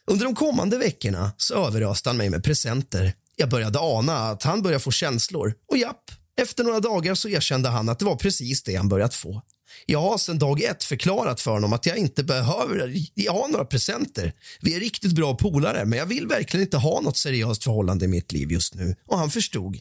Under 0.08 0.26
de 0.26 0.36
kommande 0.36 0.78
veckorna 0.78 1.32
så 1.38 1.68
överöste 1.68 2.10
han 2.10 2.18
mig 2.18 2.30
med 2.30 2.44
presenter. 2.44 3.14
Jag 3.36 3.50
började 3.50 3.80
ana 3.80 4.18
att 4.18 4.44
han 4.44 4.62
började 4.62 4.84
få 4.84 4.92
känslor. 4.92 5.54
Och 5.72 5.78
japp, 5.78 6.12
efter 6.42 6.64
några 6.64 6.80
dagar 6.80 7.16
så 7.16 7.30
erkände 7.30 7.70
han 7.70 7.90
att 7.90 8.00
det 8.00 8.06
var 8.06 8.16
precis 8.16 8.64
det 8.64 8.76
han 8.76 8.90
börjat 8.90 9.16
få. 9.16 9.44
Jag 9.86 10.02
har 10.02 10.18
sedan 10.18 10.40
dag 10.40 10.62
ett 10.62 10.84
förklarat 10.84 11.42
för 11.42 11.52
honom 11.52 11.74
att 11.74 11.86
jag 11.86 11.98
inte 11.98 12.24
behöver 12.24 12.94
jag 13.14 13.34
har 13.34 13.48
några 13.48 13.66
presenter. 13.66 14.34
Vi 14.62 14.76
är 14.76 14.80
riktigt 14.80 15.16
bra 15.16 15.36
polare, 15.36 15.86
men 15.86 16.00
jag 16.00 16.06
vill 16.06 16.28
verkligen 16.28 16.66
inte 16.66 16.78
ha 16.78 17.02
något 17.02 17.18
seriöst 17.18 17.64
förhållande 17.64 18.06
i 18.06 18.08
mitt 18.08 18.32
liv 18.32 18.52
just 18.52 18.76
nu. 18.76 18.96
Och 19.06 19.18
han 19.18 19.30
förstod. 19.30 19.80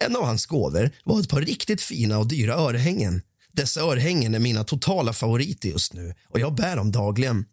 En 0.00 0.16
av 0.16 0.24
hans 0.24 0.46
gåvor 0.46 0.90
var 1.04 1.20
ett 1.20 1.28
par 1.28 1.40
riktigt 1.40 1.82
fina 1.82 2.18
och 2.18 2.28
dyra 2.28 2.54
örhängen. 2.54 3.22
Dessa 3.52 3.80
örhängen 3.80 4.34
är 4.34 4.38
mina 4.38 4.64
totala 4.64 5.12
favoriter 5.12 5.68
just 5.68 5.94
nu 5.94 6.14
och 6.28 6.40
jag 6.40 6.54
bär 6.54 6.76
dem 6.76 6.92
dagligen. 6.92 7.44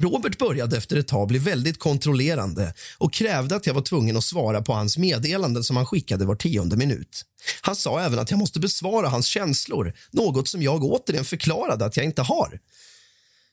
Robert 0.00 0.38
började 0.38 0.76
efter 0.76 0.96
ett 0.96 1.08
tag 1.08 1.28
bli 1.28 1.38
väldigt 1.38 1.78
kontrollerande 1.78 2.74
och 2.98 3.12
krävde 3.12 3.56
att 3.56 3.66
jag 3.66 3.74
var 3.74 3.82
tvungen 3.82 4.16
att 4.16 4.24
svara 4.24 4.62
på 4.62 4.72
hans 4.72 4.98
meddelanden 4.98 5.64
som 5.64 5.76
han 5.76 5.86
skickade 5.86 6.24
var 6.24 6.36
tionde 6.36 6.76
minut. 6.76 7.22
Han 7.60 7.76
sa 7.76 8.00
även 8.00 8.18
att 8.18 8.30
jag 8.30 8.38
måste 8.38 8.60
besvara 8.60 9.08
hans 9.08 9.26
känslor, 9.26 9.92
något 10.10 10.48
som 10.48 10.62
jag 10.62 10.84
återigen 10.84 11.24
förklarade 11.24 11.84
att 11.84 11.96
jag 11.96 12.06
inte 12.06 12.22
har. 12.22 12.60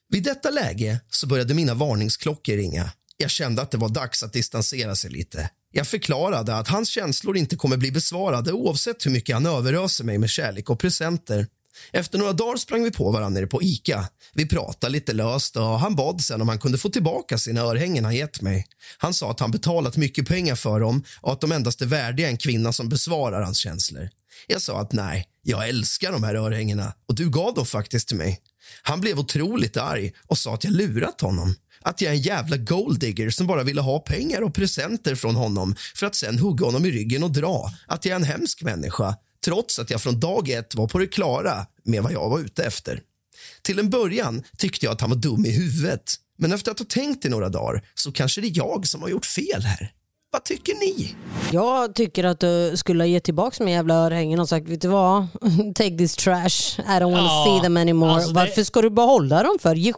Vid 0.10 0.24
detta 0.24 0.50
läge 0.50 1.00
så 1.10 1.28
började 1.28 1.54
mina 1.54 1.74
varningsklockor 1.74 2.54
ringa. 2.54 2.92
Jag 3.18 3.30
kände 3.30 3.62
att 3.62 3.72
det 3.72 3.78
var 3.78 3.90
dags 3.90 4.24
att 4.24 4.34
distansera 4.34 4.96
sig 4.96 5.12
lite. 5.12 5.50
Jag 5.72 5.88
förklarade 5.88 6.56
att 6.56 6.68
hans 6.68 6.90
känslor 6.90 7.38
inte 7.38 7.56
kommer 7.56 7.78
bli 7.78 7.92
besvarade 7.92 8.52
oavsett 8.52 9.06
hur 9.06 9.12
mycket 9.12 9.36
han 9.36 9.46
överöser 9.46 10.04
mig 10.04 10.18
med 10.18 10.30
kärlek 10.30 10.70
och 10.70 10.80
presenter. 10.80 11.48
Efter 11.92 12.18
några 12.18 12.34
dagar 12.34 12.58
sprang 12.58 12.84
vi 12.84 12.92
på 12.92 13.12
varandra 13.12 13.40
nere 13.40 13.48
på 13.48 13.64
Ica. 13.64 14.10
Vi 14.34 14.48
pratade 14.48 14.92
lite 14.94 15.14
löst 15.14 15.56
och 15.56 15.80
han 15.80 15.96
bad 15.96 16.22
sen 16.22 16.42
om 16.42 16.50
han 16.50 16.60
kunde 16.60 16.78
få 16.78 16.90
tillbaka 16.90 17.38
sina 17.38 17.62
örhängen 17.62 18.06
han 18.06 18.16
gett 18.16 18.42
mig. 18.42 18.68
Han 18.98 19.14
sa 19.14 19.32
att 19.32 19.40
han 19.40 19.52
betalat 19.52 19.98
mycket 19.98 20.28
pengar 20.28 20.56
för 20.56 20.80
dem 20.80 21.04
och 21.22 21.32
att 21.32 21.42
de 21.42 21.52
endast 21.52 21.82
är 21.82 21.86
värdiga 21.86 22.28
en 22.28 22.38
kvinna 22.38 22.74
som 22.74 22.90
besvarar 22.90 23.42
hans 23.42 23.58
känslor. 23.58 24.10
Jag 24.48 24.62
sa 24.62 24.80
att 24.80 24.92
nej, 24.92 25.28
jag 25.42 25.70
älskar 25.70 26.12
de 26.12 26.24
här 26.24 26.36
örhängena 26.36 26.94
och 27.08 27.16
du 27.16 27.30
gav 27.30 27.54
dem 27.54 27.66
faktiskt 27.66 28.08
till 28.08 28.18
mig. 28.18 28.40
Han 28.82 29.02
blev 29.02 29.20
otroligt 29.20 29.78
arg 29.78 30.14
och 30.28 30.38
sa 30.38 30.54
att 30.54 30.64
jag 30.64 30.74
lurat 30.74 31.22
honom. 31.22 31.56
Att 31.82 32.02
jag 32.02 32.12
är 32.12 32.16
en 32.16 32.22
jävla 32.22 32.58
golddigger 32.58 33.30
som 33.30 33.48
bara 33.48 33.64
ville 33.64 33.82
ha 33.82 34.00
pengar 34.00 34.42
och 34.42 34.54
presenter 34.54 35.16
från 35.16 35.36
honom 35.36 35.76
för 35.96 36.06
att 36.06 36.16
sen 36.16 36.40
hugga 36.40 36.66
honom 36.66 36.86
i 36.86 36.92
ryggen 36.92 37.24
och 37.24 37.32
dra. 37.32 37.72
Att 37.88 38.06
jag 38.06 38.12
är 38.12 38.16
en 38.16 38.24
hemsk 38.24 38.62
människa 38.62 39.16
trots 39.44 39.80
att 39.80 39.90
jag 39.90 40.02
från 40.02 40.20
dag 40.20 40.50
ett 40.50 40.76
var 40.76 40.88
på 40.88 40.98
det 40.98 41.08
klara 41.08 41.66
med 41.84 42.04
vad 42.04 42.12
jag 42.12 42.30
var 42.30 42.40
ute 42.40 42.64
efter. 42.64 43.02
Till 43.62 43.80
en 43.80 43.90
början 43.90 44.44
tyckte 44.58 44.86
jag 44.86 44.94
att 44.94 45.02
han 45.02 45.10
var 45.10 45.18
dum 45.18 45.46
i 45.46 45.52
huvudet 45.52 46.16
men 46.38 46.52
efter 46.52 46.72
att 46.72 46.80
ha 46.80 46.86
tänkt 46.86 47.26
i 47.26 47.30
några 47.30 47.50
dagar 47.50 47.86
så 47.94 48.12
kanske 48.12 48.42
det 48.42 48.48
är 48.48 48.58
jag 48.58 48.88
som 48.88 49.02
har 49.02 49.10
gjort 49.10 49.26
fel 49.26 49.62
här. 49.62 49.94
Vad 50.34 50.44
tycker 50.44 50.74
ni? 50.74 51.16
Jag 51.52 51.96
tycker 51.96 52.24
att 52.24 52.40
du 52.40 52.72
skulle 52.78 53.04
ha 53.04 53.08
gett 53.08 53.24
tillbaka 53.24 53.64
med 53.64 53.74
jävla 53.74 53.94
örhängen 53.96 54.40
och 54.40 54.50
sagt, 54.50 54.70
vet 54.70 54.82
du 54.82 54.88
vad? 54.88 55.28
Take 55.76 55.98
this 55.98 56.16
trash, 56.16 56.80
I 56.80 57.00
don't 57.00 57.12
want 57.12 57.16
to 57.16 57.24
Ja, 57.24 57.46
see 57.58 57.64
them 57.64 57.78
anymore. 57.78 58.12
alltså 58.12 58.30
det- 58.30 58.36
Varför 58.40 58.64
ska 58.64 58.82
du 58.82 58.90
behålla 58.90 59.44
dem 59.44 59.58
för? 59.62 59.76
Ge 59.76 59.94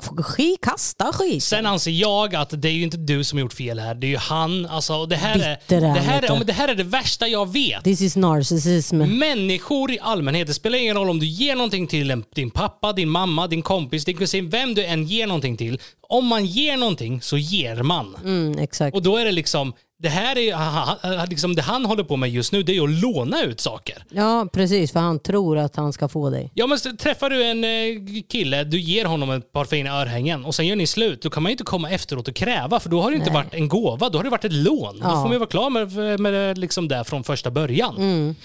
kasta 0.61 1.11
skit. 1.13 1.43
Sen 1.43 1.65
anser 1.65 1.91
jag 1.91 2.36
att 2.36 2.61
det 2.61 2.67
är 2.67 2.71
ju 2.71 2.83
inte 2.83 2.97
du 2.97 3.23
som 3.23 3.38
har 3.38 3.41
gjort 3.41 3.53
fel 3.53 3.79
här. 3.79 3.95
Det 3.95 4.07
är 4.07 4.09
ju 4.09 4.17
han. 4.17 4.65
Alltså, 4.65 5.05
det, 5.05 5.15
här 5.15 5.39
är, 5.39 5.55
Bitter 5.59 5.77
är 5.77 5.81
det, 5.81 5.88
här 5.99 6.21
vet 6.21 6.31
är, 6.31 6.43
det 6.43 6.53
här 6.53 6.67
är 6.67 6.75
det 6.75 6.83
värsta 6.83 7.27
jag 7.27 7.53
vet. 7.53 7.83
This 7.83 8.01
is 8.01 8.15
narcissism. 8.15 8.97
Människor 8.97 9.91
i 9.91 9.99
allmänhet, 10.01 10.47
det 10.47 10.53
spelar 10.53 10.77
ingen 10.77 10.95
roll 10.95 11.09
om 11.09 11.19
du 11.19 11.25
ger 11.25 11.55
någonting 11.55 11.88
till 11.88 12.11
en, 12.11 12.23
din 12.36 12.51
pappa, 12.51 12.93
din 12.93 13.09
mamma, 13.09 13.47
din 13.47 13.61
kompis, 13.61 14.05
din 14.05 14.17
kusin, 14.17 14.49
vem 14.49 14.73
du 14.73 14.86
än 14.86 15.05
ger 15.05 15.27
någonting 15.27 15.57
till. 15.57 15.79
Om 16.09 16.25
man 16.27 16.45
ger 16.45 16.77
någonting 16.77 17.21
så 17.21 17.38
ger 17.38 17.75
man. 17.83 18.15
Mm, 18.23 18.57
exakt. 18.59 18.95
Och 18.95 19.03
då 19.03 19.17
är 19.17 19.25
det 19.25 19.31
liksom, 19.31 19.73
det 20.05 20.09
här 20.11 20.35
är 20.37 21.27
liksom 21.27 21.55
det 21.55 21.61
han 21.61 21.85
håller 21.85 22.03
på 22.03 22.15
med 22.15 22.29
just 22.29 22.51
nu, 22.51 22.63
det 22.63 22.77
är 22.77 22.83
att 22.83 22.89
låna 22.89 23.43
ut 23.43 23.59
saker. 23.61 24.03
Ja, 24.11 24.47
precis. 24.53 24.91
För 24.91 24.99
han 24.99 25.19
tror 25.19 25.57
att 25.57 25.75
han 25.75 25.93
ska 25.93 26.07
få 26.07 26.29
dig. 26.29 26.51
Ja 26.53 26.67
men 26.67 26.79
så 26.79 26.95
träffar 26.95 27.29
du 27.29 27.43
en 27.43 27.63
eh, 27.63 28.23
kille, 28.29 28.63
du 28.63 28.79
ger 28.79 29.05
honom 29.05 29.31
ett 29.31 29.51
par 29.51 29.65
fina 29.65 30.01
örhängen 30.01 30.45
och 30.45 30.55
sen 30.55 30.67
gör 30.67 30.75
ni 30.75 30.87
slut. 30.87 31.21
Då 31.21 31.29
kan 31.29 31.43
man 31.43 31.49
ju 31.49 31.51
inte 31.53 31.63
komma 31.63 31.89
efteråt 31.89 32.27
och 32.27 32.35
kräva 32.35 32.79
för 32.79 32.89
då 32.89 33.01
har 33.01 33.11
det 33.11 33.15
inte 33.17 33.29
Nej. 33.33 33.43
varit 33.43 33.53
en 33.53 33.67
gåva, 33.67 34.09
då 34.09 34.17
har 34.19 34.23
det 34.23 34.29
varit 34.29 34.45
ett 34.45 34.53
lån. 34.53 34.99
Då 34.99 35.05
Ja. 35.05 35.09
får 35.11 35.21
man 35.23 35.31
ju 35.31 35.37
vara 35.37 35.49
klar 35.49 35.69
med, 35.69 36.19
med 36.19 36.33
det 36.33 36.53
liksom 36.53 36.87
där 36.87 37.03
från 37.03 37.23
första 37.23 37.51
början. 37.51 37.95
Mm. 37.97 38.35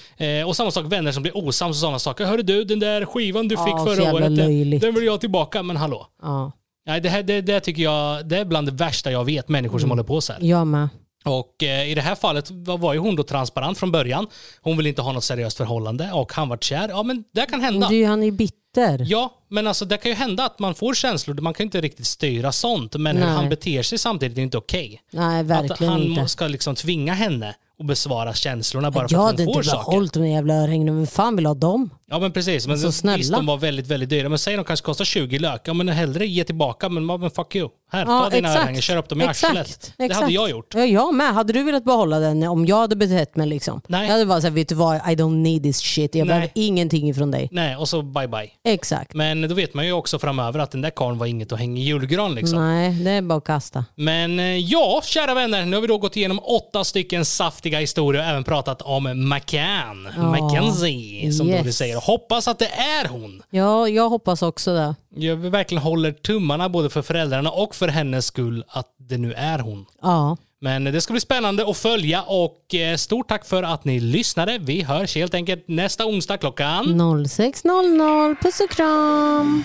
Eh, 0.41 0.49
och 0.49 0.57
samma 0.57 0.71
sak 0.71 0.85
vänner 0.93 1.13
som 1.13 1.23
blir 1.23 1.37
osams 1.37 1.77
och 1.77 1.81
sådana 1.81 1.99
saker. 1.99 2.25
Hörru 2.25 2.43
du, 2.43 2.65
den 2.65 2.79
där 2.81 3.05
skivan 3.05 3.49
du 3.49 3.55
Ja, 3.55 3.65
fick 3.65 3.95
förra 3.97 4.13
året, 4.13 4.23
den, 4.25 4.35
löjligt. 4.35 4.81
den 4.83 4.95
vill 4.95 5.05
jag 5.05 5.21
tillbaka. 5.21 5.63
Men 5.63 5.77
hallå. 5.77 6.07
Ja, 6.23 6.53
Nej, 6.87 7.01
det, 7.01 7.09
här, 7.09 7.23
det, 7.23 7.41
det 7.41 7.61
tycker 7.61 7.83
jag 7.83 8.29
det 8.29 8.39
är 8.39 8.45
bland 8.45 8.69
det 8.69 8.73
värsta 8.73 9.13
jag 9.13 9.25
vet, 9.25 9.49
människor 9.49 9.79
som 9.79 9.87
Mm. 9.87 9.91
håller 9.91 10.03
på 10.07 10.21
så 10.21 10.33
här. 10.33 10.41
jag 10.43 10.67
med. 10.67 10.89
Och 11.25 11.63
eh, 11.63 11.91
i 11.91 11.95
det 11.95 12.01
här 12.01 12.15
fallet 12.15 12.51
var, 12.51 12.79
var 12.79 12.93
ju 12.93 12.99
hon 12.99 13.17
då 13.17 13.23
transparent 13.23 13.79
från 13.79 13.93
början. 13.93 14.27
Hon 14.61 14.77
vill 14.77 14.87
inte 14.87 15.03
ha 15.03 15.13
något 15.13 15.25
seriöst 15.25 15.57
förhållande 15.57 16.11
och 16.13 16.33
han 16.33 16.49
var 16.49 16.57
kär. 16.57 16.89
Ja 16.89 17.03
men 17.03 17.25
det 17.35 17.47
kan 17.47 17.61
hända. 17.61 17.87
Han 17.87 18.23
är 18.23 18.31
bitter. 18.31 19.05
Ja, 19.07 19.33
men 19.49 19.67
alltså 19.67 19.85
det 19.85 19.97
kan 19.97 20.11
ju 20.11 20.15
hända 20.17 20.45
att 20.45 20.59
man 20.59 20.75
får 20.75 20.95
känslor. 20.95 21.35
Man 21.35 21.55
kan 21.55 21.65
ju 21.65 21.67
inte 21.67 21.81
riktigt 21.81 22.07
styra 22.07 22.53
sånt. 22.53 22.97
Men 22.97 23.17
hur 23.17 23.25
Nej. 23.25 23.35
han 23.35 23.49
beter 23.49 23.83
sig 23.83 23.99
samtidigt 23.99 24.39
är 24.39 24.43
inte 24.43 24.59
okej. 24.59 25.01
Nej, 25.13 25.41
Att 25.41 25.47
verkligen 25.47 25.93
han 25.93 26.03
inte. 26.03 26.29
ska 26.29 26.47
liksom 26.49 26.75
tvinga 26.75 27.15
henne 27.15 27.55
att 27.81 27.87
besvara 27.87 28.35
känslorna 28.35 28.91
bara 28.91 29.09
för 29.09 29.15
jag 29.17 29.21
att 29.21 29.27
hade 29.31 29.45
hon 29.45 29.55
får 29.55 29.61
inte 29.63 29.71
saker. 29.71 29.91
behållit 29.91 30.13
de 30.13 30.29
jävla 30.29 30.55
örhängena. 30.55 30.93
Vem 30.93 31.07
fan 31.07 31.37
vill 31.37 31.47
ha 31.47 31.55
dem? 31.55 31.91
Ja 32.13 32.19
men 32.19 32.33
precis. 32.33 32.67
Men 32.67 32.79
Så 32.79 32.87
visst, 33.17 33.33
de 33.33 33.47
var 33.47 33.57
väldigt, 33.57 33.87
väldigt 33.87 34.09
dyra. 34.11 34.29
Men 34.29 34.39
säg 34.39 34.57
de 34.57 34.65
kanske 34.65 34.85
kostar 34.87 35.05
20 35.05 35.39
lök. 35.39 35.61
Ja 35.65 35.73
men 35.73 35.89
hellre 35.89 36.27
ge 36.27 36.45
tillbaka. 36.45 36.89
Men, 36.89 37.07
men 37.07 37.31
fuck 37.31 37.55
you. 37.57 37.69
Här, 37.93 38.01
Ja, 38.01 38.07
ta 38.25 38.31
dina 38.31 38.49
örhängen. 38.55 38.83
Kör 38.83 38.97
upp 38.97 39.09
dem 39.09 39.21
i 39.21 39.25
Exakt, 39.25 39.51
arslet. 39.59 39.93
Det 39.97 40.05
exakt. 40.05 40.21
hade 40.23 40.33
jag 40.35 40.51
gjort. 40.51 40.75
Ja, 40.75 40.85
jag 40.85 41.15
med. 41.15 41.35
Hade 41.35 41.53
du 41.53 41.63
velat 41.63 41.85
behålla 41.85 42.19
den 42.19 42.43
om 42.43 42.67
jag 42.67 42.77
hade 42.77 42.97
betett 42.97 43.37
mig 43.37 43.47
liksom? 43.47 43.81
Nej. 43.89 44.07
Jag 44.07 44.13
hade 44.13 44.27
bara 44.27 44.41
sagt, 44.41 44.55
vet 44.55 44.69
du 44.69 44.75
vad? 44.75 44.97
I 44.97 45.01
don't 45.01 45.37
need 45.43 45.63
this 45.63 45.79
shit. 45.81 46.15
Jag 46.15 46.27
Nej. 46.27 46.29
behöver 46.29 46.51
ingenting 46.55 47.09
ifrån 47.11 47.31
dig. 47.31 47.49
Nej, 47.53 47.77
och 47.77 47.89
så 47.89 48.03
bye 48.03 48.29
bye. 48.29 48.51
Exakt. 48.65 49.15
Men 49.15 49.49
då 49.49 49.55
vet 49.55 49.75
man 49.75 49.87
ju 49.87 49.93
också 49.93 50.19
framöver 50.19 50.59
att 50.61 50.71
den 50.71 50.81
där 50.83 50.91
karln 50.91 51.19
var 51.19 51.27
inget 51.27 51.53
att 51.53 51.59
hänga 51.59 51.81
i 51.81 51.85
julgran 51.85 52.35
liksom. 52.35 52.59
Nej, 52.59 52.91
det 52.91 53.11
är 53.11 53.23
bara 53.23 53.39
att 53.39 53.45
kasta. 53.45 53.85
Men 53.95 54.39
eh, 54.41 54.45
ja, 54.57 55.01
kära 55.05 55.35
vänner, 55.35 55.67
nu 55.67 55.77
har 55.77 55.81
vi 55.81 55.87
då 55.87 55.99
gått 55.99 56.17
igenom 56.17 56.39
åtta 56.43 56.85
stycken 56.85 57.25
saftiga 57.25 57.79
historier 57.79 58.23
och 58.23 58.29
även 58.29 58.45
pratat 58.45 58.83
om 58.83 59.29
McCann, 59.29 60.09
Ja. 60.17 60.23
Mackenzie, 60.23 61.33
som 61.33 61.49
Yes. 61.49 61.61
Dory 61.61 61.73
säger. 61.73 62.00
Hoppas 62.01 62.49
att 62.49 62.59
det 62.59 62.69
är 62.69 63.09
hon. 63.09 63.43
Ja, 63.51 63.89
jag 63.89 64.09
hoppas 64.09 64.43
också 64.43 64.75
det. 64.75 64.95
Jag 65.15 65.37
verkligen 65.37 65.83
håller 65.83 66.13
tummarna 66.13 66.69
både 66.69 66.91
för 66.91 67.03
föräldrarna 67.03 67.51
och 67.51 67.75
för 67.75 67.89
hennes 67.89 68.27
skull 68.27 68.65
att 68.69 68.87
det 68.99 69.19
nu 69.19 69.33
är 69.33 69.59
hon. 69.59 69.87
Ja. 70.03 70.37
Men 70.63 70.85
det 70.85 71.01
ska 71.01 71.13
bli 71.13 71.21
spännande 71.21 71.71
att 71.71 71.77
följa 71.77 72.23
och 72.23 72.75
eh, 72.75 72.97
stort 72.97 73.29
tack 73.29 73.45
för 73.45 73.63
att 73.63 73.85
ni 73.85 74.01
lyssnade. 74.01 74.59
Vi 74.61 74.83
hörs 74.83 75.15
helt 75.17 75.35
enkelt 75.35 75.65
nästa 75.69 76.07
onsdag 76.07 76.37
klockan 76.37 76.85
06.00. 76.85 78.43
Puss 78.43 78.61
och 78.61 78.71
kram. 78.71 79.65